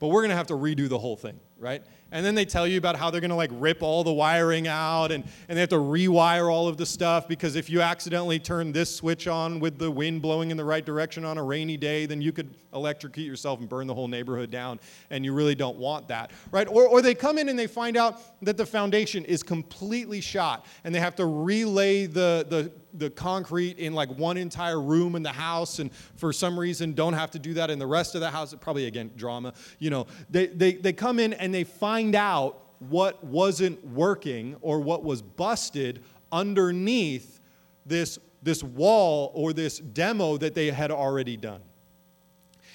But 0.00 0.08
we're 0.08 0.22
going 0.22 0.30
to 0.30 0.36
have 0.36 0.48
to 0.48 0.54
redo 0.54 0.88
the 0.88 0.98
whole 0.98 1.16
thing, 1.16 1.38
right? 1.60 1.82
And 2.10 2.26
then 2.26 2.34
they 2.34 2.44
tell 2.44 2.66
you 2.66 2.78
about 2.78 2.96
how 2.96 3.10
they're 3.10 3.20
going 3.20 3.30
to 3.30 3.36
like 3.36 3.50
rip 3.52 3.82
all 3.82 4.02
the 4.02 4.12
wiring 4.12 4.66
out 4.66 5.12
and, 5.12 5.22
and 5.48 5.56
they 5.56 5.60
have 5.60 5.68
to 5.68 5.76
rewire 5.76 6.50
all 6.50 6.66
of 6.66 6.76
the 6.76 6.86
stuff 6.86 7.28
because 7.28 7.54
if 7.54 7.70
you 7.70 7.82
accidentally 7.82 8.38
turn 8.38 8.72
this 8.72 8.94
switch 8.94 9.28
on 9.28 9.60
with 9.60 9.78
the 9.78 9.90
wind 9.90 10.22
blowing 10.22 10.50
in 10.50 10.56
the 10.56 10.64
right 10.64 10.84
direction 10.84 11.24
on 11.24 11.38
a 11.38 11.42
rainy 11.42 11.76
day, 11.76 12.06
then 12.06 12.20
you 12.20 12.32
could 12.32 12.52
electrocute 12.72 13.26
yourself 13.26 13.60
and 13.60 13.68
burn 13.68 13.86
the 13.86 13.94
whole 13.94 14.08
neighborhood 14.08 14.50
down. 14.50 14.80
And 15.10 15.24
you 15.24 15.32
really 15.32 15.54
don't 15.54 15.76
want 15.76 16.08
that, 16.08 16.30
right? 16.50 16.66
Or, 16.68 16.86
or 16.86 17.02
they 17.02 17.14
come 17.14 17.38
in 17.38 17.48
and 17.48 17.58
they 17.58 17.66
find 17.66 17.96
out 17.96 18.20
that 18.42 18.56
the 18.56 18.66
foundation 18.66 19.24
is 19.24 19.42
completely 19.42 20.20
shot 20.20 20.66
and 20.84 20.94
they 20.94 21.00
have 21.00 21.14
to 21.16 21.26
relay 21.26 22.06
the, 22.06 22.46
the, 22.48 22.72
the 22.94 23.10
concrete 23.10 23.78
in 23.78 23.94
like 23.94 24.08
one 24.10 24.36
entire 24.36 24.80
room 24.80 25.14
in 25.14 25.22
the 25.22 25.32
house 25.32 25.78
and 25.78 25.92
for 26.16 26.32
some 26.32 26.58
reason 26.58 26.92
don't 26.92 27.12
have 27.12 27.30
to 27.32 27.38
do 27.38 27.54
that 27.54 27.70
in 27.70 27.78
the 27.78 27.86
rest 27.86 28.14
of 28.14 28.20
the 28.20 28.30
house. 28.30 28.54
Probably 28.60 28.86
again, 28.86 29.10
drama. 29.16 29.52
You 29.78 29.90
know, 29.90 30.06
they, 30.28 30.46
they, 30.46 30.72
they 30.72 30.92
come 30.92 31.18
in 31.18 31.34
and 31.34 31.49
they 31.52 31.64
find 31.64 32.00
find 32.00 32.14
out 32.14 32.62
what 32.78 33.22
wasn't 33.22 33.84
working 33.86 34.56
or 34.62 34.80
what 34.80 35.04
was 35.04 35.20
busted 35.20 36.02
underneath 36.32 37.40
this, 37.84 38.18
this 38.42 38.62
wall 38.62 39.30
or 39.34 39.52
this 39.52 39.78
demo 39.78 40.36
that 40.38 40.54
they 40.54 40.70
had 40.70 40.90
already 40.90 41.36
done. 41.36 41.60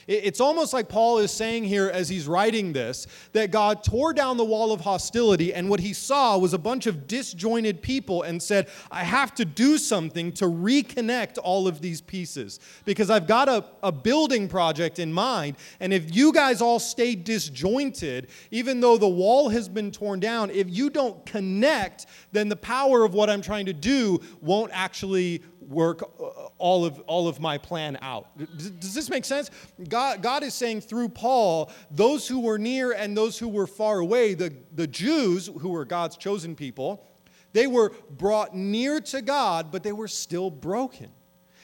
It's 0.08 0.40
almost 0.40 0.72
like 0.72 0.88
Paul 0.88 1.18
is 1.18 1.32
saying 1.32 1.64
here 1.64 1.90
as 1.90 2.10
he's 2.10 2.28
writing 2.28 2.74
this 2.74 3.08
that 3.34 3.50
God 3.50 3.84
tore 3.84 4.14
down 4.14 4.38
the 4.38 4.46
wall 4.46 4.72
of 4.72 4.82
hostility, 4.82 5.54
and 5.54 5.68
what 5.68 5.80
he 5.80 5.94
saw 5.94 6.38
was 6.38 6.54
a 6.54 6.60
bunch 6.60 6.86
of 6.86 7.08
disjointed 7.08 7.82
people 7.82 8.22
and 8.22 8.42
said, 8.42 8.68
I 8.92 9.04
have 9.04 9.34
to 9.36 9.46
do 9.46 9.80
something 9.80 10.32
to 10.34 10.46
reconnect 10.46 11.40
all 11.44 11.68
of 11.68 11.82
these 11.82 12.02
pieces 12.02 12.60
because 12.86 13.10
I've 13.10 13.26
got 13.26 13.50
a, 13.50 13.66
a 13.82 13.92
building 13.92 14.48
project 14.48 15.00
in 15.00 15.12
mind. 15.12 15.58
And 15.80 15.92
if 15.92 16.16
you 16.16 16.32
guys 16.32 16.62
all 16.62 16.80
stay 16.80 17.16
disjointed, 17.16 18.28
even 18.52 18.82
though 18.82 18.98
the 18.98 19.08
wall 19.08 19.50
has 19.50 19.68
been 19.68 19.92
torn 19.92 20.20
down, 20.20 20.52
if 20.52 20.70
you 20.70 20.92
don't 20.92 21.26
connect, 21.26 22.06
then 22.32 22.48
the 22.48 22.56
power 22.56 23.04
of 23.04 23.14
what 23.16 23.30
I'm 23.30 23.42
trying 23.42 23.66
to 23.66 23.74
do 23.74 24.22
won't 24.42 24.72
actually 24.74 25.42
work 25.68 26.04
uh, 26.20 26.24
all 26.58 26.86
of, 26.86 27.00
all 27.02 27.28
of 27.28 27.40
my 27.40 27.58
plan 27.58 27.98
out. 28.02 28.38
Does 28.58 28.94
this 28.94 29.10
make 29.10 29.26
sense? 29.26 29.52
God, 29.88 30.22
God 30.22 30.44
is 30.44 30.54
saying 30.54 30.82
through 30.82 31.10
Paul, 31.10 31.72
those 31.92 32.28
who 32.28 32.40
were 32.40 32.58
near 32.58 32.92
and 32.92 33.16
those 33.16 33.38
who 33.38 33.48
were 33.48 33.68
far 33.68 34.00
away, 34.00 34.34
the, 34.34 34.54
the 34.74 34.88
Jews, 34.88 35.48
who 35.48 35.70
were 35.70 35.86
God's 35.86 36.18
chosen 36.18 36.56
people, 36.56 37.08
they 37.54 37.68
were 37.68 37.94
brought 38.10 38.56
near 38.56 39.00
to 39.02 39.22
God, 39.22 39.72
but 39.72 39.84
they 39.84 39.94
were 39.94 40.10
still 40.10 40.50
broken. 40.50 41.12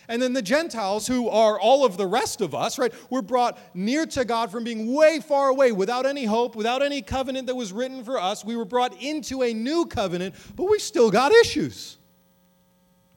And 0.08 0.22
then 0.22 0.34
the 0.34 0.42
Gentiles, 0.42 1.08
who 1.08 1.30
are 1.30 1.60
all 1.60 1.86
of 1.86 1.96
the 1.96 2.08
rest 2.08 2.42
of 2.42 2.54
us, 2.54 2.78
right, 2.78 2.94
were 3.10 3.22
brought 3.22 3.58
near 3.74 4.06
to 4.08 4.26
God 4.26 4.52
from 4.52 4.64
being 4.64 4.94
way 4.94 5.20
far 5.20 5.50
away 5.50 5.72
without 5.72 6.06
any 6.06 6.26
hope, 6.26 6.56
without 6.56 6.82
any 6.82 7.02
covenant 7.02 7.48
that 7.48 7.56
was 7.56 7.72
written 7.72 8.04
for 8.04 8.20
us. 8.20 8.44
We 8.44 8.58
were 8.58 8.66
brought 8.66 9.02
into 9.02 9.44
a 9.44 9.54
new 9.54 9.86
covenant, 9.86 10.36
but 10.56 10.70
we 10.70 10.80
still 10.80 11.12
got 11.12 11.32
issues. 11.32 11.98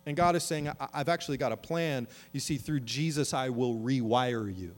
And 0.06 0.16
God 0.16 0.36
is 0.36 0.44
saying, 0.44 0.70
I've 0.92 1.08
actually 1.08 1.38
got 1.38 1.52
a 1.52 1.56
plan. 1.56 2.06
You 2.32 2.40
see, 2.40 2.56
through 2.56 2.80
Jesus, 2.80 3.32
I 3.32 3.48
will 3.48 3.76
rewire 3.76 4.54
you. 4.54 4.74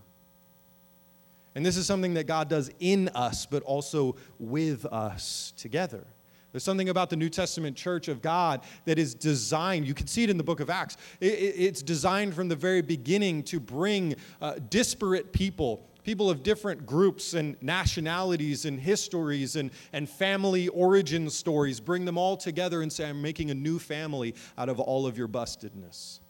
And 1.55 1.65
this 1.65 1.77
is 1.77 1.87
something 1.87 2.15
that 2.15 2.27
God 2.27 2.49
does 2.49 2.71
in 2.81 3.09
us, 3.09 3.47
but 3.47 3.63
also 3.63 4.17
with 4.39 4.85
us 4.87 5.53
together. 5.57 6.07
There's 6.53 6.65
something 6.65 6.89
about 6.89 7.11
the 7.11 7.17
New 7.17 7.29
Testament 7.29 7.77
church 7.77 8.09
of 8.09 8.23
God 8.23 8.63
that 8.85 8.99
is 8.99 9.15
designed, 9.15 9.87
you 9.87 9.95
can 9.95 10.07
see 10.07 10.23
it 10.23 10.31
in 10.31 10.37
the 10.37 10.45
book 10.45 10.61
of 10.61 10.71
Acts. 10.71 10.97
It's 11.21 11.83
designed 11.83 12.35
from 12.35 12.49
the 12.49 12.57
very 12.57 12.83
beginning 12.83 13.43
to 13.45 13.61
bring 13.61 14.17
uh, 14.41 14.55
disparate 14.71 15.33
people 15.33 15.87
people 16.07 16.31
of 16.31 16.45
different 16.45 16.87
groups 16.87 17.35
and 17.35 17.61
nationalities 17.61 18.65
and 18.65 18.79
histories 18.79 19.57
and, 19.57 19.73
and 19.93 20.09
family 20.09 20.69
origin 20.69 21.29
stories, 21.29 21.81
bring 21.81 22.05
them 22.05 22.17
all 22.17 22.37
together 22.37 22.81
and 22.81 22.93
say, 22.93 23.09
I'm 23.09 23.21
making 23.21 23.51
a 23.51 23.55
new 23.55 23.81
family 23.81 24.37
out 24.57 24.69
of 24.69 24.79
all 24.79 25.09
of 25.09 25.19
your 25.19 25.27
bustedness. 25.27 26.21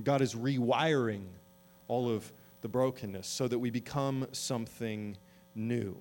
God 0.00 0.22
is 0.22 0.36
rewiring 0.36 1.24
all 1.88 2.08
of 2.08 2.32
the 2.60 2.68
brokenness 2.68 3.26
so 3.26 3.48
that 3.48 3.58
we 3.58 3.70
become 3.70 4.28
something 4.30 5.16
new. 5.56 5.96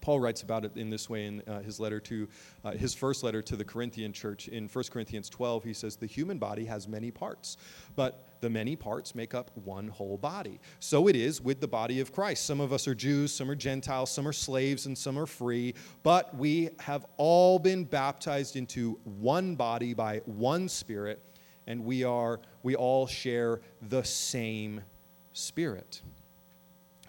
Paul 0.00 0.20
writes 0.20 0.42
about 0.42 0.64
it 0.64 0.76
in 0.76 0.90
this 0.90 1.10
way 1.10 1.26
in 1.26 1.42
uh, 1.42 1.60
his 1.60 1.78
letter 1.78 2.00
to 2.00 2.28
uh, 2.64 2.72
his 2.72 2.94
first 2.94 3.22
letter 3.22 3.42
to 3.42 3.56
the 3.56 3.64
Corinthian 3.64 4.12
church 4.12 4.48
in 4.48 4.68
1 4.68 4.84
Corinthians 4.90 5.28
12. 5.28 5.64
He 5.64 5.74
says, 5.74 5.96
The 5.96 6.06
human 6.06 6.38
body 6.38 6.64
has 6.64 6.88
many 6.88 7.10
parts, 7.10 7.56
but 7.96 8.26
the 8.40 8.50
many 8.50 8.76
parts 8.76 9.14
make 9.14 9.34
up 9.34 9.50
one 9.54 9.88
whole 9.88 10.16
body. 10.16 10.60
So 10.78 11.08
it 11.08 11.16
is 11.16 11.40
with 11.40 11.60
the 11.60 11.68
body 11.68 12.00
of 12.00 12.12
Christ. 12.12 12.46
Some 12.46 12.60
of 12.60 12.72
us 12.72 12.88
are 12.88 12.94
Jews, 12.94 13.32
some 13.32 13.50
are 13.50 13.54
Gentiles, 13.54 14.10
some 14.10 14.26
are 14.26 14.32
slaves, 14.32 14.86
and 14.86 14.96
some 14.96 15.18
are 15.18 15.26
free, 15.26 15.74
but 16.02 16.34
we 16.36 16.70
have 16.78 17.06
all 17.16 17.58
been 17.58 17.84
baptized 17.84 18.56
into 18.56 18.98
one 19.04 19.54
body 19.54 19.94
by 19.94 20.22
one 20.24 20.68
Spirit, 20.68 21.22
and 21.66 21.84
we 21.84 22.04
are 22.04 22.40
we 22.62 22.74
all 22.74 23.06
share 23.06 23.60
the 23.82 24.02
same 24.02 24.80
Spirit. 25.32 26.02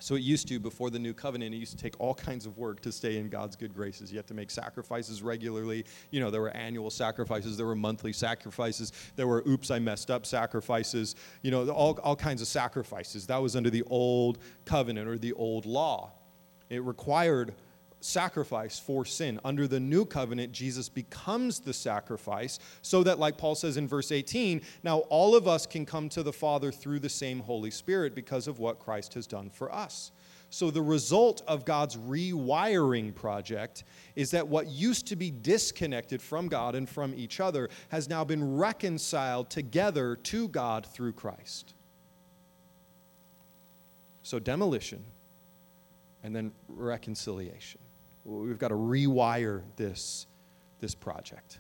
So 0.02 0.16
it 0.16 0.24
used 0.24 0.48
to, 0.48 0.60
before 0.60 0.90
the 0.90 0.98
new 0.98 1.14
covenant, 1.14 1.54
it 1.54 1.60
used 1.60 1.78
to 1.78 1.82
take 1.82 1.94
all 2.00 2.16
kinds 2.16 2.48
of 2.48 2.58
work 2.58 2.82
to 2.82 2.92
stay 2.92 3.18
in 3.18 3.30
God's 3.30 3.56
good 3.56 3.74
graces. 3.74 4.12
You 4.12 4.18
had 4.18 4.26
to 4.28 4.34
make 4.34 4.50
sacrifices 4.50 5.22
regularly. 5.22 5.86
You 6.10 6.20
know, 6.20 6.32
there 6.32 6.42
were 6.42 6.50
annual 6.50 6.90
sacrifices, 6.90 7.56
there 7.56 7.68
were 7.68 7.76
monthly 7.76 8.12
sacrifices, 8.12 8.92
there 9.16 9.28
were 9.28 9.44
oops, 9.48 9.70
I 9.70 9.78
messed 9.78 10.10
up 10.10 10.26
sacrifices, 10.26 11.16
you 11.44 11.52
know, 11.52 11.70
all, 11.70 12.00
all 12.04 12.16
kinds 12.16 12.42
of 12.42 12.48
sacrifices. 12.48 13.28
That 13.28 13.38
was 13.38 13.56
under 13.56 13.70
the 13.70 13.84
old 13.84 14.40
covenant 14.66 15.08
or 15.08 15.20
the 15.20 15.34
old 15.34 15.68
law. 15.68 16.12
It 16.72 16.84
required 16.84 17.54
sacrifice 18.02 18.80
for 18.80 19.06
sin. 19.06 19.40
Under 19.46 19.68
the 19.68 19.80
new 19.80 20.06
covenant, 20.06 20.52
Jesus 20.52 20.90
becomes 20.90 21.60
the 21.60 21.74
sacrifice 21.74 22.60
so 22.82 23.04
that, 23.04 23.20
like 23.20 23.38
Paul 23.38 23.56
says 23.56 23.78
in 23.78 23.88
verse 23.88 24.12
18, 24.12 24.62
now 24.84 25.00
all 25.10 25.36
of 25.36 25.48
us 25.48 25.66
can 25.66 25.86
come 25.86 26.10
to 26.10 26.24
the 26.24 26.34
Father 26.34 26.72
through 26.72 27.00
the 27.00 27.10
same 27.10 27.40
Holy 27.40 27.72
Spirit 27.72 28.16
because 28.16 28.48
of 28.48 28.60
what 28.60 28.80
Christ 28.80 29.14
has 29.14 29.28
done 29.28 29.50
for 29.50 29.74
us. 29.74 30.12
So, 30.54 30.70
the 30.70 30.82
result 30.82 31.44
of 31.48 31.64
God's 31.64 31.96
rewiring 31.96 33.16
project 33.16 33.86
is 34.18 34.32
that 34.32 34.50
what 34.50 34.68
used 34.68 35.08
to 35.08 35.16
be 35.16 35.32
disconnected 35.32 36.22
from 36.22 36.50
God 36.50 36.76
and 36.76 36.90
from 36.90 37.14
each 37.16 37.40
other 37.40 37.70
has 37.88 38.10
now 38.10 38.26
been 38.26 38.58
reconciled 38.58 39.50
together 39.50 40.18
to 40.18 40.50
God 40.50 40.86
through 40.86 41.14
Christ. 41.14 41.74
So, 44.24 44.40
demolition 44.40 45.06
and 46.24 46.36
then 46.36 46.52
reconciliation. 46.68 47.81
We've 48.24 48.60
got 48.60 48.70
to 48.70 48.76
rewire 48.76 49.64
this, 49.76 50.28
this 50.80 50.96
project. 50.96 51.60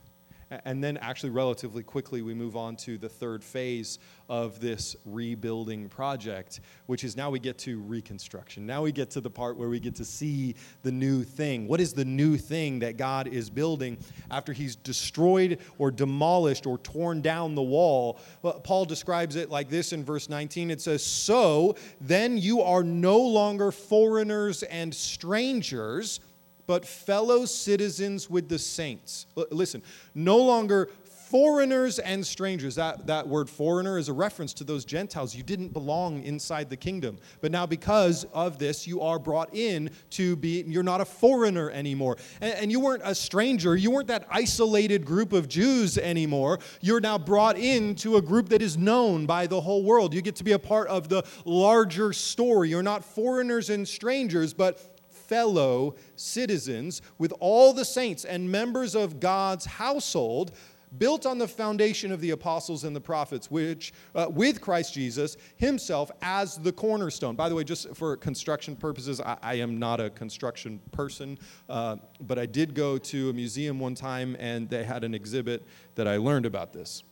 And 0.65 0.84
then, 0.84 0.97
actually, 0.97 1.30
relatively 1.30 1.82
quickly, 1.82 2.21
we 2.21 2.34
move 2.34 2.58
on 2.58 2.76
to 2.78 2.97
the 2.97 3.08
third 3.08 3.41
phase 3.41 4.00
of 4.28 4.60
this 4.60 4.97
rebuilding 5.06 5.88
project, 5.88 6.60
which 6.88 7.06
is 7.06 7.15
now 7.15 7.30
we 7.30 7.39
get 7.39 7.58
to 7.60 7.80
reconstruction. 7.80 8.65
Now 8.65 8.84
we 8.84 8.91
get 8.91 9.10
to 9.12 9.21
the 9.21 9.30
part 9.30 9.56
where 9.56 9.69
we 9.69 9.80
get 9.80 9.95
to 9.95 10.06
see 10.06 10.56
the 10.84 10.91
new 10.91 11.24
thing. 11.24 11.69
What 11.69 11.80
is 11.80 11.93
the 11.93 12.04
new 12.04 12.38
thing 12.38 12.80
that 12.80 12.97
God 12.97 13.28
is 13.28 13.50
building 13.50 13.97
after 14.30 14.52
He's 14.52 14.76
destroyed 14.76 15.60
or 15.78 15.89
demolished 15.89 16.65
or 16.65 16.78
torn 16.80 17.21
down 17.21 17.56
the 17.56 17.62
wall? 17.62 18.19
Paul 18.41 18.84
describes 18.84 19.38
it 19.38 19.50
like 19.50 19.69
this 19.69 19.93
in 19.93 20.04
verse 20.04 20.28
19 20.28 20.69
it 20.69 20.82
says, 20.82 21.02
So 21.02 21.78
then 22.02 22.38
you 22.38 22.62
are 22.62 22.84
no 22.84 23.19
longer 23.19 23.71
foreigners 23.71 24.63
and 24.63 24.93
strangers 24.93 26.19
but 26.67 26.86
fellow 26.86 27.45
citizens 27.45 28.30
with 28.30 28.50
the 28.50 28.60
saints. 28.60 29.26
L- 29.38 29.47
listen, 29.52 29.82
no 30.13 30.38
longer 30.38 30.89
foreigners 31.32 31.97
and 32.00 32.28
strangers. 32.28 32.76
That, 32.76 33.08
that 33.08 33.26
word 33.26 33.50
foreigner 33.50 33.97
is 33.97 34.10
a 34.10 34.13
reference 34.13 34.52
to 34.56 34.65
those 34.65 34.84
Gentiles. 34.84 35.34
You 35.34 35.43
didn't 35.43 35.69
belong 35.69 36.24
inside 36.24 36.69
the 36.69 36.76
kingdom. 36.76 37.19
But 37.39 37.54
now, 37.54 37.65
because 37.65 38.26
of 38.34 38.60
this, 38.60 38.86
you 38.86 39.00
are 39.00 39.17
brought 39.17 39.56
in 39.56 39.91
to 40.12 40.36
be, 40.36 40.65
you're 40.67 40.84
not 40.84 41.00
a 41.00 41.06
foreigner 41.06 41.71
anymore. 41.71 42.17
And, 42.41 42.54
and 42.56 42.71
you 42.71 42.82
weren't 42.82 43.04
a 43.06 43.15
stranger. 43.15 43.78
You 43.78 43.91
weren't 43.91 44.10
that 44.10 44.28
isolated 44.30 45.06
group 45.06 45.32
of 45.32 45.47
Jews 45.47 45.97
anymore. 45.97 46.60
You're 46.82 47.00
now 47.00 47.17
brought 47.17 47.58
into 47.58 48.17
a 48.17 48.21
group 48.21 48.50
that 48.50 48.62
is 48.62 48.78
known 48.78 49.26
by 49.26 49.47
the 49.47 49.62
whole 49.62 49.86
world. 49.86 50.13
You 50.13 50.21
get 50.21 50.36
to 50.36 50.43
be 50.43 50.52
a 50.52 50.60
part 50.60 50.89
of 50.89 51.08
the 51.08 51.24
larger 51.45 52.12
story. 52.12 52.67
You're 52.67 52.84
not 52.84 53.06
foreigners 53.06 53.69
and 53.69 53.88
strangers, 53.88 54.54
but 54.54 54.90
fellow 55.32 55.96
citizens 56.17 57.02
with 57.17 57.32
all 57.39 57.72
the 57.72 57.86
saints 57.86 58.26
and 58.26 58.52
members 58.52 58.96
of 58.96 59.22
God's 59.22 59.65
household, 59.65 60.52
built 60.98 61.26
on 61.26 61.38
the 61.38 61.48
foundation 61.48 62.12
of 62.12 62.20
the 62.20 62.32
apostles 62.32 62.84
and 62.84 62.94
the 62.94 63.00
prophets, 63.00 63.50
which 63.50 63.94
uh, 64.13 64.28
with 64.30 64.60
Christ 64.60 64.94
Jesus 64.94 65.38
himself 65.56 66.12
as 66.22 66.58
the 66.58 66.74
cornerstone. 66.74 67.38
By 67.38 67.48
the 67.48 67.56
way, 67.56 67.63
just 67.63 67.96
for 67.96 68.17
construction 68.17 68.76
purposes, 68.76 69.22
I, 69.22 69.38
I 69.41 69.54
am 69.56 69.80
not 69.80 70.02
a 70.02 70.10
construction 70.10 70.82
person, 70.91 71.39
uh, 71.70 71.96
but 72.20 72.38
I 72.38 72.46
did 72.46 72.74
go 72.74 72.98
to 72.98 73.30
a 73.30 73.34
museum 73.34 73.80
one 73.80 73.96
time 73.96 74.36
and 74.38 74.70
they 74.70 74.84
had 74.84 75.06
an 75.06 75.13
exhibit 75.13 75.65
that 75.96 76.10
I 76.10 76.17
learned 76.17 76.46
about 76.46 76.74
this. 76.74 77.04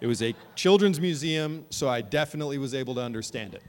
It 0.00 0.06
was 0.06 0.22
a 0.22 0.36
children's 0.54 1.00
museum, 1.00 1.66
so 1.70 1.88
I 1.88 2.00
definitely 2.00 2.58
was 2.58 2.74
able 2.74 2.94
to 2.94 3.00
understand 3.00 3.54
it 3.54 3.62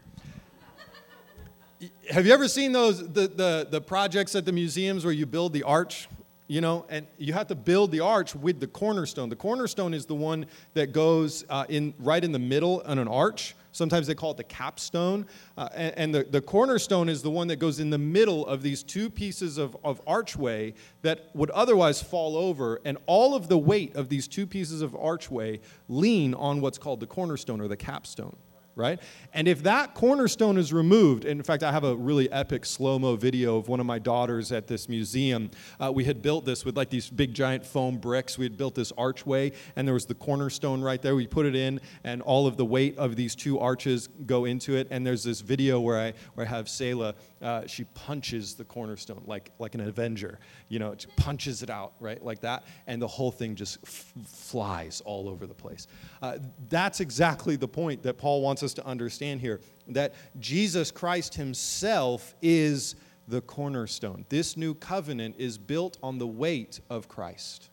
have 2.10 2.26
you 2.26 2.34
ever 2.34 2.48
seen 2.48 2.72
those 2.72 3.00
the, 3.00 3.28
the, 3.28 3.68
the 3.70 3.82
projects 3.82 4.36
at 4.36 4.46
the 4.46 4.52
museums 4.52 5.06
where 5.06 5.14
you 5.14 5.26
build 5.26 5.54
the 5.54 5.64
arch 5.64 6.08
you 6.48 6.62
know 6.62 6.86
and 6.90 7.08
you 7.18 7.34
have 7.34 7.48
to 7.48 7.56
build 7.56 7.92
the 7.92 8.00
arch 8.00 8.36
with 8.36 8.60
the 8.60 8.68
cornerstone. 8.68 9.30
The 9.30 9.36
cornerstone 9.36 9.94
is 9.94 10.06
the 10.06 10.16
one 10.16 10.46
that 10.74 10.92
goes 10.92 11.46
uh, 11.50 11.66
in 11.70 11.94
right 12.00 12.24
in 12.24 12.32
the 12.32 12.40
middle 12.40 12.84
on 12.86 13.00
an 13.00 13.08
arch. 13.08 13.56
Sometimes 13.72 14.06
they 14.06 14.14
call 14.14 14.32
it 14.32 14.38
the 14.38 14.44
capstone. 14.44 15.26
Uh, 15.58 15.68
and, 15.74 15.98
and 15.98 16.16
the, 16.16 16.24
the 16.26 16.42
cornerstone 16.42 17.10
is 17.10 17.24
the 17.24 17.32
one 17.32 17.48
that 17.48 17.56
goes 17.56 17.80
in 17.80 17.90
the 17.90 17.98
middle 17.98 18.46
of 18.46 18.62
these 18.62 18.84
two 18.84 19.10
pieces 19.10 19.58
of, 19.58 19.76
of 19.84 20.00
archway 20.06 20.76
that 21.02 21.30
would 21.34 21.50
otherwise 21.52 22.02
fall 22.02 22.38
over 22.38 22.80
and 22.86 23.00
all 23.08 23.34
of 23.34 23.48
the 23.48 23.58
weight 23.58 23.96
of 23.96 24.10
these 24.10 24.28
two 24.28 24.46
pieces 24.46 24.84
of 24.84 24.96
archway 24.96 25.60
lean 25.90 26.36
on 26.36 26.62
what's 26.62 26.78
called 26.78 27.00
the 27.00 27.08
cornerstone 27.08 27.60
or 27.60 27.68
the 27.68 27.78
capstone 27.78 28.36
right? 28.76 29.00
And 29.34 29.48
if 29.48 29.64
that 29.64 29.94
cornerstone 29.94 30.58
is 30.58 30.74
removed, 30.74 31.26
in 31.26 31.42
fact, 31.44 31.64
I 31.64 31.72
have 31.72 31.84
a 31.84 31.96
really 31.96 32.32
epic 32.32 32.66
slow 32.66 32.98
mo 32.98 33.16
video 33.16 33.58
of 33.58 33.68
one 33.68 33.80
of 33.80 33.86
my 33.86 34.00
daughters 34.00 34.52
at 34.52 34.68
this 34.68 34.90
museum. 34.90 35.52
Uh, 35.80 35.92
we 35.92 36.04
had 36.04 36.22
built 36.22 36.46
this 36.46 36.66
with 36.66 36.76
like 36.76 36.90
these 36.90 37.10
big 37.10 37.34
giant 37.34 37.66
foam 37.66 37.98
bricks. 37.98 38.38
We 38.38 38.46
had 38.46 38.58
built 38.58 38.76
this 38.76 38.92
archway, 38.98 39.52
and 39.76 39.88
there 39.88 39.94
was 39.94 40.06
the 40.06 40.16
cornerstone 40.16 40.82
right 40.82 41.02
there. 41.02 41.16
We 41.16 41.28
put 41.28 41.46
it 41.46 41.56
in, 41.56 41.80
and 42.04 42.22
all 42.22 42.48
of 42.48 42.58
the 42.58 42.66
weight 42.66 42.98
of 42.98 43.16
these 43.16 43.36
two 43.36 43.60
arches 43.60 44.10
go 44.26 44.46
into 44.46 44.76
it. 44.76 44.88
And 44.90 45.06
there's 45.06 45.24
this 45.24 45.42
video 45.42 45.80
where 45.80 46.00
I, 46.00 46.14
where 46.34 46.46
I 46.46 46.50
have 46.50 46.68
Selah, 46.68 47.16
uh, 47.44 47.68
she 47.68 47.84
punches 47.84 48.56
the 48.56 48.64
cornerstone 48.64 49.22
like, 49.26 49.52
like 49.60 49.76
an 49.76 49.82
Avenger. 49.82 50.40
You 50.70 50.80
know, 50.80 50.96
she 50.98 51.08
punches 51.18 51.62
it 51.62 51.70
out, 51.70 51.94
right? 52.00 52.24
Like 52.24 52.42
that. 52.42 52.64
And 52.88 53.02
the 53.02 53.08
whole 53.08 53.32
thing 53.32 53.56
just 53.56 53.80
f- 53.84 54.14
flies 54.26 55.02
all 55.06 55.28
over 55.28 55.46
the 55.46 55.54
place. 55.54 55.88
Uh, 56.22 56.38
that's 56.70 57.02
exactly 57.02 57.56
the 57.56 57.68
point 57.68 58.02
that 58.04 58.18
Paul 58.18 58.42
wants 58.42 58.64
us 58.64 58.74
to 58.76 58.86
understand 58.86 59.42
here 59.42 59.60
that 59.90 60.14
Jesus 60.40 60.90
Christ 60.90 61.36
himself 61.36 62.34
is 62.42 62.96
the 63.28 63.42
cornerstone. 63.42 64.26
This 64.30 64.58
new 64.58 64.74
covenant 64.74 65.36
is 65.38 65.58
built 65.58 65.98
on 66.02 66.18
the 66.18 66.28
weight 66.28 66.80
of 66.90 67.08
Christ. 67.08 67.70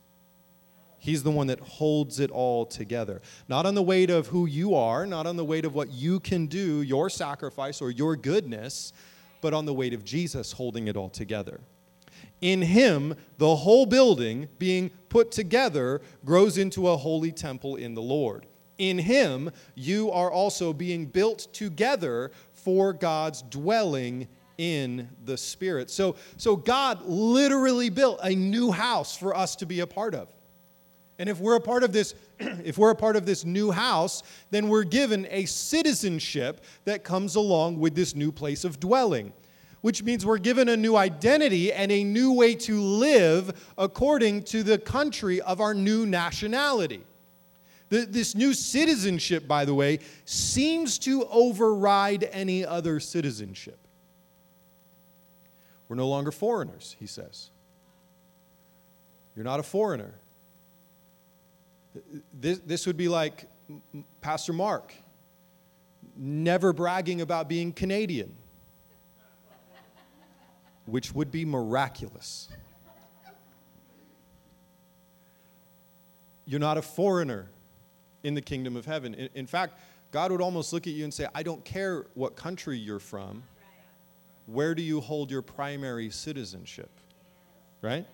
He's 0.98 1.22
the 1.22 1.30
one 1.30 1.46
that 1.46 1.61
holds 1.61 2.20
it 2.20 2.30
all 2.30 2.66
together. 2.66 3.22
Not 3.48 3.64
on 3.64 3.74
the 3.74 3.83
weight 3.83 4.11
of 4.11 4.26
who 4.26 4.44
you 4.44 4.74
are, 4.74 5.06
not 5.06 5.26
on 5.26 5.37
the 5.37 5.44
weight 5.44 5.64
of 5.64 5.74
what 5.74 5.90
you 5.90 6.20
can 6.20 6.46
do, 6.46 6.83
your 6.83 7.09
sacrifice 7.09 7.80
or 7.80 7.90
your 7.90 8.16
goodness, 8.16 8.92
but 9.40 9.55
on 9.55 9.66
the 9.66 9.74
weight 9.74 9.94
of 9.94 10.05
Jesus 10.05 10.53
holding 10.53 10.88
it 10.88 10.96
all 10.96 11.11
together. 11.11 11.61
In 12.40 12.62
him, 12.62 13.14
the 13.38 13.57
whole 13.57 13.87
building, 13.87 14.48
being 14.59 14.90
put 15.09 15.31
together, 15.31 16.00
grows 16.24 16.59
into 16.59 16.88
a 16.88 16.96
holy 16.96 17.33
temple 17.33 17.76
in 17.76 17.94
the 17.94 18.03
Lord. 18.03 18.46
In 18.79 18.98
him, 18.98 19.50
you 19.74 20.11
are 20.11 20.31
also 20.31 20.72
being 20.72 21.05
built 21.05 21.48
together 21.53 22.31
for 22.53 22.94
God's 22.94 23.42
dwelling 23.42 24.26
in 24.57 25.09
the 25.24 25.37
Spirit. 25.37 25.90
So, 25.90 26.16
so 26.37 26.57
God 26.57 27.03
literally 27.05 27.90
built 27.90 28.20
a 28.22 28.35
new 28.35 28.70
house 28.70 29.16
for 29.16 29.37
us 29.37 29.57
to 29.57 29.66
be 29.66 29.81
a 29.81 29.87
part 29.87 30.14
of. 30.14 30.29
And 31.20 31.28
if 31.28 31.38
we're 31.38 31.56
a 31.56 31.61
part 31.61 31.85
of 31.85 31.92
this, 31.92 32.14
if 32.40 32.78
we're 32.78 32.90
a 32.90 32.96
part 32.96 33.14
of 33.14 33.26
this 33.26 33.44
new 33.44 33.70
house, 33.70 34.22
then 34.50 34.68
we're 34.68 34.85
given 34.85 35.28
a 35.30 35.44
citizenship 35.44 36.64
that 36.87 37.04
comes 37.04 37.37
along 37.37 37.78
with 37.78 37.94
this 37.94 38.16
new 38.16 38.33
place 38.33 38.64
of 38.64 38.80
dwelling 38.80 39.33
which 39.83 40.02
means 40.02 40.26
we're 40.26 40.38
given 40.38 40.68
a 40.68 40.76
new 40.76 40.94
identity 40.94 41.72
and 41.72 41.90
a 41.90 42.04
new 42.04 42.33
way 42.35 42.54
to 42.54 42.78
live 42.80 43.72
according 43.78 44.42
to 44.42 44.62
the 44.62 44.76
country 44.76 45.40
of 45.40 45.59
our 45.59 45.72
new 45.72 46.04
nationality. 46.04 47.02
The, 47.88 48.04
this 48.04 48.35
new 48.35 48.52
citizenship, 48.52 49.48
by 49.48 49.64
the 49.64 49.74
way, 49.74 50.00
seems 50.26 50.98
to 51.00 51.24
override 51.30 52.28
any 52.30 52.64
other 52.64 53.00
citizenship. 53.00 53.78
We're 55.88 55.96
no 55.96 56.09
longer 56.09 56.30
foreigners, 56.30 56.94
he 57.00 57.06
says. 57.06 57.50
You're 59.35 59.44
not 59.44 59.61
a 59.61 59.64
foreigner. 59.64 60.19
This, 62.33 62.59
this 62.61 62.87
would 62.87 62.96
be 62.96 63.09
like 63.09 63.46
Pastor 64.20 64.53
Mark 64.53 64.94
never 66.16 66.72
bragging 66.72 67.20
about 67.20 67.48
being 67.48 67.72
Canadian 67.72 68.37
which 70.90 71.14
would 71.14 71.31
be 71.31 71.44
miraculous. 71.44 72.48
You're 76.44 76.61
not 76.61 76.79
a 76.79 76.83
foreigner 76.83 77.48
in 78.24 78.35
the 78.35 78.40
kingdom 78.40 78.76
of 78.76 78.85
heaven. 78.87 79.14
In, 79.14 79.29
in, 79.35 79.46
fact, 79.46 79.79
God 80.11 80.33
would 80.33 80.40
almost 80.40 80.72
look 80.72 80.87
at 80.87 80.92
you 80.92 81.05
and 81.05 81.14
say, 81.14 81.26
I 81.35 81.42
don't 81.42 81.64
care 81.64 82.07
what 82.14 82.35
country 82.35 82.76
you're 82.76 82.98
from. 82.98 83.44
Where 84.46 84.74
do 84.74 84.83
you 84.83 85.00
hold 85.00 85.31
your 85.31 85.42
primary 85.42 86.11
citizenship? 86.11 86.90
Right? 87.83 88.05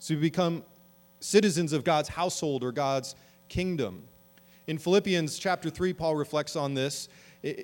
So 0.00 0.14
you 0.14 0.20
become 0.20 0.64
citizens 1.20 1.72
of 1.72 1.84
God's 1.84 2.08
household 2.08 2.64
or 2.64 2.72
God's 2.72 3.14
kingdom. 3.48 4.04
In 4.66 4.78
Philippians 4.78 5.38
chapter 5.38 5.70
3, 5.70 5.92
Paul 5.92 6.16
reflects 6.16 6.56
on 6.56 6.74
this 6.74 7.08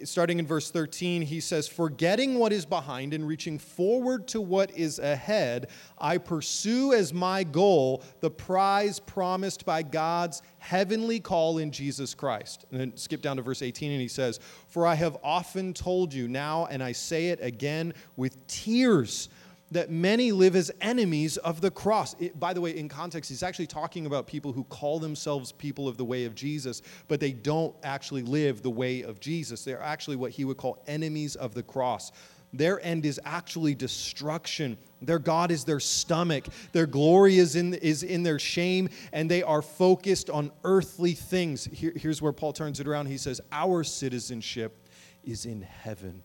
starting 0.04 0.38
in 0.38 0.46
verse 0.46 0.70
13, 0.70 1.22
he 1.22 1.40
says, 1.40 1.66
Forgetting 1.66 2.38
what 2.38 2.52
is 2.52 2.64
behind 2.64 3.12
and 3.12 3.26
reaching 3.26 3.58
forward 3.58 4.28
to 4.28 4.40
what 4.40 4.70
is 4.76 4.98
ahead, 4.98 5.68
I 5.98 6.18
pursue 6.18 6.92
as 6.92 7.12
my 7.12 7.42
goal 7.42 8.04
the 8.20 8.30
prize 8.30 9.00
promised 9.00 9.64
by 9.64 9.82
God's 9.82 10.42
heavenly 10.58 11.18
call 11.18 11.58
in 11.58 11.72
Jesus 11.72 12.14
Christ. 12.14 12.66
And 12.70 12.80
then 12.80 12.96
skip 12.96 13.20
down 13.20 13.36
to 13.36 13.42
verse 13.42 13.62
18, 13.62 13.90
and 13.90 14.00
he 14.00 14.08
says, 14.08 14.38
For 14.68 14.86
I 14.86 14.94
have 14.94 15.16
often 15.24 15.74
told 15.74 16.14
you 16.14 16.28
now, 16.28 16.66
and 16.66 16.82
I 16.82 16.92
say 16.92 17.28
it 17.28 17.40
again 17.42 17.94
with 18.16 18.46
tears 18.46 19.28
that 19.74 19.90
many 19.90 20.30
live 20.30 20.54
as 20.54 20.70
enemies 20.80 21.36
of 21.38 21.60
the 21.60 21.70
cross. 21.70 22.14
It, 22.20 22.38
by 22.38 22.52
the 22.52 22.60
way, 22.60 22.76
in 22.76 22.88
context, 22.88 23.28
he's 23.28 23.42
actually 23.42 23.66
talking 23.66 24.06
about 24.06 24.26
people 24.26 24.52
who 24.52 24.62
call 24.64 25.00
themselves 25.00 25.50
people 25.50 25.88
of 25.88 25.96
the 25.96 26.04
way 26.04 26.24
of 26.24 26.34
Jesus, 26.34 26.80
but 27.08 27.18
they 27.18 27.32
don't 27.32 27.74
actually 27.82 28.22
live 28.22 28.62
the 28.62 28.70
way 28.70 29.02
of 29.02 29.18
Jesus. 29.18 29.64
They're 29.64 29.82
actually 29.82 30.16
what 30.16 30.30
he 30.30 30.44
would 30.44 30.56
call 30.56 30.82
enemies 30.86 31.34
of 31.34 31.54
the 31.54 31.62
cross. 31.62 32.12
Their 32.52 32.80
end 32.86 33.04
is 33.04 33.20
actually 33.24 33.74
destruction. 33.74 34.78
Their 35.02 35.18
God 35.18 35.50
is 35.50 35.64
their 35.64 35.80
stomach. 35.80 36.46
Their 36.70 36.86
glory 36.86 37.38
is 37.38 37.56
in, 37.56 37.74
is 37.74 38.04
in 38.04 38.22
their 38.22 38.38
shame, 38.38 38.90
and 39.12 39.28
they 39.28 39.42
are 39.42 39.60
focused 39.60 40.30
on 40.30 40.52
earthly 40.62 41.14
things. 41.14 41.64
Here, 41.64 41.92
here's 41.96 42.22
where 42.22 42.32
Paul 42.32 42.52
turns 42.52 42.78
it 42.78 42.86
around. 42.86 43.06
He 43.06 43.18
says, 43.18 43.40
Our 43.50 43.82
citizenship 43.82 44.88
is 45.24 45.46
in 45.46 45.62
heaven 45.62 46.22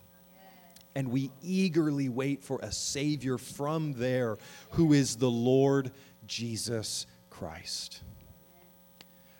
and 0.96 1.10
we 1.10 1.32
eagerly 1.42 2.10
wait 2.10 2.44
for 2.44 2.60
a 2.62 2.72
Savior 2.72 3.38
from 3.38 3.94
there 3.94 4.38
who 4.72 4.94
is 4.94 5.16
the 5.16 5.30
Lord 5.30 5.92
Jesus 6.28 7.06
Christ. 7.30 8.02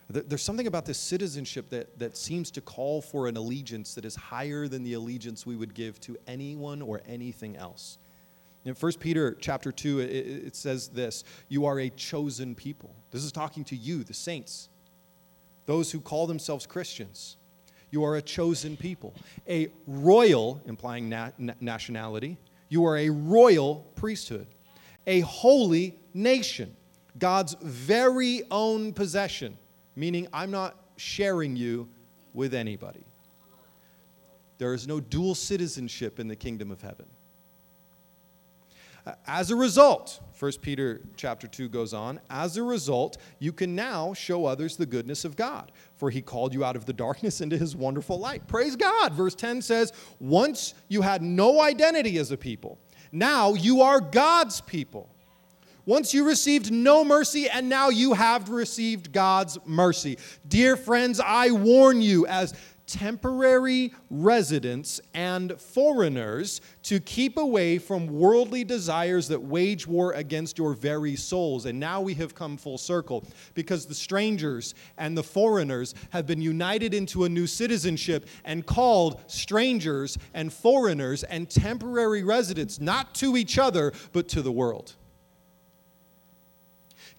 There's 0.08 0.42
something 0.42 0.66
about 0.66 0.86
this 0.86 0.98
citizenship 0.98 1.70
that, 1.70 1.96
that 2.00 2.16
seems 2.16 2.50
to 2.52 2.60
call 2.60 3.00
for 3.00 3.28
an 3.28 3.36
allegiance 3.36 3.94
that 3.94 4.04
is 4.04 4.16
higher 4.16 4.66
than 4.66 4.82
the 4.82 4.94
allegiance 4.94 5.46
we 5.46 5.54
would 5.54 5.72
give 5.72 6.00
to 6.00 6.16
anyone 6.26 6.82
or 6.82 7.00
anything 7.06 7.56
else. 7.56 7.96
In 8.64 8.74
1 8.74 8.92
Peter 8.98 9.36
chapter 9.40 9.70
2, 9.70 10.00
it, 10.00 10.06
it 10.06 10.56
says 10.56 10.88
this 10.88 11.22
You 11.48 11.64
are 11.66 11.78
a 11.78 11.90
chosen 11.90 12.56
people. 12.56 12.92
This 13.12 13.22
is 13.22 13.30
talking 13.30 13.62
to 13.64 13.76
you, 13.76 14.02
the 14.02 14.12
saints, 14.12 14.68
those 15.66 15.92
who 15.92 16.00
call 16.00 16.26
themselves 16.26 16.66
Christians. 16.66 17.36
You 17.90 18.04
are 18.04 18.16
a 18.16 18.22
chosen 18.22 18.76
people, 18.76 19.14
a 19.48 19.68
royal, 19.86 20.60
implying 20.66 21.08
na- 21.08 21.30
nationality. 21.60 22.36
You 22.68 22.84
are 22.86 22.96
a 22.96 23.10
royal 23.10 23.86
priesthood, 23.96 24.46
a 25.06 25.20
holy 25.20 25.98
nation, 26.14 26.76
God's 27.18 27.54
very 27.60 28.42
own 28.50 28.92
possession, 28.92 29.56
meaning 29.96 30.28
I'm 30.32 30.50
not 30.50 30.76
sharing 30.96 31.56
you 31.56 31.88
with 32.32 32.54
anybody. 32.54 33.04
There 34.58 34.74
is 34.74 34.86
no 34.86 35.00
dual 35.00 35.34
citizenship 35.34 36.20
in 36.20 36.28
the 36.28 36.36
kingdom 36.36 36.70
of 36.70 36.80
heaven. 36.80 37.06
Uh, 39.06 39.12
as 39.26 39.50
a 39.50 39.56
result, 39.56 40.20
1 40.38 40.52
Peter 40.62 41.00
chapter 41.16 41.46
2 41.46 41.68
goes 41.68 41.94
on, 41.94 42.20
as 42.30 42.56
a 42.56 42.62
result, 42.62 43.18
you 43.38 43.52
can 43.52 43.74
now 43.74 44.12
show 44.12 44.46
others 44.46 44.76
the 44.76 44.86
goodness 44.86 45.24
of 45.24 45.36
God, 45.36 45.72
for 45.96 46.10
he 46.10 46.22
called 46.22 46.54
you 46.54 46.64
out 46.64 46.76
of 46.76 46.86
the 46.86 46.92
darkness 46.92 47.40
into 47.40 47.56
his 47.56 47.74
wonderful 47.76 48.18
light. 48.18 48.46
Praise 48.46 48.76
God. 48.76 49.12
Verse 49.12 49.34
10 49.34 49.62
says, 49.62 49.92
Once 50.18 50.74
you 50.88 51.02
had 51.02 51.22
no 51.22 51.60
identity 51.60 52.18
as 52.18 52.30
a 52.30 52.36
people, 52.36 52.78
now 53.12 53.54
you 53.54 53.82
are 53.82 54.00
God's 54.00 54.60
people. 54.60 55.08
Once 55.86 56.12
you 56.14 56.24
received 56.24 56.70
no 56.70 57.04
mercy, 57.04 57.48
and 57.48 57.68
now 57.68 57.88
you 57.88 58.12
have 58.12 58.48
received 58.50 59.12
God's 59.12 59.58
mercy. 59.64 60.18
Dear 60.46 60.76
friends, 60.76 61.20
I 61.20 61.50
warn 61.50 62.00
you, 62.02 62.26
as 62.26 62.54
temporary 62.90 63.92
residents 64.10 65.00
and 65.14 65.58
foreigners 65.60 66.60
to 66.82 66.98
keep 66.98 67.36
away 67.36 67.78
from 67.78 68.08
worldly 68.08 68.64
desires 68.64 69.28
that 69.28 69.40
wage 69.40 69.86
war 69.86 70.12
against 70.12 70.58
your 70.58 70.74
very 70.74 71.14
souls. 71.14 71.66
And 71.66 71.78
now 71.78 72.00
we 72.00 72.14
have 72.14 72.34
come 72.34 72.56
full 72.56 72.78
circle 72.78 73.24
because 73.54 73.86
the 73.86 73.94
strangers 73.94 74.74
and 74.98 75.16
the 75.16 75.22
foreigners 75.22 75.94
have 76.10 76.26
been 76.26 76.40
united 76.40 76.92
into 76.92 77.24
a 77.24 77.28
new 77.28 77.46
citizenship 77.46 78.26
and 78.44 78.66
called 78.66 79.20
strangers 79.28 80.18
and 80.34 80.52
foreigners 80.52 81.22
and 81.24 81.48
temporary 81.48 82.24
residents, 82.24 82.80
not 82.80 83.14
to 83.16 83.36
each 83.36 83.58
other, 83.58 83.92
but 84.12 84.28
to 84.28 84.42
the 84.42 84.52
world 84.52 84.96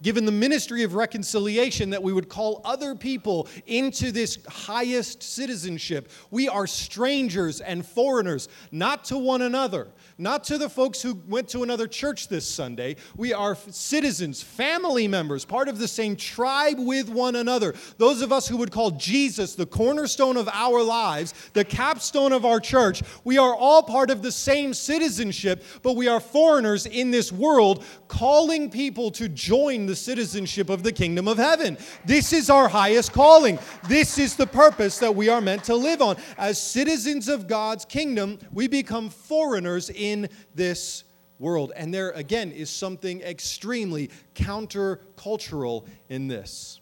given 0.02 0.26
the 0.26 0.32
ministry 0.32 0.84
of 0.84 0.96
reconciliation, 0.96 1.90
that 1.92 2.02
we 2.02 2.14
would 2.14 2.30
call 2.30 2.62
other 2.66 2.96
people 2.96 3.48
into 3.68 4.12
this 4.12 4.40
highest 4.48 5.22
citizenship. 5.24 6.10
We 6.32 6.50
are 6.50 6.68
strangers 6.68 7.62
and 7.62 7.86
foreigners, 7.86 8.50
not 8.72 9.06
to 9.06 9.18
one 9.18 9.42
another, 9.42 9.88
not 10.22 10.44
to 10.46 10.58
the 10.58 10.70
folks 10.70 11.02
who 11.02 11.20
went 11.28 11.50
to 11.50 11.64
another 11.64 11.88
church 11.88 12.28
this 12.28 12.48
Sunday. 12.48 12.96
We 13.18 13.34
are 13.34 13.56
citizens, 13.56 14.42
family 14.42 15.08
members, 15.08 15.46
part 15.46 15.68
of 15.68 15.80
the 15.80 15.88
same 15.88 16.16
tribe 16.16 16.78
with 16.78 17.10
one 17.10 17.36
another. 17.36 17.74
Those 17.98 18.22
of 18.22 18.32
us 18.32 18.48
who 18.48 18.58
would 18.58 18.72
call 18.72 18.92
Jesus 18.92 19.56
the 19.56 19.66
cornerstone 19.66 20.38
of 20.38 20.48
our 20.50 20.84
lives, 20.84 21.34
the 21.54 21.66
capstone 21.66 22.34
of 22.34 22.46
our 22.46 22.60
church, 22.60 23.02
we 23.24 23.40
are 23.40 23.56
all 23.56 23.82
part 23.82 24.12
of 24.12 24.22
the 24.22 24.32
same 24.32 24.76
citizenship, 24.76 25.64
but 25.82 25.96
we 25.96 26.08
are 26.08 26.20
foreigners 26.20 26.86
in 26.86 27.10
this 27.10 27.32
world 27.32 27.84
calling 28.08 28.70
people 28.70 29.10
to 29.12 29.28
join 29.28 29.88
the 29.88 29.96
citizenship 29.96 30.70
of 30.70 30.84
the 30.84 30.92
kingdom 30.92 31.28
of 31.28 31.38
heaven. 31.38 31.78
This 32.06 32.32
is 32.32 32.50
our 32.50 32.70
highest 32.70 33.12
calling. 33.12 33.58
This 33.88 34.20
is 34.20 34.36
the 34.36 34.48
purpose 34.48 35.00
that 35.00 35.16
we 35.16 35.30
are 35.30 35.42
meant 35.42 35.64
to 35.64 35.76
live 35.76 36.02
on. 36.02 36.18
As 36.38 36.62
citizens 36.62 37.28
of 37.28 37.48
God's 37.48 37.86
kingdom, 37.86 38.38
we 38.52 38.68
become 38.68 39.10
foreigners 39.10 39.90
in 39.90 40.11
this 40.56 41.04
world. 41.40 41.72
And 41.76 41.94
there, 41.94 42.12
again, 42.12 42.52
is 42.52 42.70
something 42.70 43.22
extremely 43.22 44.10
countercultural 44.36 45.86
in 46.10 46.28
this. 46.28 46.80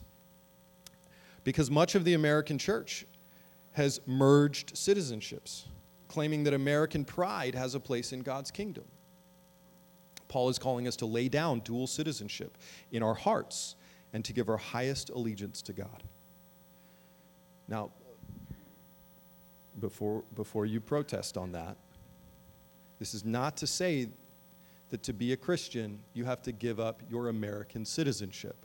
Because 1.44 1.72
much 1.72 1.96
of 1.96 2.04
the 2.04 2.13
American 2.13 2.58
church 2.58 3.06
has 3.72 4.02
merged 4.06 4.76
citizenships, 4.76 5.63
claiming 6.08 6.44
that 6.44 6.54
American 6.54 7.06
pride 7.06 7.56
has 7.56 7.76
a 7.76 7.80
place 7.80 8.12
in 8.12 8.22
God's 8.22 8.52
kingdom. 8.52 8.84
Paul 10.28 10.50
is 10.50 10.60
calling 10.60 10.88
us 10.88 10.96
to 10.98 11.06
lay 11.06 11.28
down 11.28 11.62
dual 11.62 11.88
citizenship 11.88 12.58
in 12.92 13.02
our 13.02 13.15
hearts 13.15 13.76
and 14.13 14.24
to 14.26 14.34
give 14.34 14.50
our 14.50 14.58
highest 14.58 15.10
allegiance 15.10 15.62
to 15.63 15.74
God. 15.74 16.04
Now, 17.68 17.92
before, 19.80 20.24
before 20.36 20.65
you 20.65 20.82
protest 20.82 21.38
on 21.38 21.52
that, 21.54 21.78
this 22.99 23.13
is 23.13 23.23
not 23.25 23.57
to 23.57 23.67
say 23.67 24.09
that 24.89 25.03
to 25.03 25.13
be 25.13 25.33
a 25.33 25.38
Christian, 25.38 25.99
you 26.13 26.25
have 26.25 26.41
to 26.43 26.51
give 26.51 26.79
up 26.79 27.01
your 27.09 27.29
American 27.29 27.85
citizenship. 27.85 28.55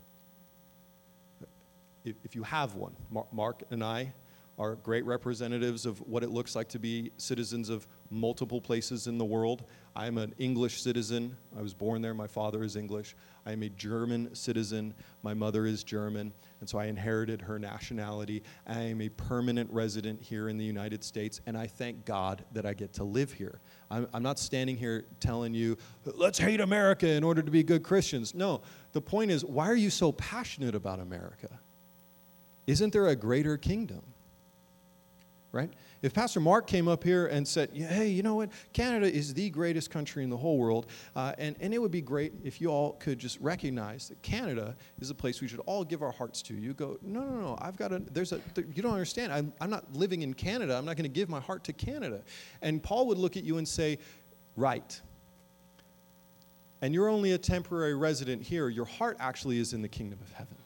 If 2.03 2.35
you 2.35 2.43
have 2.43 2.75
one, 2.75 2.95
Mark 3.31 3.63
and 3.71 3.83
I 3.83 4.13
are 4.57 4.75
great 4.75 5.05
representatives 5.05 5.85
of 5.85 5.99
what 6.07 6.23
it 6.23 6.29
looks 6.29 6.55
like 6.55 6.69
to 6.69 6.79
be 6.79 7.11
citizens 7.17 7.69
of 7.69 7.87
multiple 8.09 8.61
places 8.61 9.07
in 9.07 9.17
the 9.17 9.25
world. 9.25 9.63
I'm 9.95 10.17
an 10.17 10.33
English 10.37 10.81
citizen. 10.81 11.35
I 11.57 11.61
was 11.61 11.73
born 11.73 12.01
there. 12.01 12.13
My 12.13 12.27
father 12.27 12.63
is 12.63 12.75
English. 12.75 13.15
I 13.45 13.51
am 13.51 13.63
a 13.63 13.69
German 13.69 14.33
citizen. 14.35 14.93
My 15.23 15.33
mother 15.33 15.65
is 15.65 15.83
German. 15.83 16.31
And 16.59 16.69
so 16.69 16.77
I 16.77 16.85
inherited 16.85 17.41
her 17.41 17.59
nationality. 17.59 18.43
I 18.65 18.79
am 18.81 19.01
a 19.01 19.09
permanent 19.09 19.69
resident 19.71 20.21
here 20.21 20.49
in 20.49 20.57
the 20.57 20.65
United 20.65 21.03
States. 21.03 21.41
And 21.45 21.57
I 21.57 21.67
thank 21.67 22.05
God 22.05 22.45
that 22.53 22.65
I 22.65 22.73
get 22.73 22.93
to 22.93 23.03
live 23.03 23.33
here. 23.33 23.59
I'm, 23.91 24.07
I'm 24.13 24.23
not 24.23 24.39
standing 24.39 24.77
here 24.77 25.05
telling 25.19 25.53
you, 25.53 25.77
let's 26.05 26.39
hate 26.39 26.61
America 26.61 27.07
in 27.07 27.23
order 27.23 27.41
to 27.41 27.51
be 27.51 27.61
good 27.61 27.83
Christians. 27.83 28.33
No, 28.33 28.61
the 28.93 29.01
point 29.01 29.31
is, 29.31 29.43
why 29.43 29.67
are 29.67 29.75
you 29.75 29.89
so 29.89 30.11
passionate 30.11 30.75
about 30.75 30.99
America? 30.99 31.59
Isn't 32.67 32.93
there 32.93 33.07
a 33.07 33.15
greater 33.15 33.57
kingdom? 33.57 34.01
Right? 35.55 35.71
If 36.01 36.13
Pastor 36.13 36.41
Mark 36.41 36.67
came 36.67 36.89
up 36.89 37.03
here 37.03 37.27
and 37.27 37.47
said, 37.47 37.69
hey, 37.73 38.09
you 38.09 38.21
know 38.21 38.35
what? 38.35 38.49
Canada 38.73 39.11
is 39.11 39.33
the 39.33 39.49
greatest 39.49 39.89
country 39.89 40.21
in 40.21 40.29
the 40.29 40.37
whole 40.37 40.57
world, 40.57 40.87
uh, 41.15 41.31
and, 41.37 41.55
and 41.61 41.73
it 41.73 41.79
would 41.79 41.91
be 41.91 42.01
great 42.01 42.33
if 42.43 42.59
you 42.59 42.67
all 42.67 42.93
could 42.93 43.17
just 43.17 43.39
recognize 43.39 44.09
that 44.09 44.21
Canada 44.21 44.75
is 44.99 45.09
a 45.09 45.15
place 45.15 45.41
we 45.41 45.47
should 45.47 45.61
all 45.61 45.85
give 45.85 46.03
our 46.03 46.11
hearts 46.11 46.41
to. 46.43 46.53
You 46.53 46.73
go, 46.73 46.99
no, 47.01 47.21
no, 47.21 47.39
no, 47.39 47.57
I've 47.61 47.77
got 47.77 47.93
a, 47.93 47.99
there's 47.99 48.33
a, 48.33 48.41
you 48.75 48.83
don't 48.83 48.91
understand. 48.91 49.31
I'm, 49.31 49.53
I'm 49.61 49.69
not 49.69 49.91
living 49.93 50.21
in 50.21 50.33
Canada. 50.33 50.75
I'm 50.75 50.85
not 50.85 50.97
going 50.97 51.09
to 51.09 51.15
give 51.15 51.29
my 51.29 51.39
heart 51.39 51.63
to 51.63 51.73
Canada. 51.73 52.21
And 52.61 52.83
Paul 52.83 53.07
would 53.07 53.17
look 53.17 53.37
at 53.37 53.45
you 53.45 53.57
and 53.57 53.67
say, 53.67 53.97
right. 54.57 55.01
And 56.81 56.93
you're 56.93 57.07
only 57.07 57.31
a 57.31 57.37
temporary 57.37 57.95
resident 57.95 58.43
here. 58.43 58.67
Your 58.67 58.85
heart 58.85 59.15
actually 59.21 59.59
is 59.59 59.71
in 59.71 59.81
the 59.81 59.87
kingdom 59.87 60.19
of 60.21 60.31
heaven. 60.33 60.57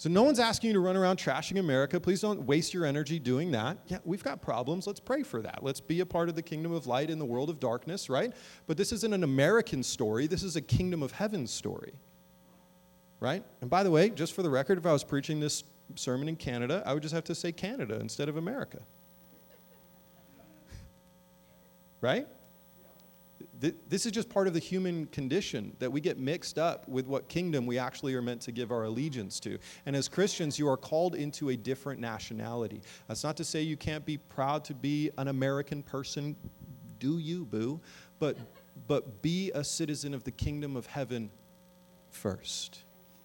So 0.00 0.08
no 0.08 0.22
one's 0.22 0.38
asking 0.38 0.68
you 0.68 0.72
to 0.72 0.80
run 0.80 0.96
around 0.96 1.18
trashing 1.18 1.58
America. 1.58 2.00
Please 2.00 2.22
don't 2.22 2.44
waste 2.44 2.72
your 2.72 2.86
energy 2.86 3.18
doing 3.18 3.50
that. 3.50 3.76
Yeah, 3.86 3.98
we've 4.02 4.24
got 4.24 4.40
problems. 4.40 4.86
Let's 4.86 4.98
pray 4.98 5.22
for 5.22 5.42
that. 5.42 5.62
Let's 5.62 5.78
be 5.78 6.00
a 6.00 6.06
part 6.06 6.30
of 6.30 6.36
the 6.36 6.42
kingdom 6.42 6.72
of 6.72 6.86
light 6.86 7.10
in 7.10 7.18
the 7.18 7.24
world 7.26 7.50
of 7.50 7.60
darkness, 7.60 8.08
right? 8.08 8.32
But 8.66 8.78
this 8.78 8.92
isn't 8.92 9.12
an 9.12 9.24
American 9.24 9.82
story. 9.82 10.26
This 10.26 10.42
is 10.42 10.56
a 10.56 10.62
kingdom 10.62 11.02
of 11.02 11.12
heaven 11.12 11.46
story. 11.46 11.92
Right? 13.20 13.44
And 13.60 13.68
by 13.68 13.82
the 13.82 13.90
way, 13.90 14.08
just 14.08 14.32
for 14.32 14.42
the 14.42 14.48
record, 14.48 14.78
if 14.78 14.86
I 14.86 14.92
was 14.94 15.04
preaching 15.04 15.38
this 15.38 15.64
sermon 15.96 16.30
in 16.30 16.36
Canada, 16.36 16.82
I 16.86 16.94
would 16.94 17.02
just 17.02 17.14
have 17.14 17.24
to 17.24 17.34
say 17.34 17.52
Canada 17.52 18.00
instead 18.00 18.30
of 18.30 18.38
America. 18.38 18.78
right? 22.00 22.26
This 23.60 24.06
is 24.06 24.12
just 24.12 24.30
part 24.30 24.46
of 24.46 24.54
the 24.54 24.58
human 24.58 25.06
condition 25.06 25.76
that 25.80 25.92
we 25.92 26.00
get 26.00 26.18
mixed 26.18 26.58
up 26.58 26.88
with 26.88 27.06
what 27.06 27.28
kingdom 27.28 27.66
we 27.66 27.78
actually 27.78 28.14
are 28.14 28.22
meant 28.22 28.40
to 28.42 28.52
give 28.52 28.70
our 28.70 28.84
allegiance 28.84 29.38
to. 29.40 29.58
And 29.84 29.94
as 29.94 30.08
Christians, 30.08 30.58
you 30.58 30.66
are 30.68 30.78
called 30.78 31.14
into 31.14 31.50
a 31.50 31.56
different 31.56 32.00
nationality. 32.00 32.80
That's 33.06 33.22
not 33.22 33.36
to 33.36 33.44
say 33.44 33.60
you 33.60 33.76
can't 33.76 34.06
be 34.06 34.16
proud 34.16 34.64
to 34.64 34.74
be 34.74 35.10
an 35.18 35.28
American 35.28 35.82
person. 35.82 36.36
Do 36.98 37.18
you, 37.18 37.44
boo? 37.44 37.80
But, 38.18 38.38
but 38.86 39.20
be 39.20 39.50
a 39.54 39.62
citizen 39.62 40.14
of 40.14 40.24
the 40.24 40.30
kingdom 40.30 40.74
of 40.74 40.86
heaven 40.86 41.30
first. 42.08 42.84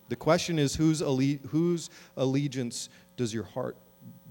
The 0.10 0.15
question 0.15 0.60
is 0.60 0.76
whose, 0.76 1.02
alle- 1.02 1.39
whose 1.48 1.89
allegiance 2.17 2.89
does 3.15 3.34
your 3.34 3.43
heart 3.43 3.78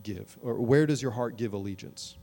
give? 0.03 0.37
Or 0.43 0.55
where 0.61 0.87
does 0.87 1.01
your 1.01 1.13
heart 1.13 1.37
give 1.37 1.55
allegiance? 1.55 2.17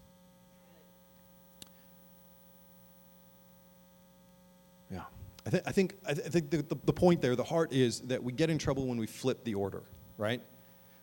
Th- 5.52 5.64
I 5.66 5.72
think, 5.72 5.96
I, 6.06 6.14
th- 6.14 6.26
I 6.26 6.30
think 6.30 6.50
the, 6.50 6.58
the, 6.58 6.78
the 6.86 6.94
point 6.94 7.22
there, 7.22 7.36
the 7.36 7.44
heart 7.44 7.72
is 7.72 8.02
that 8.02 8.24
we 8.24 8.32
get 8.32 8.50
in 8.50 8.58
trouble 8.58 8.88
when 8.88 8.98
we 8.98 9.08
flip 9.08 9.44
the 9.44 9.54
order, 9.54 9.84
right? 10.18 10.42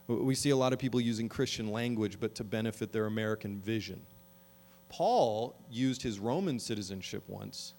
We 0.07 0.35
see 0.35 0.51
a 0.51 0.57
lot 0.57 0.73
of 0.73 0.79
people 0.79 1.01
using 1.01 1.29
Christian 1.29 1.71
language, 1.71 2.19
but 2.19 2.35
to 2.37 2.45
benefit 2.45 2.93
their 2.93 3.07
American 3.07 3.61
vision. 3.61 4.01
Paul 4.89 5.55
used 5.71 6.03
his 6.03 6.19
Roman 6.19 6.59
citizenship 6.59 7.23
once. 7.27 7.75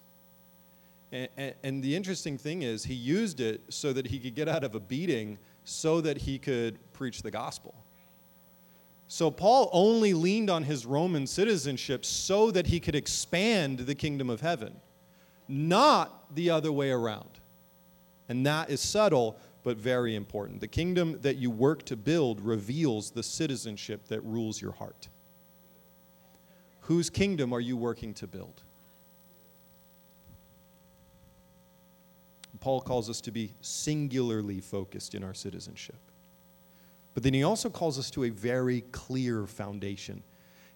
And, 1.10 1.28
and, 1.36 1.54
and, 1.64 1.82
the 1.82 1.96
interesting 1.96 2.38
thing 2.38 2.62
is, 2.62 2.84
he 2.84 2.94
used 2.94 3.40
it 3.40 3.62
so 3.68 3.92
that 3.92 4.06
he 4.06 4.20
could 4.20 4.36
get 4.36 4.46
out 4.46 4.62
of 4.62 4.76
a 4.76 4.80
beating 4.80 5.38
so 5.64 6.00
that 6.02 6.18
he 6.18 6.38
could 6.38 6.78
preach 6.92 7.22
the 7.22 7.32
gospel. 7.32 7.74
So 9.08 9.28
Paul 9.28 9.70
only 9.72 10.14
leaned 10.14 10.50
on 10.50 10.62
his 10.62 10.86
Roman 10.86 11.26
citizenship 11.26 12.04
so 12.04 12.52
that 12.52 12.68
he 12.68 12.78
could 12.78 12.94
expand 12.94 13.80
the 13.80 13.94
kingdom 13.96 14.30
of 14.30 14.40
heaven 14.40 14.76
not 15.50 16.34
the 16.34 16.50
other 16.50 16.72
way 16.72 16.90
around. 16.90 17.40
And 18.28 18.46
that 18.46 18.70
is 18.70 18.80
subtle, 18.80 19.36
but 19.64 19.76
very 19.76 20.14
important. 20.14 20.60
The 20.60 20.68
kingdom 20.68 21.18
that 21.22 21.36
you 21.36 21.50
work 21.50 21.84
to 21.86 21.96
build 21.96 22.40
reveals 22.40 23.10
the 23.10 23.22
citizenship 23.22 24.06
that 24.08 24.20
rules 24.22 24.60
your 24.60 24.72
heart. 24.72 25.08
Whose 26.82 27.10
kingdom 27.10 27.52
are 27.52 27.60
you 27.60 27.76
working 27.76 28.14
to 28.14 28.26
build? 28.26 28.62
Paul 32.60 32.80
calls 32.80 33.08
us 33.08 33.20
to 33.22 33.30
be 33.30 33.54
singularly 33.62 34.60
focused 34.60 35.14
in 35.14 35.24
our 35.24 35.34
citizenship. 35.34 35.96
But 37.14 37.22
then 37.22 37.34
he 37.34 37.42
also 37.42 37.70
calls 37.70 37.98
us 37.98 38.10
to 38.12 38.24
a 38.24 38.30
very 38.30 38.82
clear 38.92 39.46
foundation 39.46 40.22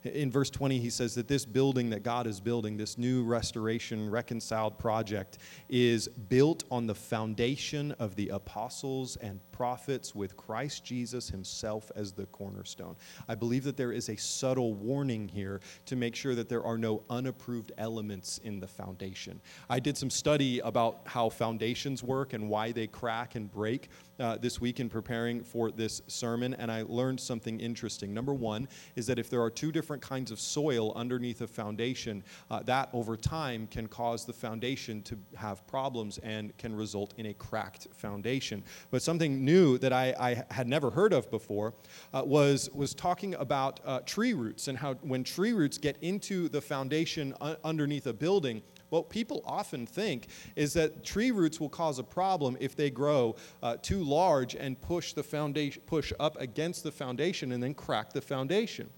in 0.05 0.31
verse 0.31 0.51
20, 0.51 0.79
he 0.79 0.91
says 0.91 1.15
that 1.15 1.29
this 1.29 1.45
building 1.45 1.91
that 1.91 2.03
God 2.03 2.27
is 2.27 2.41
building, 2.41 2.77
this 2.77 2.99
new 2.99 3.25
restoration, 3.25 4.11
reconciled 4.11 4.79
project, 4.79 5.39
is 5.69 6.09
built 6.09 6.65
on 6.71 6.87
the 6.87 6.95
foundation 6.95 7.93
of 7.93 8.15
the 8.17 8.29
apostles 8.29 9.17
and 9.17 9.41
prophets 9.51 10.15
with 10.15 10.37
Christ 10.37 10.85
Jesus 10.85 11.31
himself 11.31 11.91
as 11.97 12.13
the 12.13 12.27
cornerstone. 12.27 12.97
I 13.29 13.35
believe 13.35 13.65
that 13.65 13.77
there 13.77 13.93
is 13.93 14.09
a 14.09 14.17
subtle 14.17 14.75
warning 14.75 15.29
here 15.29 15.61
to 15.87 15.97
make 15.97 16.15
sure 16.15 16.35
that 16.35 16.49
there 16.49 16.65
are 16.65 16.77
no 16.77 17.03
unapproved 17.09 17.73
elements 17.79 18.39
in 18.45 18.61
the 18.61 18.69
foundation. 18.69 19.41
I 19.71 19.81
did 19.81 19.97
some 19.97 20.11
study 20.11 20.59
about 20.61 21.01
how 21.07 21.29
foundations 21.31 22.03
work 22.03 22.33
and 22.33 22.49
why 22.49 22.73
they 22.73 22.87
crack 22.87 23.37
and 23.37 23.51
break 23.51 23.89
uh, 24.19 24.37
this 24.39 24.61
week 24.61 24.81
in 24.81 24.89
preparing 24.89 25.43
for 25.43 25.71
this 25.71 26.03
sermon, 26.07 26.55
and 26.55 26.71
I 26.71 26.85
learned 26.87 27.21
something 27.21 27.61
interesting. 27.61 28.15
Number 28.15 28.35
one 28.35 28.69
is 28.97 29.07
that 29.07 29.19
if 29.19 29.31
there 29.31 29.43
are 29.43 29.51
two 29.51 29.73
different 29.73 30.03
kinds 30.03 30.31
of 30.31 30.41
soil 30.41 30.93
underneath 30.95 31.41
a 31.41 31.47
foundation, 31.47 32.23
uh, 32.51 32.63
that 32.65 32.89
over 32.93 33.17
time 33.17 33.67
can 33.67 33.87
cause 33.87 34.25
the 34.25 34.33
foundation 34.33 35.03
to 35.03 35.19
have 35.35 35.67
problems 35.67 36.19
and 36.19 36.57
can 36.59 36.75
result 36.75 37.15
in 37.17 37.27
a 37.27 37.35
cracked 37.35 37.89
foundation. 37.93 38.63
But 38.91 39.03
something 39.03 39.45
new 39.45 39.79
that 39.79 39.93
I, 39.93 40.15
I 40.19 40.55
had 40.55 40.69
never 40.69 40.91
heard 40.91 41.13
of 41.13 41.31
before 41.31 41.75
uh, 42.13 42.23
was, 42.25 42.71
was 42.73 42.95
talking 42.95 43.35
about 43.35 43.81
uh, 43.85 44.01
tree 44.01 44.35
roots 44.35 44.69
and 44.69 44.79
how 44.79 44.95
when 44.95 45.25
tree 45.25 45.53
roots 45.53 45.79
get 45.79 45.97
into 46.01 46.49
the 46.49 46.61
foundation 46.61 47.35
underneath 47.65 48.07
a 48.07 48.13
building, 48.13 48.63
what 48.95 49.11
people 49.11 49.43
often 49.45 49.87
think 49.87 50.29
is 50.55 50.73
that 50.75 51.05
tree 51.05 51.33
roots 51.33 51.59
will 51.59 51.69
cause 51.69 51.99
a 51.99 52.05
problem 52.05 52.57
if 52.61 52.77
they 52.77 52.91
grow 52.91 53.35
uh, 53.63 53.77
too 53.83 54.05
large 54.05 54.55
and 54.55 54.81
push 54.81 55.13
the 55.13 55.23
foundation, 55.23 55.83
push 55.85 56.13
up 56.21 56.41
against 56.41 56.85
the 56.85 56.93
foundation 56.93 57.51
and 57.51 57.61
then 57.61 57.75
crack 57.75 58.13
the 58.13 58.21
foundation. 58.21 58.89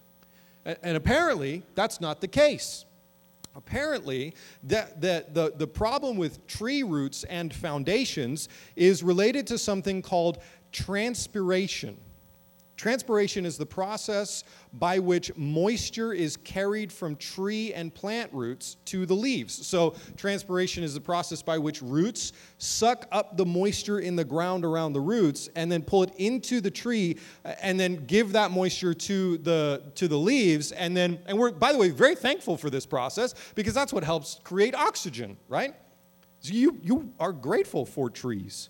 And, 0.66 0.76
and 0.82 0.96
apparently, 0.98 1.62
that's 1.74 1.98
not 1.98 2.20
the 2.20 2.28
case. 2.28 2.84
Apparently, 3.54 4.34
that, 4.64 5.00
that 5.00 5.32
the, 5.32 5.54
the 5.56 5.66
problem 5.66 6.18
with 6.18 6.46
tree 6.46 6.82
roots 6.82 7.24
and 7.24 7.54
foundations 7.54 8.50
is 8.76 9.02
related 9.02 9.46
to 9.46 9.56
something 9.56 10.02
called 10.02 10.42
transpiration. 10.72 11.96
Transpiration 12.76 13.46
is 13.46 13.56
the 13.56 13.64
process 13.64 14.44
by 14.74 14.98
which 14.98 15.34
moisture 15.36 16.12
is 16.12 16.36
carried 16.36 16.92
from 16.92 17.16
tree 17.16 17.72
and 17.72 17.94
plant 17.94 18.30
roots 18.34 18.76
to 18.86 19.06
the 19.06 19.14
leaves. 19.14 19.66
So, 19.66 19.94
transpiration 20.16 20.84
is 20.84 20.92
the 20.92 21.00
process 21.00 21.40
by 21.40 21.56
which 21.56 21.80
roots 21.80 22.34
suck 22.58 23.06
up 23.12 23.38
the 23.38 23.46
moisture 23.46 24.00
in 24.00 24.14
the 24.14 24.24
ground 24.24 24.62
around 24.62 24.92
the 24.92 25.00
roots 25.00 25.48
and 25.56 25.72
then 25.72 25.82
pull 25.82 26.02
it 26.02 26.12
into 26.18 26.60
the 26.60 26.70
tree 26.70 27.16
uh, 27.46 27.54
and 27.62 27.80
then 27.80 28.04
give 28.06 28.32
that 28.32 28.50
moisture 28.50 28.92
to 28.92 29.38
the 29.38 29.82
to 29.94 30.06
the 30.06 30.18
leaves 30.18 30.72
and 30.72 30.94
then 30.94 31.18
and 31.26 31.38
we're 31.38 31.52
by 31.52 31.72
the 31.72 31.78
way 31.78 31.88
very 31.88 32.14
thankful 32.14 32.58
for 32.58 32.68
this 32.68 32.84
process 32.84 33.34
because 33.54 33.72
that's 33.72 33.92
what 33.92 34.04
helps 34.04 34.38
create 34.44 34.74
oxygen, 34.74 35.38
right? 35.48 35.74
So 36.40 36.52
you 36.52 36.78
you 36.82 37.12
are 37.18 37.32
grateful 37.32 37.86
for 37.86 38.10
trees. 38.10 38.68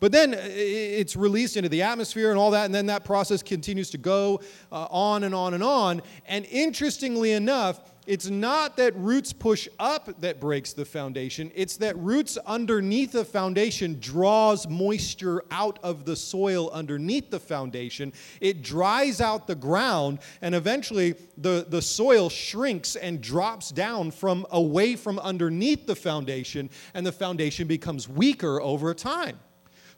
But 0.00 0.12
then 0.12 0.34
uh, 0.34 0.40
it's 0.42 1.16
released 1.16 1.56
into 1.56 1.68
the 1.68 1.82
atmosphere 1.82 2.30
and 2.30 2.38
all 2.38 2.50
that, 2.50 2.66
and 2.66 2.74
then 2.74 2.86
that 2.86 3.04
process 3.04 3.42
continues 3.42 3.90
to 3.90 3.98
go 3.98 4.40
uh, 4.70 4.86
on 4.90 5.24
and 5.24 5.34
on 5.34 5.54
and 5.54 5.62
on. 5.62 6.02
And 6.26 6.44
interestingly 6.46 7.32
enough, 7.32 7.80
it's 8.06 8.30
not 8.30 8.76
that 8.76 8.94
roots 8.96 9.32
push 9.32 9.66
up 9.80 10.20
that 10.20 10.38
breaks 10.38 10.72
the 10.72 10.84
foundation. 10.84 11.50
It's 11.54 11.76
that 11.78 11.98
roots 11.98 12.38
underneath 12.46 13.12
the 13.12 13.24
foundation 13.24 13.98
draws 13.98 14.68
moisture 14.68 15.42
out 15.50 15.80
of 15.82 16.04
the 16.04 16.14
soil 16.14 16.70
underneath 16.70 17.30
the 17.30 17.40
foundation. 17.40 18.12
It 18.40 18.62
dries 18.62 19.20
out 19.20 19.48
the 19.48 19.56
ground 19.56 20.20
and 20.40 20.54
eventually 20.54 21.16
the, 21.36 21.66
the 21.68 21.82
soil 21.82 22.30
shrinks 22.30 22.94
and 22.94 23.20
drops 23.20 23.70
down 23.70 24.12
from 24.12 24.46
away 24.50 24.94
from 24.94 25.18
underneath 25.18 25.86
the 25.86 25.96
foundation 25.96 26.70
and 26.94 27.04
the 27.04 27.12
foundation 27.12 27.66
becomes 27.66 28.08
weaker 28.08 28.60
over 28.60 28.94
time 28.94 29.40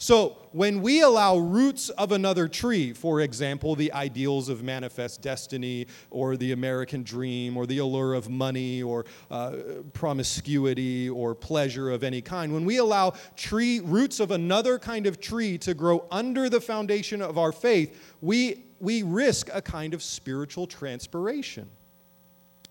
so, 0.00 0.36
when 0.52 0.80
we 0.80 1.02
allow 1.02 1.36
roots 1.36 1.88
of 1.90 2.12
another 2.12 2.46
tree, 2.46 2.92
for 2.92 3.20
example, 3.20 3.74
the 3.74 3.92
ideals 3.92 4.48
of 4.48 4.62
manifest 4.62 5.22
destiny, 5.22 5.88
or 6.10 6.36
the 6.36 6.52
American 6.52 7.02
dream, 7.02 7.56
or 7.56 7.66
the 7.66 7.78
allure 7.78 8.14
of 8.14 8.30
money, 8.30 8.80
or 8.80 9.06
uh, 9.28 9.56
promiscuity, 9.92 11.10
or 11.10 11.34
pleasure 11.34 11.90
of 11.90 12.04
any 12.04 12.22
kind, 12.22 12.54
when 12.54 12.64
we 12.64 12.76
allow 12.76 13.12
tree 13.34 13.80
roots 13.80 14.20
of 14.20 14.30
another 14.30 14.78
kind 14.78 15.08
of 15.08 15.20
tree 15.20 15.58
to 15.58 15.74
grow 15.74 16.04
under 16.12 16.48
the 16.48 16.60
foundation 16.60 17.20
of 17.20 17.36
our 17.36 17.50
faith, 17.50 18.14
we, 18.20 18.66
we 18.78 19.02
risk 19.02 19.50
a 19.52 19.60
kind 19.60 19.94
of 19.94 20.02
spiritual 20.02 20.68
transpiration. 20.68 21.68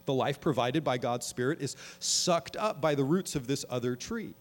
The 0.06 0.14
life 0.14 0.40
provided 0.40 0.86
by 0.86 0.98
God's 0.98 1.26
Spirit 1.26 1.62
is 1.62 1.76
sucked 2.00 2.56
up 2.56 2.80
by 2.80 2.96
the 2.96 3.04
roots 3.04 3.36
of 3.36 3.48
this 3.48 3.66
other 3.70 3.98
tree. 3.98 4.34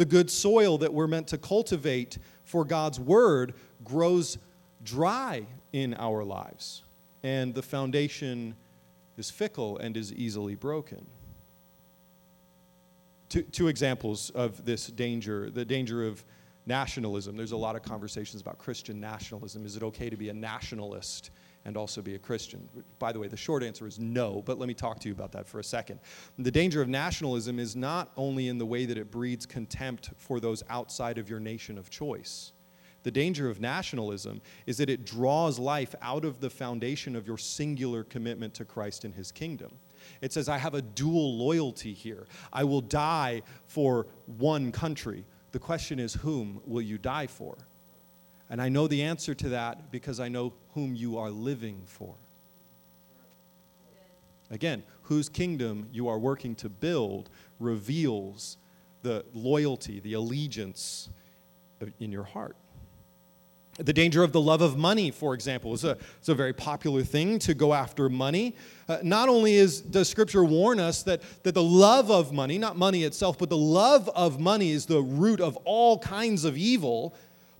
The 0.00 0.06
good 0.06 0.30
soil 0.30 0.78
that 0.78 0.94
we're 0.94 1.06
meant 1.06 1.26
to 1.26 1.36
cultivate 1.36 2.16
for 2.44 2.64
God's 2.64 2.98
word 2.98 3.52
grows 3.84 4.38
dry 4.82 5.44
in 5.74 5.92
our 5.92 6.24
lives, 6.24 6.84
and 7.22 7.54
the 7.54 7.60
foundation 7.60 8.56
is 9.18 9.30
fickle 9.30 9.76
and 9.76 9.98
is 9.98 10.10
easily 10.14 10.54
broken. 10.54 11.06
Two, 13.28 13.42
two 13.42 13.68
examples 13.68 14.30
of 14.30 14.64
this 14.64 14.86
danger 14.86 15.50
the 15.50 15.66
danger 15.66 16.06
of 16.06 16.24
nationalism. 16.64 17.36
There's 17.36 17.52
a 17.52 17.58
lot 17.58 17.76
of 17.76 17.82
conversations 17.82 18.40
about 18.40 18.56
Christian 18.56 19.00
nationalism. 19.00 19.66
Is 19.66 19.76
it 19.76 19.82
okay 19.82 20.08
to 20.08 20.16
be 20.16 20.30
a 20.30 20.34
nationalist? 20.34 21.30
And 21.64 21.76
also 21.76 22.00
be 22.00 22.14
a 22.14 22.18
Christian? 22.18 22.68
By 22.98 23.12
the 23.12 23.18
way, 23.18 23.28
the 23.28 23.36
short 23.36 23.62
answer 23.62 23.86
is 23.86 23.98
no, 23.98 24.42
but 24.44 24.58
let 24.58 24.66
me 24.66 24.74
talk 24.74 24.98
to 25.00 25.08
you 25.08 25.14
about 25.14 25.32
that 25.32 25.46
for 25.46 25.58
a 25.58 25.64
second. 25.64 26.00
The 26.38 26.50
danger 26.50 26.80
of 26.80 26.88
nationalism 26.88 27.58
is 27.58 27.76
not 27.76 28.12
only 28.16 28.48
in 28.48 28.58
the 28.58 28.66
way 28.66 28.86
that 28.86 28.96
it 28.98 29.10
breeds 29.10 29.46
contempt 29.46 30.10
for 30.16 30.40
those 30.40 30.62
outside 30.68 31.18
of 31.18 31.28
your 31.28 31.40
nation 31.40 31.78
of 31.78 31.90
choice. 31.90 32.52
The 33.02 33.10
danger 33.10 33.48
of 33.48 33.60
nationalism 33.60 34.42
is 34.66 34.76
that 34.78 34.90
it 34.90 35.06
draws 35.06 35.58
life 35.58 35.94
out 36.02 36.24
of 36.24 36.40
the 36.40 36.50
foundation 36.50 37.16
of 37.16 37.26
your 37.26 37.38
singular 37.38 38.04
commitment 38.04 38.52
to 38.54 38.64
Christ 38.64 39.04
and 39.04 39.14
his 39.14 39.32
kingdom. 39.32 39.70
It 40.20 40.32
says, 40.32 40.48
I 40.48 40.58
have 40.58 40.74
a 40.74 40.82
dual 40.82 41.38
loyalty 41.38 41.94
here. 41.94 42.26
I 42.52 42.64
will 42.64 42.80
die 42.80 43.42
for 43.66 44.06
one 44.26 44.70
country. 44.72 45.24
The 45.52 45.58
question 45.58 45.98
is, 45.98 46.14
whom 46.14 46.60
will 46.66 46.82
you 46.82 46.98
die 46.98 47.26
for? 47.26 47.56
And 48.50 48.60
I 48.60 48.68
know 48.68 48.86
the 48.86 49.02
answer 49.02 49.34
to 49.34 49.48
that 49.50 49.90
because 49.90 50.20
I 50.20 50.28
know 50.28 50.52
whom 50.74 50.94
you 50.94 51.18
are 51.18 51.30
living 51.30 51.82
for. 51.86 52.14
Again, 54.50 54.82
whose 55.02 55.28
kingdom 55.28 55.88
you 55.92 56.08
are 56.08 56.18
working 56.18 56.54
to 56.56 56.68
build 56.68 57.30
reveals 57.58 58.56
the 59.02 59.24
loyalty, 59.32 60.00
the 60.00 60.14
allegiance 60.14 61.08
in 61.98 62.12
your 62.12 62.24
heart. 62.24 62.56
The 63.78 63.92
danger 63.92 64.22
of 64.22 64.32
the 64.32 64.40
love 64.40 64.60
of 64.60 64.76
money, 64.76 65.10
for 65.10 65.32
example, 65.32 65.72
is 65.72 65.84
a, 65.84 65.96
is 66.20 66.28
a 66.28 66.34
very 66.34 66.52
popular 66.52 67.02
thing 67.02 67.38
to 67.40 67.54
go 67.54 67.72
after 67.72 68.10
money. 68.10 68.56
Uh, 68.88 68.98
not 69.02 69.30
only 69.30 69.54
is, 69.54 69.80
does 69.80 70.08
Scripture 70.08 70.44
warn 70.44 70.78
us 70.78 71.02
that, 71.04 71.22
that 71.44 71.54
the 71.54 71.62
love 71.62 72.10
of 72.10 72.30
money, 72.32 72.58
not 72.58 72.76
money 72.76 73.04
itself, 73.04 73.38
but 73.38 73.48
the 73.48 73.56
love 73.56 74.08
of 74.10 74.38
money 74.38 74.70
is 74.70 74.84
the 74.84 75.00
root 75.00 75.40
of 75.40 75.56
all 75.64 75.98
kinds 75.98 76.44
of 76.44 76.58
evil, 76.58 77.14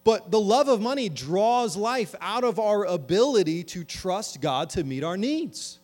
but 0.05 0.31
the 0.31 0.41
love 0.41 0.69
of 0.69 0.81
money 0.81 1.09
draws 1.09 1.77
life 1.77 2.15
out 2.21 2.45
of 2.45 2.59
our 2.59 2.85
ability 2.85 3.65
to 3.65 3.85
trust 3.85 4.41
God 4.41 4.71
to 4.71 4.85
meet 4.85 5.05
our 5.05 5.17
needs. 5.17 5.81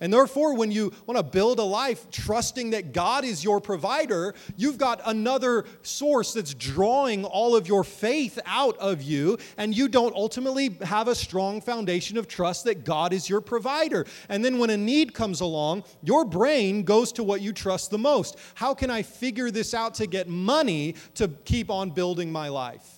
And 0.00 0.12
therefore, 0.12 0.54
when 0.54 0.70
you 0.70 0.92
want 1.06 1.18
to 1.18 1.24
build 1.24 1.58
a 1.58 1.64
life 1.64 2.08
trusting 2.10 2.70
that 2.70 2.92
God 2.92 3.24
is 3.24 3.42
your 3.42 3.60
provider, 3.60 4.34
you've 4.56 4.78
got 4.78 5.00
another 5.04 5.64
source 5.82 6.34
that's 6.34 6.54
drawing 6.54 7.24
all 7.24 7.56
of 7.56 7.66
your 7.66 7.82
faith 7.82 8.38
out 8.46 8.76
of 8.78 9.02
you, 9.02 9.38
and 9.56 9.76
you 9.76 9.88
don't 9.88 10.14
ultimately 10.14 10.76
have 10.82 11.08
a 11.08 11.14
strong 11.14 11.60
foundation 11.60 12.16
of 12.16 12.28
trust 12.28 12.64
that 12.64 12.84
God 12.84 13.12
is 13.12 13.28
your 13.28 13.40
provider. 13.40 14.06
And 14.28 14.44
then 14.44 14.58
when 14.58 14.70
a 14.70 14.76
need 14.76 15.14
comes 15.14 15.40
along, 15.40 15.82
your 16.02 16.24
brain 16.24 16.84
goes 16.84 17.10
to 17.12 17.24
what 17.24 17.40
you 17.40 17.52
trust 17.52 17.90
the 17.90 17.98
most. 17.98 18.38
How 18.54 18.74
can 18.74 18.90
I 18.90 19.02
figure 19.02 19.50
this 19.50 19.74
out 19.74 19.94
to 19.94 20.06
get 20.06 20.28
money 20.28 20.94
to 21.14 21.26
keep 21.44 21.70
on 21.70 21.90
building 21.90 22.30
my 22.30 22.48
life? 22.48 22.97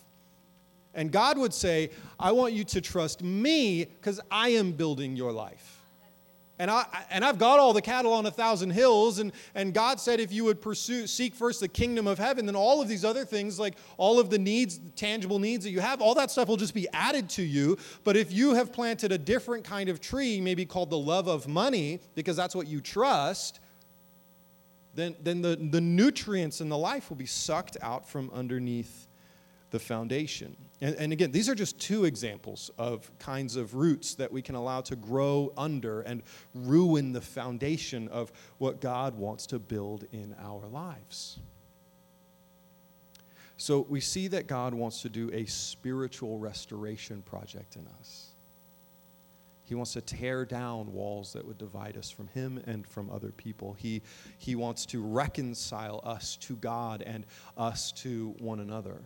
And 0.95 1.13
God 1.13 1.39
would 1.39 1.55
say, 1.55 1.91
I 2.19 2.33
want 2.33 2.53
you 2.53 2.65
to 2.65 2.81
trust 2.81 3.23
me 3.23 3.85
because 3.85 4.21
I 4.31 4.51
am 4.51 4.73
building 4.73 5.17
your 5.17 5.33
life. 5.33 5.77
And, 6.59 6.71
I, 6.71 6.85
and 7.11 7.25
I've 7.25 7.39
got 7.39 7.59
all 7.59 7.73
the 7.73 7.81
cattle 7.81 8.13
on 8.13 8.27
a 8.27 8.31
thousand 8.31 8.71
hills. 8.71 9.19
And, 9.19 9.33
and 9.55 9.73
God 9.73 9.99
said, 9.99 10.21
if 10.21 10.31
you 10.31 10.45
would 10.45 10.61
pursue, 10.61 11.07
seek 11.07 11.35
first 11.35 11.61
the 11.61 11.69
kingdom 11.69 12.07
of 12.07 12.19
heaven, 12.19 12.45
then 12.45 12.55
all 12.55 12.83
of 12.83 12.89
these 12.89 13.03
other 13.03 13.25
things, 13.25 13.59
like 13.59 13.77
all 13.97 14.21
of 14.21 14.29
the 14.29 14.39
needs, 14.39 14.79
tangible 14.95 15.39
needs 15.39 15.65
that 15.65 15.71
you 15.71 15.81
have, 15.81 16.03
all 16.03 16.15
that 16.17 16.31
stuff 16.31 16.49
will 16.49 16.59
just 16.59 16.75
be 16.75 16.87
added 16.93 17.31
to 17.31 17.43
you. 17.43 17.79
But 18.05 18.19
if 18.19 18.31
you 18.31 18.53
have 18.57 18.75
planted 18.75 19.11
a 19.11 19.17
different 19.17 19.65
kind 19.65 19.89
of 19.89 20.03
tree, 20.03 20.39
maybe 20.39 20.67
called 20.67 20.91
the 20.91 20.99
love 20.99 21.29
of 21.29 21.49
money, 21.49 22.01
because 22.15 22.37
that's 22.37 22.55
what 22.55 22.67
you 22.67 22.83
trust, 22.83 23.61
then, 24.95 25.17
then 25.23 25.41
the, 25.41 25.57
the 25.57 25.81
nutrients 25.81 26.61
in 26.61 26.69
the 26.69 26.77
life 26.77 27.09
will 27.09 27.17
be 27.17 27.25
sucked 27.25 27.79
out 27.81 28.07
from 28.07 28.31
underneath 28.35 29.07
the 29.71 29.79
foundation. 29.79 30.57
And, 30.81 30.97
and, 30.97 31.13
again, 31.13 31.31
these 31.31 31.49
are 31.49 31.55
just 31.55 31.79
two 31.79 32.05
examples 32.05 32.71
of 32.79 33.11
kinds 33.19 33.57
of 33.57 33.75
roots 33.75 34.15
that 34.15 34.33
we 34.33 34.43
can 34.43 34.55
allow 34.55 34.81
to 34.83 34.97
grow 34.97 35.53
under 35.57 36.01
and 36.03 36.23
ruin 36.55 37.13
the 37.13 37.21
foundation 37.21 38.09
of 38.09 38.33
what 38.59 38.81
God 38.81 39.15
wants 39.15 39.47
to 39.49 39.59
build 39.59 40.07
in 40.13 40.35
our 40.43 40.67
lives. 40.67 41.39
So 43.57 43.85
we 43.89 44.01
see 44.01 44.29
that 44.29 44.47
God 44.47 44.73
wants 44.73 45.03
to 45.03 45.11
do 45.11 45.31
a 45.35 45.45
spiritual 45.45 46.39
restoration 46.39 47.23
project 47.23 47.77
in 47.77 47.87
us. 48.01 48.29
He 49.65 49.75
wants 49.75 49.93
to 49.93 50.01
tear 50.01 50.45
down 50.45 50.93
walls 50.93 51.35
that 51.35 51.47
would 51.47 51.59
divide 51.59 51.97
us 51.97 52.11
from 52.11 52.27
Him 52.29 52.61
and 52.67 52.85
from 52.87 53.11
other 53.11 53.31
people. 53.31 53.75
He, 53.75 54.03
he 54.39 54.57
wants 54.57 54.85
to 54.87 55.01
reconcile 55.01 56.01
us 56.03 56.37
to 56.39 56.57
God 56.57 57.03
and 57.03 57.25
us 57.57 57.93
to 57.93 58.35
one 58.41 58.61
another 58.61 59.01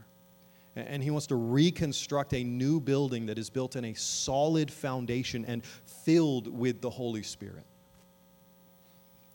and 0.77 1.03
he 1.03 1.11
wants 1.11 1.27
to 1.29 1.37
reconstruct 1.37 2.35
a 2.35 2.43
new 2.43 2.81
building 2.81 3.27
that 3.27 3.39
is 3.39 3.49
built 3.49 3.77
in 3.77 3.85
a 3.85 3.95
solid 3.95 4.71
foundation 4.71 5.45
and 5.45 5.65
filled 5.65 6.49
with 6.49 6.81
the 6.81 6.91
Holy 6.91 7.23
Spirit. 7.23 7.65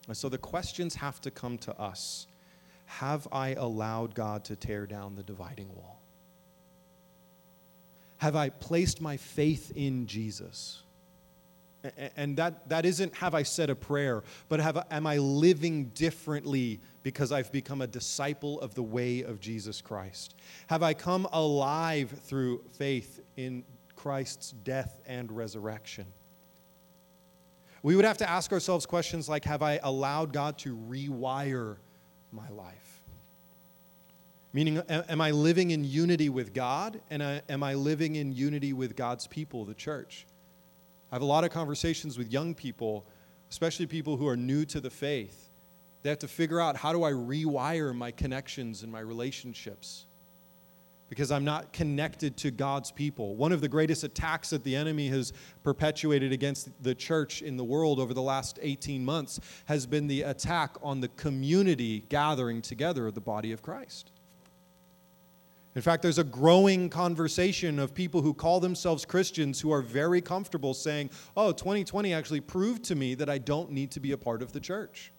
And 0.08 0.18
so 0.18 0.28
the 0.28 0.38
questions 0.38 0.96
have 0.96 1.22
to 1.22 1.32
come 1.32 1.58
to 1.60 1.80
us 1.80 2.28
Have 2.86 3.28
I 3.32 3.54
allowed 3.54 4.16
God 4.16 4.44
to 4.46 4.56
tear 4.56 4.86
down 4.86 5.16
the 5.16 5.24
dividing 5.24 5.74
wall? 5.76 6.02
Have 8.18 8.36
I 8.36 8.50
placed 8.50 9.00
my 9.00 9.16
faith 9.16 9.72
in 9.76 10.08
Jesus? 10.08 10.84
And 12.18 12.36
that, 12.38 12.68
that 12.68 12.86
isn't 12.86 13.16
have 13.16 13.34
I 13.34 13.44
said 13.44 13.70
a 13.70 13.76
prayer, 13.76 14.24
but 14.50 14.60
have, 14.60 14.86
am 14.92 15.08
I 15.08 15.18
living 15.18 15.86
differently 15.86 16.82
because 17.04 17.32
I've 17.32 17.52
become 17.54 17.82
a 17.82 17.88
disciple 17.88 18.60
of 18.60 18.76
the 18.76 18.84
way 18.84 19.22
of 19.22 19.40
Jesus 19.40 19.80
Christ? 19.80 20.36
Have 20.68 20.84
I 20.84 20.94
come 20.94 21.26
alive 21.32 22.10
through 22.26 22.64
faith 22.78 23.22
in 23.38 23.64
Christ's 23.96 24.52
death 24.52 25.00
and 25.06 25.32
resurrection? 25.32 26.06
We 27.82 27.96
would 27.96 28.06
have 28.06 28.18
to 28.18 28.30
ask 28.30 28.52
ourselves 28.52 28.86
questions 28.86 29.30
like 29.30 29.46
Have 29.46 29.62
I 29.62 29.80
allowed 29.82 30.34
God 30.34 30.58
to 30.60 30.76
rewire 30.76 31.78
my 32.34 32.50
life? 32.50 33.04
Meaning, 34.52 34.80
am 34.90 35.22
I 35.22 35.32
living 35.32 35.72
in 35.72 35.84
unity 35.84 36.28
with 36.28 36.54
God 36.54 37.00
and 37.10 37.22
uh, 37.22 37.42
am 37.48 37.62
I 37.62 37.76
living 37.76 38.16
in 38.16 38.34
unity 38.34 38.74
with 38.74 38.96
God's 38.96 39.28
people, 39.28 39.64
the 39.64 39.76
church? 39.76 40.26
I 41.12 41.16
have 41.16 41.22
a 41.22 41.26
lot 41.26 41.43
of 41.43 41.49
conversations 41.49 42.18
with 42.18 42.32
young 42.32 42.53
people, 42.53 43.05
especially 43.49 43.88
people 43.88 44.18
who 44.18 44.28
are 44.28 44.38
new 44.38 44.66
to 44.66 44.80
the 44.80 44.89
faith. 44.89 45.49
They 46.03 46.10
have 46.10 46.20
to 46.20 46.28
figure 46.28 46.60
out 46.60 46.76
how 46.76 46.93
do 46.93 47.03
I 47.03 47.12
rewire 47.12 47.95
my 47.95 48.12
connections 48.12 48.84
and 48.84 48.91
my 48.91 48.99
relationships 48.99 50.05
because 51.10 51.32
I'm 51.32 51.43
not 51.43 51.74
connected 51.74 52.38
to 52.38 52.51
God's 52.51 52.91
people. 52.91 53.36
One 53.36 53.51
of 53.51 53.62
the 53.62 53.68
greatest 53.68 54.03
attacks 54.03 54.51
that 54.51 54.64
the 54.64 54.76
enemy 54.76 55.07
has 55.07 55.34
perpetuated 55.64 56.32
against 56.32 56.70
the 56.84 56.93
church 56.93 57.41
in 57.41 57.57
the 57.57 57.64
world 57.64 57.99
over 57.99 58.14
the 58.14 58.22
last 58.22 58.60
18 58.62 59.03
months 59.03 59.39
has 59.66 59.88
been 59.88 60.07
the 60.07 60.22
attack 60.22 60.78
on 60.84 61.01
the 61.01 61.07
community 61.10 62.05
gathering 62.10 62.62
together 62.62 63.07
of 63.07 63.16
the 63.16 63.22
body 63.22 63.51
of 63.51 63.64
Christ. 63.64 64.12
In 65.76 65.82
fact, 65.82 66.01
there's 66.01 66.17
a 66.17 66.24
growing 66.24 66.89
conversation 66.89 67.78
of 67.78 67.93
people 67.93 68.22
who 68.22 68.34
call 68.34 68.59
themselves 68.59 69.05
Christians 69.05 69.61
who 69.61 69.72
are 69.72 69.82
very 69.82 70.20
comfortable 70.20 70.74
saying, 70.74 71.11
Oh, 71.38 71.51
2020 71.51 72.13
actually 72.13 72.41
proved 72.41 72.84
to 72.86 72.95
me 72.95 73.13
that 73.15 73.30
I 73.30 73.38
don't 73.38 73.72
need 73.72 73.91
to 73.91 73.99
be 73.99 74.11
a 74.11 74.17
part 74.17 74.41
of 74.41 74.51
the 74.51 74.59
church. 74.59 75.11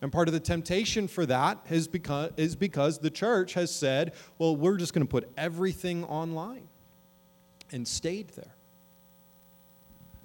And 0.00 0.12
part 0.12 0.28
of 0.28 0.34
the 0.34 0.40
temptation 0.40 1.08
for 1.08 1.24
that 1.26 1.58
is 1.70 1.88
because, 1.88 2.30
is 2.36 2.54
because 2.54 2.98
the 2.98 3.10
church 3.10 3.54
has 3.54 3.74
said, 3.74 4.12
well, 4.38 4.54
we're 4.54 4.76
just 4.76 4.92
going 4.92 5.06
to 5.06 5.10
put 5.10 5.30
everything 5.36 6.04
online 6.04 6.68
and 7.72 7.88
stayed 7.88 8.28
there. 8.30 8.54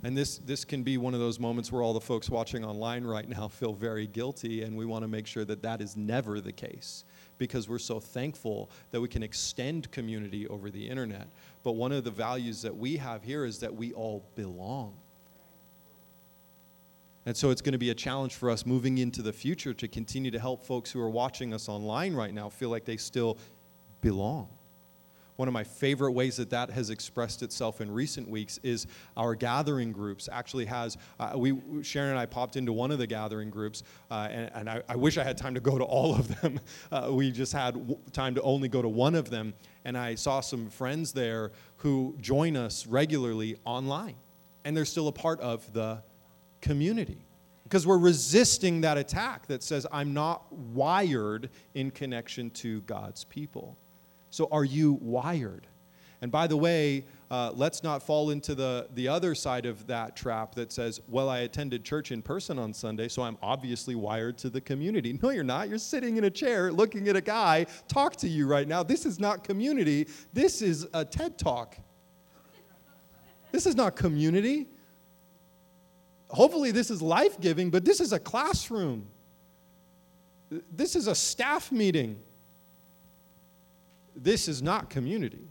And 0.04 0.18
this, 0.18 0.38
this 0.40 0.66
can 0.66 0.84
be 0.84 0.98
one 0.98 1.14
of 1.14 1.22
those 1.22 1.40
moments 1.40 1.72
where 1.72 1.82
all 1.82 1.94
the 1.94 2.02
folks 2.02 2.30
watching 2.30 2.66
online 2.66 3.06
right 3.06 3.28
now 3.28 3.48
feel 3.48 3.74
very 3.74 4.06
guilty, 4.06 4.64
and 4.64 4.76
we 4.76 4.86
want 4.86 5.04
to 5.04 5.08
make 5.08 5.26
sure 5.26 5.46
that 5.46 5.62
that 5.62 5.80
is 5.82 5.96
never 5.96 6.42
the 6.42 6.52
case 6.52 7.06
because 7.40 7.68
we're 7.68 7.80
so 7.80 8.00
thankful 8.00 8.70
that 8.92 9.02
we 9.02 9.08
can 9.08 9.24
extend 9.24 9.90
community 9.90 10.48
over 10.48 10.70
the 10.70 10.88
internet. 10.88 11.28
But 11.64 11.72
one 11.72 11.92
of 11.92 12.04
the 12.04 12.12
values 12.12 12.62
that 12.62 12.76
we 12.76 12.98
have 12.98 13.24
here 13.24 13.46
is 13.46 13.60
that 13.60 13.74
we 13.74 13.92
all 13.94 14.24
belong. 14.36 14.94
And 17.26 17.36
so 17.36 17.50
it's 17.50 17.62
going 17.62 17.74
to 17.74 17.80
be 17.80 17.90
a 17.90 17.96
challenge 17.96 18.36
for 18.36 18.50
us 18.50 18.66
moving 18.66 19.00
into 19.00 19.22
the 19.22 19.34
future 19.34 19.74
to 19.74 19.88
continue 19.88 20.32
to 20.32 20.40
help 20.40 20.64
folks 20.64 20.92
who 20.92 21.02
are 21.02 21.10
watching 21.10 21.54
us 21.54 21.68
online 21.68 22.14
right 22.14 22.34
now 22.34 22.50
feel 22.50 22.70
like 22.70 22.86
they 22.86 22.98
still 22.98 23.38
belong. 24.02 24.50
One 25.40 25.48
of 25.48 25.54
my 25.54 25.64
favorite 25.64 26.12
ways 26.12 26.36
that 26.36 26.50
that 26.50 26.70
has 26.72 26.90
expressed 26.90 27.44
itself 27.44 27.80
in 27.80 27.90
recent 27.90 28.30
weeks 28.30 28.60
is 28.62 28.88
our 29.16 29.36
gathering 29.36 29.94
groups. 29.94 30.28
Actually, 30.30 30.66
has 30.66 30.98
uh, 31.18 31.32
we 31.38 31.58
Sharon 31.82 32.10
and 32.10 32.20
I 32.20 32.26
popped 32.26 32.58
into 32.58 32.74
one 32.74 32.92
of 32.92 32.98
the 32.98 33.08
gathering 33.08 33.50
groups, 33.50 33.84
uh, 34.12 34.28
and, 34.30 34.52
and 34.54 34.70
I, 34.70 34.84
I, 34.90 34.98
wish 34.98 35.18
I 35.18 35.24
had 35.24 35.38
time 35.38 35.54
to 35.54 35.62
go 35.62 35.78
to 35.78 35.86
all 35.86 36.14
of 36.14 36.42
them. 36.42 36.60
Uh, 36.92 37.10
we 37.12 37.32
just 37.32 37.54
had 37.54 37.76
w- 37.76 37.98
time 38.12 38.34
to 38.36 38.42
only 38.42 38.68
go 38.68 38.82
to 38.82 38.90
one 38.90 39.16
of 39.16 39.30
them, 39.30 39.54
and 39.86 39.98
I 39.98 40.16
saw 40.16 40.42
some 40.42 40.70
friends 40.70 41.14
there 41.14 41.52
who 41.78 42.16
join 42.20 42.58
us 42.58 42.86
regularly 42.86 43.58
online, 43.64 44.16
and 44.66 44.76
they're 44.76 44.86
still 44.86 45.08
a 45.08 45.12
part 45.12 45.40
of 45.40 45.72
the 45.72 46.02
community 46.62 47.24
because 47.64 47.86
we're 47.88 47.98
resisting 47.98 48.82
that 48.82 48.98
attack 48.98 49.48
that 49.48 49.64
says 49.64 49.88
I'm 49.92 50.14
not 50.14 50.52
wired 50.52 51.50
in 51.76 51.92
connection 51.92 52.50
to 52.52 52.82
God's 52.82 53.24
people. 53.24 53.78
So, 54.30 54.48
are 54.52 54.66
you 54.66 54.94
wired? 55.02 55.68
And 56.22 56.32
by 56.32 56.48
the 56.48 56.58
way, 56.58 57.06
uh, 57.32 57.52
let's 57.56 57.84
not 57.84 58.04
fall 58.04 58.32
into 58.32 58.56
the, 58.56 58.88
the 58.96 59.08
other 59.08 59.36
side 59.36 59.66
of 59.66 59.88
that 59.88 60.16
trap 60.16 60.56
that 60.56 60.72
says, 60.72 61.00
well, 61.08 61.30
I 61.30 61.40
attended 61.40 61.86
church 61.86 62.12
in 62.12 62.22
person 62.22 62.60
on 62.60 62.74
Sunday, 62.74 63.08
so 63.08 63.22
I'm 63.22 63.38
obviously 63.42 63.96
wired 63.96 64.38
to 64.40 64.50
the 64.50 64.60
community. 64.60 65.18
No, 65.22 65.30
you're 65.30 65.44
not. 65.44 65.70
You're 65.70 65.78
sitting 65.78 66.18
in 66.18 66.26
a 66.26 66.30
chair 66.30 66.72
looking 66.72 67.08
at 67.08 67.16
a 67.16 67.22
guy 67.22 67.68
talk 67.88 68.16
to 68.18 68.28
you 68.28 68.48
right 68.48 68.68
now. 68.68 68.84
This 68.84 69.06
is 69.06 69.20
not 69.20 69.44
community. 69.44 70.08
This 70.34 70.62
is 70.62 70.88
a 70.94 71.06
TED 71.06 71.38
talk. 71.38 71.78
This 73.52 73.66
is 73.66 73.76
not 73.76 73.96
community. 73.96 74.68
Hopefully, 76.30 76.72
this 76.72 76.92
is 76.92 77.02
life 77.02 77.40
giving, 77.40 77.70
but 77.70 77.86
this 77.86 78.00
is 78.00 78.14
a 78.14 78.20
classroom. 78.20 79.08
This 80.72 80.96
is 80.96 81.08
a 81.08 81.16
staff 81.16 81.72
meeting. 81.72 82.20
This 84.22 84.48
is 84.48 84.62
not 84.62 84.90
community. 84.90 85.48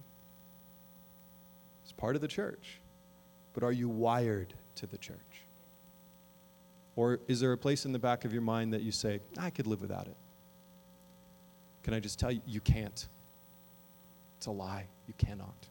It's 1.82 1.92
part 1.92 2.16
of 2.16 2.20
the 2.20 2.28
church. 2.28 2.80
But 3.54 3.62
are 3.62 3.72
you 3.72 3.88
wired 3.88 4.52
to 4.76 4.86
the 4.86 4.98
church? 4.98 5.16
Or 6.96 7.20
is 7.28 7.40
there 7.40 7.52
a 7.52 7.58
place 7.58 7.86
in 7.86 7.92
the 7.92 7.98
back 7.98 8.24
of 8.24 8.32
your 8.32 8.42
mind 8.42 8.72
that 8.74 8.82
you 8.82 8.92
say, 8.92 9.20
I 9.38 9.50
could 9.50 9.66
live 9.66 9.80
without 9.80 10.06
it? 10.06 10.16
Can 11.82 11.94
I 11.94 12.00
just 12.00 12.18
tell 12.18 12.30
you, 12.30 12.42
you 12.46 12.60
can't. 12.60 13.08
It's 14.36 14.46
a 14.46 14.50
lie. 14.50 14.86
You 15.06 15.14
cannot. 15.16 15.66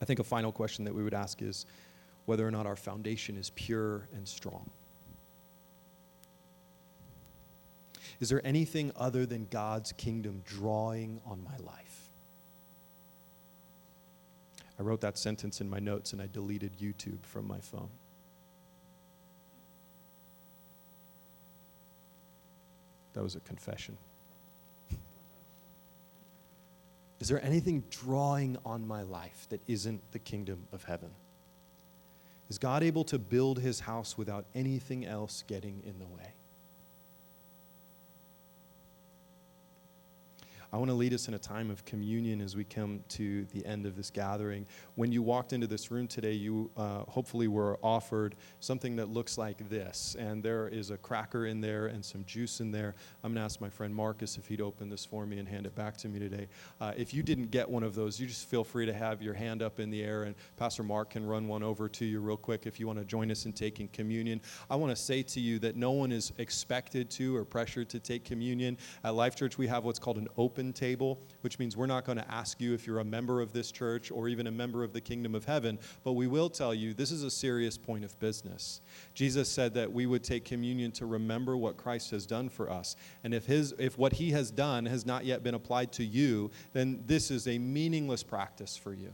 I 0.00 0.04
think 0.04 0.20
a 0.20 0.24
final 0.24 0.52
question 0.52 0.84
that 0.84 0.94
we 0.94 1.02
would 1.02 1.14
ask 1.14 1.42
is 1.42 1.66
whether 2.26 2.46
or 2.46 2.50
not 2.50 2.66
our 2.66 2.76
foundation 2.76 3.36
is 3.36 3.50
pure 3.50 4.08
and 4.14 4.28
strong. 4.28 4.70
Is 8.20 8.28
there 8.30 8.40
anything 8.46 8.92
other 8.96 9.26
than 9.26 9.46
God's 9.50 9.92
kingdom 9.92 10.42
drawing 10.46 11.20
on 11.26 11.42
my 11.44 11.56
life? 11.58 12.10
I 14.78 14.82
wrote 14.82 15.00
that 15.00 15.18
sentence 15.18 15.60
in 15.60 15.68
my 15.68 15.78
notes 15.78 16.12
and 16.12 16.20
I 16.20 16.28
deleted 16.32 16.72
YouTube 16.78 17.24
from 17.24 17.46
my 17.46 17.60
phone. 17.60 17.88
That 23.14 23.22
was 23.22 23.34
a 23.34 23.40
confession. 23.40 23.96
Is 27.20 27.28
there 27.28 27.42
anything 27.42 27.84
drawing 27.90 28.58
on 28.64 28.86
my 28.86 29.00
life 29.02 29.46
that 29.48 29.62
isn't 29.66 30.02
the 30.12 30.18
kingdom 30.18 30.66
of 30.72 30.84
heaven? 30.84 31.10
Is 32.50 32.58
God 32.58 32.82
able 32.82 33.04
to 33.04 33.18
build 33.18 33.58
his 33.58 33.80
house 33.80 34.18
without 34.18 34.44
anything 34.54 35.06
else 35.06 35.42
getting 35.46 35.82
in 35.84 35.98
the 35.98 36.06
way? 36.06 36.35
I 40.76 40.78
want 40.78 40.90
to 40.90 40.94
lead 40.94 41.14
us 41.14 41.26
in 41.26 41.32
a 41.32 41.38
time 41.38 41.70
of 41.70 41.86
communion 41.86 42.42
as 42.42 42.54
we 42.54 42.62
come 42.62 43.02
to 43.08 43.46
the 43.46 43.64
end 43.64 43.86
of 43.86 43.96
this 43.96 44.10
gathering. 44.10 44.66
When 44.94 45.10
you 45.10 45.22
walked 45.22 45.54
into 45.54 45.66
this 45.66 45.90
room 45.90 46.06
today, 46.06 46.32
you 46.32 46.70
uh, 46.76 47.04
hopefully 47.08 47.48
were 47.48 47.78
offered 47.82 48.34
something 48.60 48.94
that 48.96 49.08
looks 49.08 49.38
like 49.38 49.70
this. 49.70 50.16
And 50.18 50.42
there 50.42 50.68
is 50.68 50.90
a 50.90 50.98
cracker 50.98 51.46
in 51.46 51.62
there 51.62 51.86
and 51.86 52.04
some 52.04 52.26
juice 52.26 52.60
in 52.60 52.72
there. 52.72 52.94
I'm 53.24 53.32
going 53.32 53.40
to 53.40 53.44
ask 53.46 53.58
my 53.58 53.70
friend 53.70 53.94
Marcus 53.94 54.36
if 54.36 54.48
he'd 54.48 54.60
open 54.60 54.90
this 54.90 55.02
for 55.02 55.24
me 55.24 55.38
and 55.38 55.48
hand 55.48 55.64
it 55.64 55.74
back 55.74 55.96
to 55.96 56.08
me 56.08 56.18
today. 56.18 56.46
Uh, 56.78 56.92
if 56.94 57.14
you 57.14 57.22
didn't 57.22 57.50
get 57.50 57.66
one 57.66 57.82
of 57.82 57.94
those, 57.94 58.20
you 58.20 58.26
just 58.26 58.46
feel 58.46 58.62
free 58.62 58.84
to 58.84 58.92
have 58.92 59.22
your 59.22 59.32
hand 59.32 59.62
up 59.62 59.80
in 59.80 59.88
the 59.88 60.02
air, 60.02 60.24
and 60.24 60.34
Pastor 60.58 60.82
Mark 60.82 61.08
can 61.08 61.24
run 61.24 61.48
one 61.48 61.62
over 61.62 61.88
to 61.88 62.04
you 62.04 62.20
real 62.20 62.36
quick 62.36 62.66
if 62.66 62.78
you 62.78 62.86
want 62.86 62.98
to 62.98 63.04
join 63.06 63.30
us 63.30 63.46
in 63.46 63.54
taking 63.54 63.88
communion. 63.88 64.42
I 64.68 64.76
want 64.76 64.94
to 64.94 65.02
say 65.02 65.22
to 65.22 65.40
you 65.40 65.58
that 65.60 65.74
no 65.74 65.92
one 65.92 66.12
is 66.12 66.34
expected 66.36 67.08
to 67.12 67.34
or 67.34 67.46
pressured 67.46 67.88
to 67.88 67.98
take 67.98 68.24
communion. 68.24 68.76
At 69.04 69.14
Life 69.14 69.36
Church, 69.36 69.56
we 69.56 69.66
have 69.68 69.82
what's 69.82 69.98
called 69.98 70.18
an 70.18 70.28
open 70.36 70.65
table, 70.72 71.18
which 71.42 71.58
means 71.58 71.76
we're 71.76 71.86
not 71.86 72.04
going 72.04 72.18
to 72.18 72.30
ask 72.30 72.60
you 72.60 72.74
if 72.74 72.86
you're 72.86 73.00
a 73.00 73.04
member 73.04 73.40
of 73.40 73.52
this 73.52 73.70
church 73.70 74.10
or 74.10 74.28
even 74.28 74.46
a 74.46 74.50
member 74.50 74.84
of 74.84 74.92
the 74.92 75.00
kingdom 75.00 75.34
of 75.34 75.44
heaven, 75.44 75.78
but 76.04 76.12
we 76.12 76.26
will 76.26 76.48
tell 76.48 76.74
you 76.74 76.94
this 76.94 77.10
is 77.10 77.22
a 77.22 77.30
serious 77.30 77.76
point 77.78 78.04
of 78.04 78.18
business. 78.18 78.80
Jesus 79.14 79.48
said 79.48 79.74
that 79.74 79.92
we 79.92 80.06
would 80.06 80.24
take 80.24 80.44
communion 80.44 80.92
to 80.92 81.06
remember 81.06 81.56
what 81.56 81.76
Christ 81.76 82.10
has 82.10 82.26
done 82.26 82.48
for 82.48 82.70
us. 82.70 82.96
And 83.24 83.34
if 83.34 83.46
his 83.46 83.74
if 83.78 83.98
what 83.98 84.12
he 84.12 84.30
has 84.30 84.50
done 84.50 84.86
has 84.86 85.06
not 85.06 85.24
yet 85.24 85.42
been 85.42 85.54
applied 85.54 85.92
to 85.92 86.04
you, 86.04 86.50
then 86.72 87.02
this 87.06 87.30
is 87.30 87.48
a 87.48 87.58
meaningless 87.58 88.22
practice 88.22 88.76
for 88.76 88.92
you. 88.94 89.12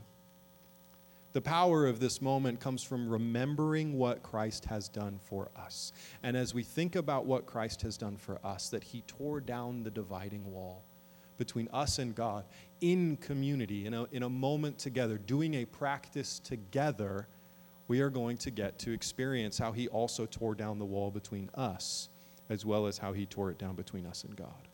The 1.33 1.41
power 1.41 1.87
of 1.87 1.99
this 1.99 2.21
moment 2.21 2.59
comes 2.59 2.83
from 2.83 3.09
remembering 3.09 3.97
what 3.97 4.21
Christ 4.21 4.65
has 4.65 4.87
done 4.87 5.19
for 5.23 5.49
us. 5.57 5.91
And 6.21 6.37
as 6.37 6.53
we 6.53 6.61
think 6.61 6.95
about 6.95 7.25
what 7.25 7.47
Christ 7.47 7.81
has 7.81 7.97
done 7.97 8.17
for 8.17 8.39
us, 8.45 8.69
that 8.69 8.83
he 8.83 9.01
tore 9.07 9.41
down 9.41 9.81
the 9.81 9.89
dividing 9.89 10.45
wall 10.51 10.83
between 11.43 11.67
us 11.73 11.99
and 11.99 12.15
God 12.15 12.45
in 12.79 13.17
community, 13.17 13.85
in 13.85 13.93
a, 13.93 14.05
in 14.13 14.23
a 14.23 14.29
moment 14.29 14.77
together, 14.77 15.17
doing 15.17 15.55
a 15.55 15.65
practice 15.65 16.39
together, 16.39 17.27
we 17.89 17.99
are 17.99 18.09
going 18.09 18.37
to 18.37 18.49
get 18.49 18.79
to 18.79 18.93
experience 18.93 19.57
how 19.57 19.73
He 19.73 19.89
also 19.89 20.25
tore 20.25 20.55
down 20.55 20.79
the 20.79 20.85
wall 20.85 21.11
between 21.11 21.49
us, 21.53 22.07
as 22.49 22.65
well 22.65 22.87
as 22.87 22.97
how 22.97 23.11
He 23.11 23.25
tore 23.25 23.51
it 23.51 23.57
down 23.57 23.75
between 23.75 24.05
us 24.05 24.23
and 24.23 24.37
God. 24.37 24.69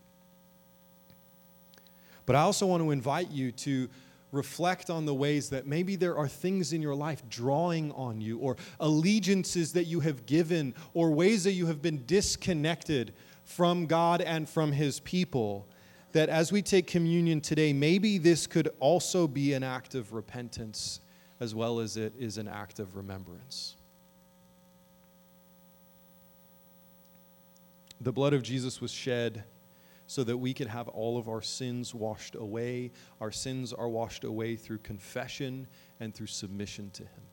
But 2.28 2.36
I 2.36 2.42
also 2.42 2.68
want 2.68 2.84
to 2.84 2.92
invite 2.92 3.32
you 3.32 3.52
to 3.52 3.90
reflect 4.32 4.92
on 4.92 5.08
the 5.08 5.14
ways 5.16 5.50
that 5.50 5.66
maybe 5.66 5.96
there 5.96 6.16
are 6.16 6.28
things 6.28 6.72
in 6.72 6.84
your 6.84 6.94
life 6.94 7.24
drawing 7.32 7.92
on 7.94 8.22
you, 8.22 8.38
or 8.38 8.58
allegiances 8.80 9.74
that 9.74 9.86
you 9.86 10.02
have 10.02 10.28
given, 10.28 10.76
or 10.94 11.10
ways 11.10 11.46
that 11.46 11.54
you 11.54 11.66
have 11.66 11.82
been 11.82 12.04
disconnected 12.06 13.12
from 13.44 13.88
God 13.88 14.22
and 14.22 14.48
from 14.48 14.72
His 14.72 15.00
people 15.00 15.66
that 16.12 16.30
as 16.30 16.52
we 16.52 16.62
take 16.62 16.88
communion 16.88 17.42
today, 17.42 17.74
maybe 17.74 18.18
this 18.18 18.48
could 18.48 18.70
also 18.80 19.28
be 19.28 19.54
an 19.54 19.64
act 19.64 19.96
of 19.96 20.14
repentance 20.14 21.02
as 21.40 21.56
well 21.56 21.80
as 21.80 21.98
it 21.98 22.14
is 22.18 22.38
an 22.38 22.48
act 22.48 22.80
of 22.80 22.96
remembrance. 22.96 23.76
The 28.02 28.12
blood 28.12 28.34
of 28.34 28.44
Jesus 28.44 28.82
was 28.82 28.92
shed 28.92 29.44
so 30.08 30.24
that 30.24 30.38
we 30.38 30.54
could 30.54 30.68
have 30.68 30.88
all 30.88 31.18
of 31.18 31.30
our 31.30 31.42
sins 31.42 31.94
washed 31.94 32.36
away. 32.36 32.92
Our 33.22 33.32
sins 33.32 33.74
are 33.74 33.88
washed 33.88 34.24
away 34.24 34.56
through 34.56 34.80
confession 34.80 35.68
and 36.00 36.16
through 36.16 36.28
submission 36.28 36.90
to 36.92 37.04
Him. 37.04 37.24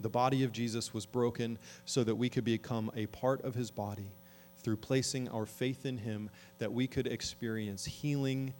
The 0.00 0.08
body 0.08 0.42
of 0.44 0.52
Jesus 0.52 0.94
was 0.94 1.04
broken 1.04 1.58
so 1.84 2.04
that 2.04 2.14
we 2.14 2.28
could 2.28 2.44
become 2.44 2.90
a 2.94 3.06
part 3.06 3.42
of 3.42 3.54
His 3.54 3.70
body 3.70 4.08
through 4.66 4.76
placing 4.76 5.28
our 5.28 5.46
faith 5.46 5.86
in 5.86 5.96
Him 5.96 6.28
that 6.58 6.72
we 6.72 6.88
could 6.88 7.06
experience 7.06 7.84
healing 7.84 8.52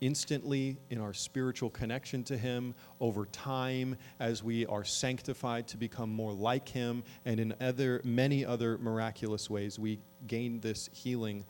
instantly 0.00 0.78
in 0.88 0.98
our 0.98 1.12
spiritual 1.12 1.68
connection 1.68 2.24
to 2.24 2.38
Him 2.38 2.74
over 3.00 3.26
time 3.26 3.94
as 4.18 4.42
we 4.42 4.64
are 4.64 4.82
sanctified 4.82 5.68
to 5.68 5.76
become 5.76 6.08
more 6.08 6.32
like 6.32 6.70
Him, 6.70 7.04
and 7.26 7.38
in 7.38 7.54
other, 7.60 8.00
many 8.02 8.46
other 8.46 8.78
miraculous 8.78 9.50
ways, 9.50 9.78
we 9.78 9.98
gain 10.26 10.58
this 10.60 10.88
healing 10.90 11.44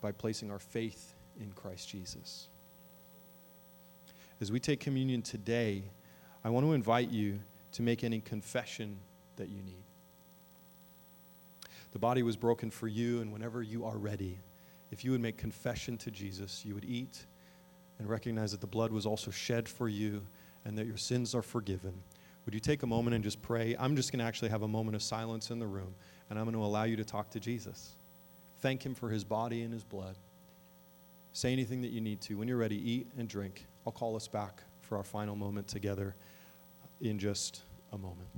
by 0.00 0.12
placing 0.12 0.52
our 0.52 0.60
faith 0.60 1.16
in 1.40 1.50
Christ 1.54 1.88
Jesus. 1.88 2.46
As 4.40 4.52
we 4.52 4.60
take 4.60 4.78
communion 4.78 5.22
today, 5.22 5.82
I 6.44 6.50
want 6.50 6.64
to 6.66 6.72
invite 6.72 7.10
you 7.10 7.40
to 7.72 7.82
make 7.82 8.04
any 8.04 8.20
confession 8.20 9.00
that 9.34 9.48
you 9.48 9.60
need. 9.60 9.82
The 11.94 12.00
body 12.00 12.24
was 12.24 12.36
broken 12.36 12.70
for 12.70 12.88
you, 12.88 13.20
and 13.20 13.32
whenever 13.32 13.62
you 13.62 13.84
are 13.84 13.96
ready, 13.96 14.40
if 14.90 15.04
you 15.04 15.12
would 15.12 15.20
make 15.20 15.38
confession 15.38 15.96
to 15.98 16.10
Jesus, 16.10 16.64
you 16.64 16.74
would 16.74 16.84
eat 16.84 17.24
and 18.00 18.08
recognize 18.08 18.50
that 18.50 18.60
the 18.60 18.66
blood 18.66 18.90
was 18.90 19.06
also 19.06 19.30
shed 19.30 19.68
for 19.68 19.88
you 19.88 20.20
and 20.64 20.76
that 20.76 20.86
your 20.86 20.96
sins 20.96 21.36
are 21.36 21.42
forgiven. 21.42 21.94
Would 22.44 22.52
you 22.52 22.58
take 22.58 22.82
a 22.82 22.86
moment 22.86 23.14
and 23.14 23.22
just 23.22 23.40
pray? 23.40 23.76
I'm 23.78 23.94
just 23.94 24.10
going 24.10 24.18
to 24.18 24.24
actually 24.24 24.48
have 24.48 24.62
a 24.62 24.68
moment 24.68 24.96
of 24.96 25.04
silence 25.04 25.52
in 25.52 25.60
the 25.60 25.68
room, 25.68 25.94
and 26.30 26.38
I'm 26.38 26.46
going 26.46 26.56
to 26.56 26.64
allow 26.64 26.82
you 26.82 26.96
to 26.96 27.04
talk 27.04 27.30
to 27.30 27.38
Jesus. 27.40 27.94
Thank 28.58 28.84
Him 28.84 28.96
for 28.96 29.08
His 29.08 29.22
body 29.22 29.62
and 29.62 29.72
His 29.72 29.84
blood. 29.84 30.18
Say 31.32 31.52
anything 31.52 31.80
that 31.82 31.92
you 31.92 32.00
need 32.00 32.20
to. 32.22 32.34
When 32.34 32.48
you're 32.48 32.56
ready, 32.56 32.90
eat 32.90 33.06
and 33.16 33.28
drink. 33.28 33.66
I'll 33.86 33.92
call 33.92 34.16
us 34.16 34.26
back 34.26 34.64
for 34.80 34.96
our 34.96 35.04
final 35.04 35.36
moment 35.36 35.68
together 35.68 36.16
in 37.00 37.20
just 37.20 37.62
a 37.92 37.98
moment. 37.98 38.28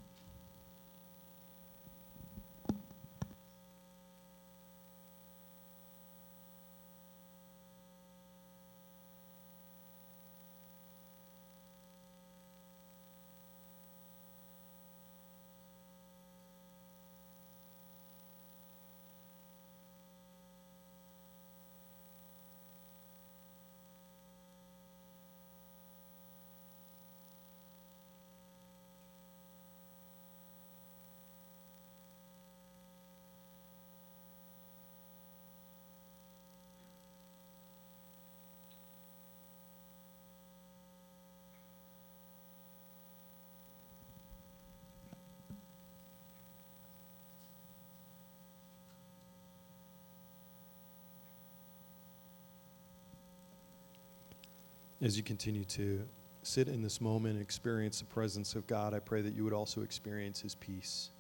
As 55.07 55.16
you 55.16 55.22
continue 55.22 55.62
to 55.62 56.02
sit 56.42 56.66
in 56.66 56.82
this 56.82 57.00
moment 57.00 57.34
and 57.34 57.40
experience 57.40 58.00
the 58.00 58.04
presence 58.07 58.57
of 58.57 58.66
God, 58.66 58.92
I 58.92 58.98
pray 58.98 59.22
that 59.22 59.34
you 59.34 59.44
would 59.44 59.52
also 59.52 59.82
experience 59.82 60.40
His 60.40 60.57
peace. 60.57 61.11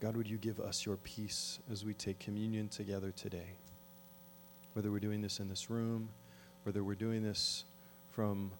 God, 0.00 0.16
would 0.16 0.28
you 0.28 0.36
give 0.36 0.58
us 0.58 0.84
your 0.84 0.96
peace 0.96 1.60
as 1.70 1.84
we 1.84 1.94
take 1.94 2.18
communion 2.18 2.66
together 2.66 3.12
today? 3.12 3.52
Whether 4.72 4.90
we're 4.90 4.98
doing 4.98 5.22
this 5.22 5.38
in 5.38 5.48
this 5.48 5.70
room, 5.70 6.08
whether 6.64 6.82
we're 6.82 6.96
doing 6.96 7.22
this 7.22 7.62
from 8.10 8.50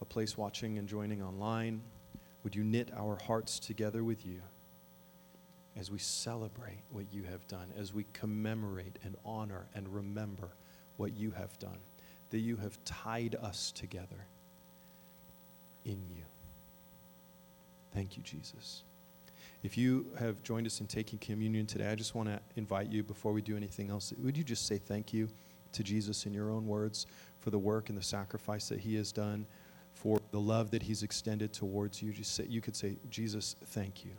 a 0.00 0.04
place 0.04 0.36
watching 0.36 0.76
and 0.78 0.88
joining 0.88 1.22
online, 1.22 1.82
would 2.42 2.56
you 2.56 2.64
knit 2.64 2.90
our 2.96 3.16
hearts 3.28 3.60
together 3.60 4.02
with 4.02 4.26
you 4.26 4.42
as 5.76 5.88
we 5.88 5.98
celebrate 5.98 6.82
what 6.90 7.04
you 7.12 7.22
have 7.22 7.46
done, 7.46 7.72
as 7.78 7.94
we 7.94 8.06
commemorate 8.12 8.98
and 9.04 9.14
honor 9.24 9.68
and 9.72 9.86
remember 9.94 10.48
what 10.96 11.16
you 11.16 11.30
have 11.30 11.56
done? 11.60 11.78
That 12.32 12.40
you 12.40 12.56
have 12.56 12.82
tied 12.84 13.36
us 13.36 13.70
together 13.72 14.26
in 15.84 16.02
you. 16.10 16.24
Thank 17.94 18.16
you, 18.16 18.22
Jesus. 18.22 18.82
If 19.62 19.76
you 19.76 20.06
have 20.18 20.42
joined 20.42 20.66
us 20.66 20.80
in 20.80 20.86
taking 20.86 21.18
communion 21.18 21.66
today, 21.66 21.88
I 21.88 21.94
just 21.94 22.14
want 22.14 22.28
to 22.28 22.40
invite 22.56 22.90
you 22.90 23.02
before 23.02 23.32
we 23.32 23.42
do 23.42 23.54
anything 23.54 23.90
else, 23.90 24.12
would 24.18 24.36
you 24.36 24.42
just 24.42 24.66
say 24.66 24.78
thank 24.78 25.12
you 25.12 25.28
to 25.72 25.82
Jesus 25.82 26.24
in 26.24 26.32
your 26.32 26.50
own 26.50 26.66
words 26.66 27.06
for 27.40 27.50
the 27.50 27.58
work 27.58 27.90
and 27.90 27.98
the 27.98 28.02
sacrifice 28.02 28.68
that 28.70 28.80
he 28.80 28.96
has 28.96 29.12
done, 29.12 29.46
for 29.92 30.18
the 30.30 30.40
love 30.40 30.70
that 30.70 30.82
he's 30.82 31.02
extended 31.02 31.52
towards 31.52 32.02
you? 32.02 32.12
Just 32.12 32.34
say, 32.34 32.46
you 32.48 32.62
could 32.62 32.74
say, 32.74 32.96
Jesus, 33.10 33.56
thank 33.66 34.04
you. 34.04 34.12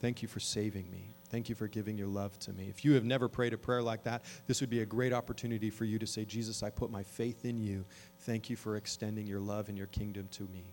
Thank 0.00 0.22
you 0.22 0.28
for 0.28 0.40
saving 0.40 0.90
me. 0.90 1.14
Thank 1.30 1.48
you 1.48 1.54
for 1.54 1.68
giving 1.68 1.98
your 1.98 2.08
love 2.08 2.38
to 2.40 2.52
me. 2.52 2.68
If 2.68 2.84
you 2.84 2.92
have 2.94 3.04
never 3.04 3.28
prayed 3.28 3.52
a 3.52 3.58
prayer 3.58 3.82
like 3.82 4.04
that, 4.04 4.22
this 4.46 4.60
would 4.60 4.70
be 4.70 4.80
a 4.80 4.86
great 4.86 5.12
opportunity 5.12 5.68
for 5.68 5.84
you 5.84 5.98
to 5.98 6.06
say, 6.06 6.24
Jesus, 6.24 6.62
I 6.62 6.70
put 6.70 6.90
my 6.90 7.02
faith 7.02 7.44
in 7.44 7.58
you. 7.60 7.84
Thank 8.20 8.48
you 8.48 8.56
for 8.56 8.76
extending 8.76 9.26
your 9.26 9.40
love 9.40 9.68
and 9.68 9.76
your 9.76 9.88
kingdom 9.88 10.28
to 10.32 10.44
me. 10.44 10.64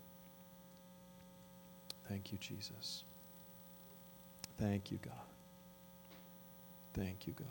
Thank 2.07 2.31
you, 2.31 2.37
Jesus. 2.37 3.03
Thank 4.57 4.91
you, 4.91 4.99
God. 5.01 5.13
Thank 6.93 7.27
you, 7.27 7.33
God. 7.33 7.47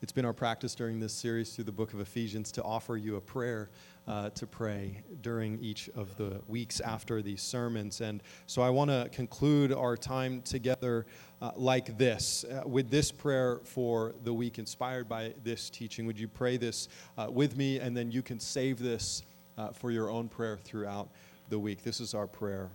It's 0.00 0.12
been 0.12 0.24
our 0.24 0.32
practice 0.32 0.76
during 0.76 1.00
this 1.00 1.12
series 1.12 1.50
through 1.50 1.64
the 1.64 1.72
book 1.72 1.92
of 1.92 1.98
Ephesians 1.98 2.52
to 2.52 2.62
offer 2.62 2.96
you 2.96 3.16
a 3.16 3.20
prayer 3.20 3.68
uh, 4.06 4.30
to 4.30 4.46
pray 4.46 5.02
during 5.22 5.58
each 5.60 5.90
of 5.96 6.16
the 6.16 6.40
weeks 6.46 6.78
after 6.78 7.20
these 7.20 7.42
sermons. 7.42 8.00
And 8.00 8.22
so 8.46 8.62
I 8.62 8.70
want 8.70 8.92
to 8.92 9.08
conclude 9.10 9.72
our 9.72 9.96
time 9.96 10.40
together 10.42 11.04
uh, 11.42 11.50
like 11.56 11.98
this 11.98 12.44
uh, 12.44 12.62
with 12.64 12.90
this 12.90 13.10
prayer 13.10 13.58
for 13.64 14.14
the 14.22 14.32
week 14.32 14.60
inspired 14.60 15.08
by 15.08 15.34
this 15.42 15.68
teaching. 15.68 16.06
Would 16.06 16.18
you 16.18 16.28
pray 16.28 16.58
this 16.58 16.88
uh, 17.16 17.26
with 17.28 17.56
me? 17.56 17.80
And 17.80 17.96
then 17.96 18.12
you 18.12 18.22
can 18.22 18.38
save 18.38 18.78
this 18.78 19.24
uh, 19.58 19.70
for 19.70 19.90
your 19.90 20.10
own 20.10 20.28
prayer 20.28 20.58
throughout 20.62 21.08
the 21.48 21.58
week. 21.58 21.82
This 21.82 21.98
is 21.98 22.14
our 22.14 22.28
prayer. 22.28 22.70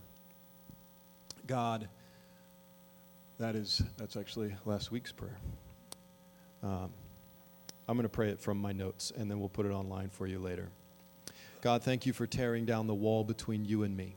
God, 1.47 1.87
that 3.39 3.55
is, 3.55 3.81
that's 3.95 4.17
actually 4.17 4.53
last 4.65 4.91
week's 4.91 5.13
prayer. 5.13 5.37
Um, 6.61 6.91
I'm 7.87 7.97
going 7.97 8.03
to 8.03 8.09
pray 8.09 8.29
it 8.29 8.39
from 8.39 8.57
my 8.57 8.71
notes, 8.71 9.11
and 9.15 9.29
then 9.29 9.39
we'll 9.39 9.49
put 9.49 9.65
it 9.65 9.71
online 9.71 10.09
for 10.09 10.25
you 10.25 10.39
later. 10.39 10.69
God, 11.61 11.83
thank 11.83 12.05
you 12.05 12.13
for 12.13 12.25
tearing 12.27 12.65
down 12.65 12.87
the 12.87 12.93
wall 12.93 13.23
between 13.23 13.65
you 13.65 13.83
and 13.83 13.95
me. 13.95 14.15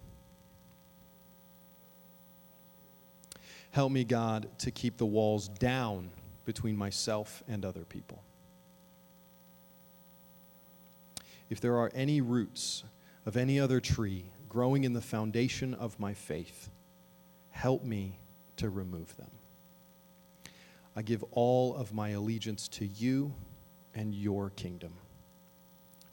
Help 3.70 3.92
me, 3.92 4.04
God, 4.04 4.48
to 4.60 4.70
keep 4.70 4.96
the 4.96 5.06
walls 5.06 5.48
down 5.48 6.10
between 6.44 6.76
myself 6.76 7.42
and 7.46 7.64
other 7.64 7.84
people. 7.84 8.22
If 11.50 11.60
there 11.60 11.76
are 11.76 11.90
any 11.94 12.20
roots 12.20 12.84
of 13.26 13.36
any 13.36 13.60
other 13.60 13.80
tree 13.80 14.24
growing 14.48 14.84
in 14.84 14.92
the 14.92 15.00
foundation 15.00 15.74
of 15.74 16.00
my 16.00 16.14
faith, 16.14 16.70
help 17.50 17.84
me 17.84 18.18
to 18.56 18.70
remove 18.70 19.16
them. 19.16 19.30
I 20.96 21.02
give 21.02 21.22
all 21.32 21.76
of 21.76 21.92
my 21.92 22.10
allegiance 22.10 22.68
to 22.68 22.86
you 22.86 23.34
and 23.96 24.14
your 24.14 24.50
kingdom. 24.50 24.92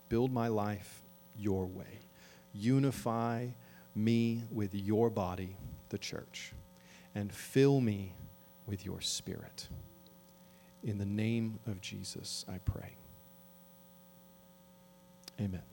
Build 0.09 0.31
my 0.31 0.47
life 0.47 1.03
your 1.37 1.67
way. 1.67 1.99
Unify 2.53 3.47
me 3.93 4.43
with 4.51 4.73
your 4.73 5.09
body, 5.09 5.57
the 5.89 5.97
church, 5.97 6.53
and 7.13 7.31
fill 7.31 7.81
me 7.81 8.13
with 8.65 8.85
your 8.85 9.01
spirit. 9.01 9.67
In 10.83 10.97
the 10.97 11.05
name 11.05 11.59
of 11.67 11.81
Jesus, 11.81 12.45
I 12.49 12.57
pray. 12.59 12.95
Amen. 15.39 15.72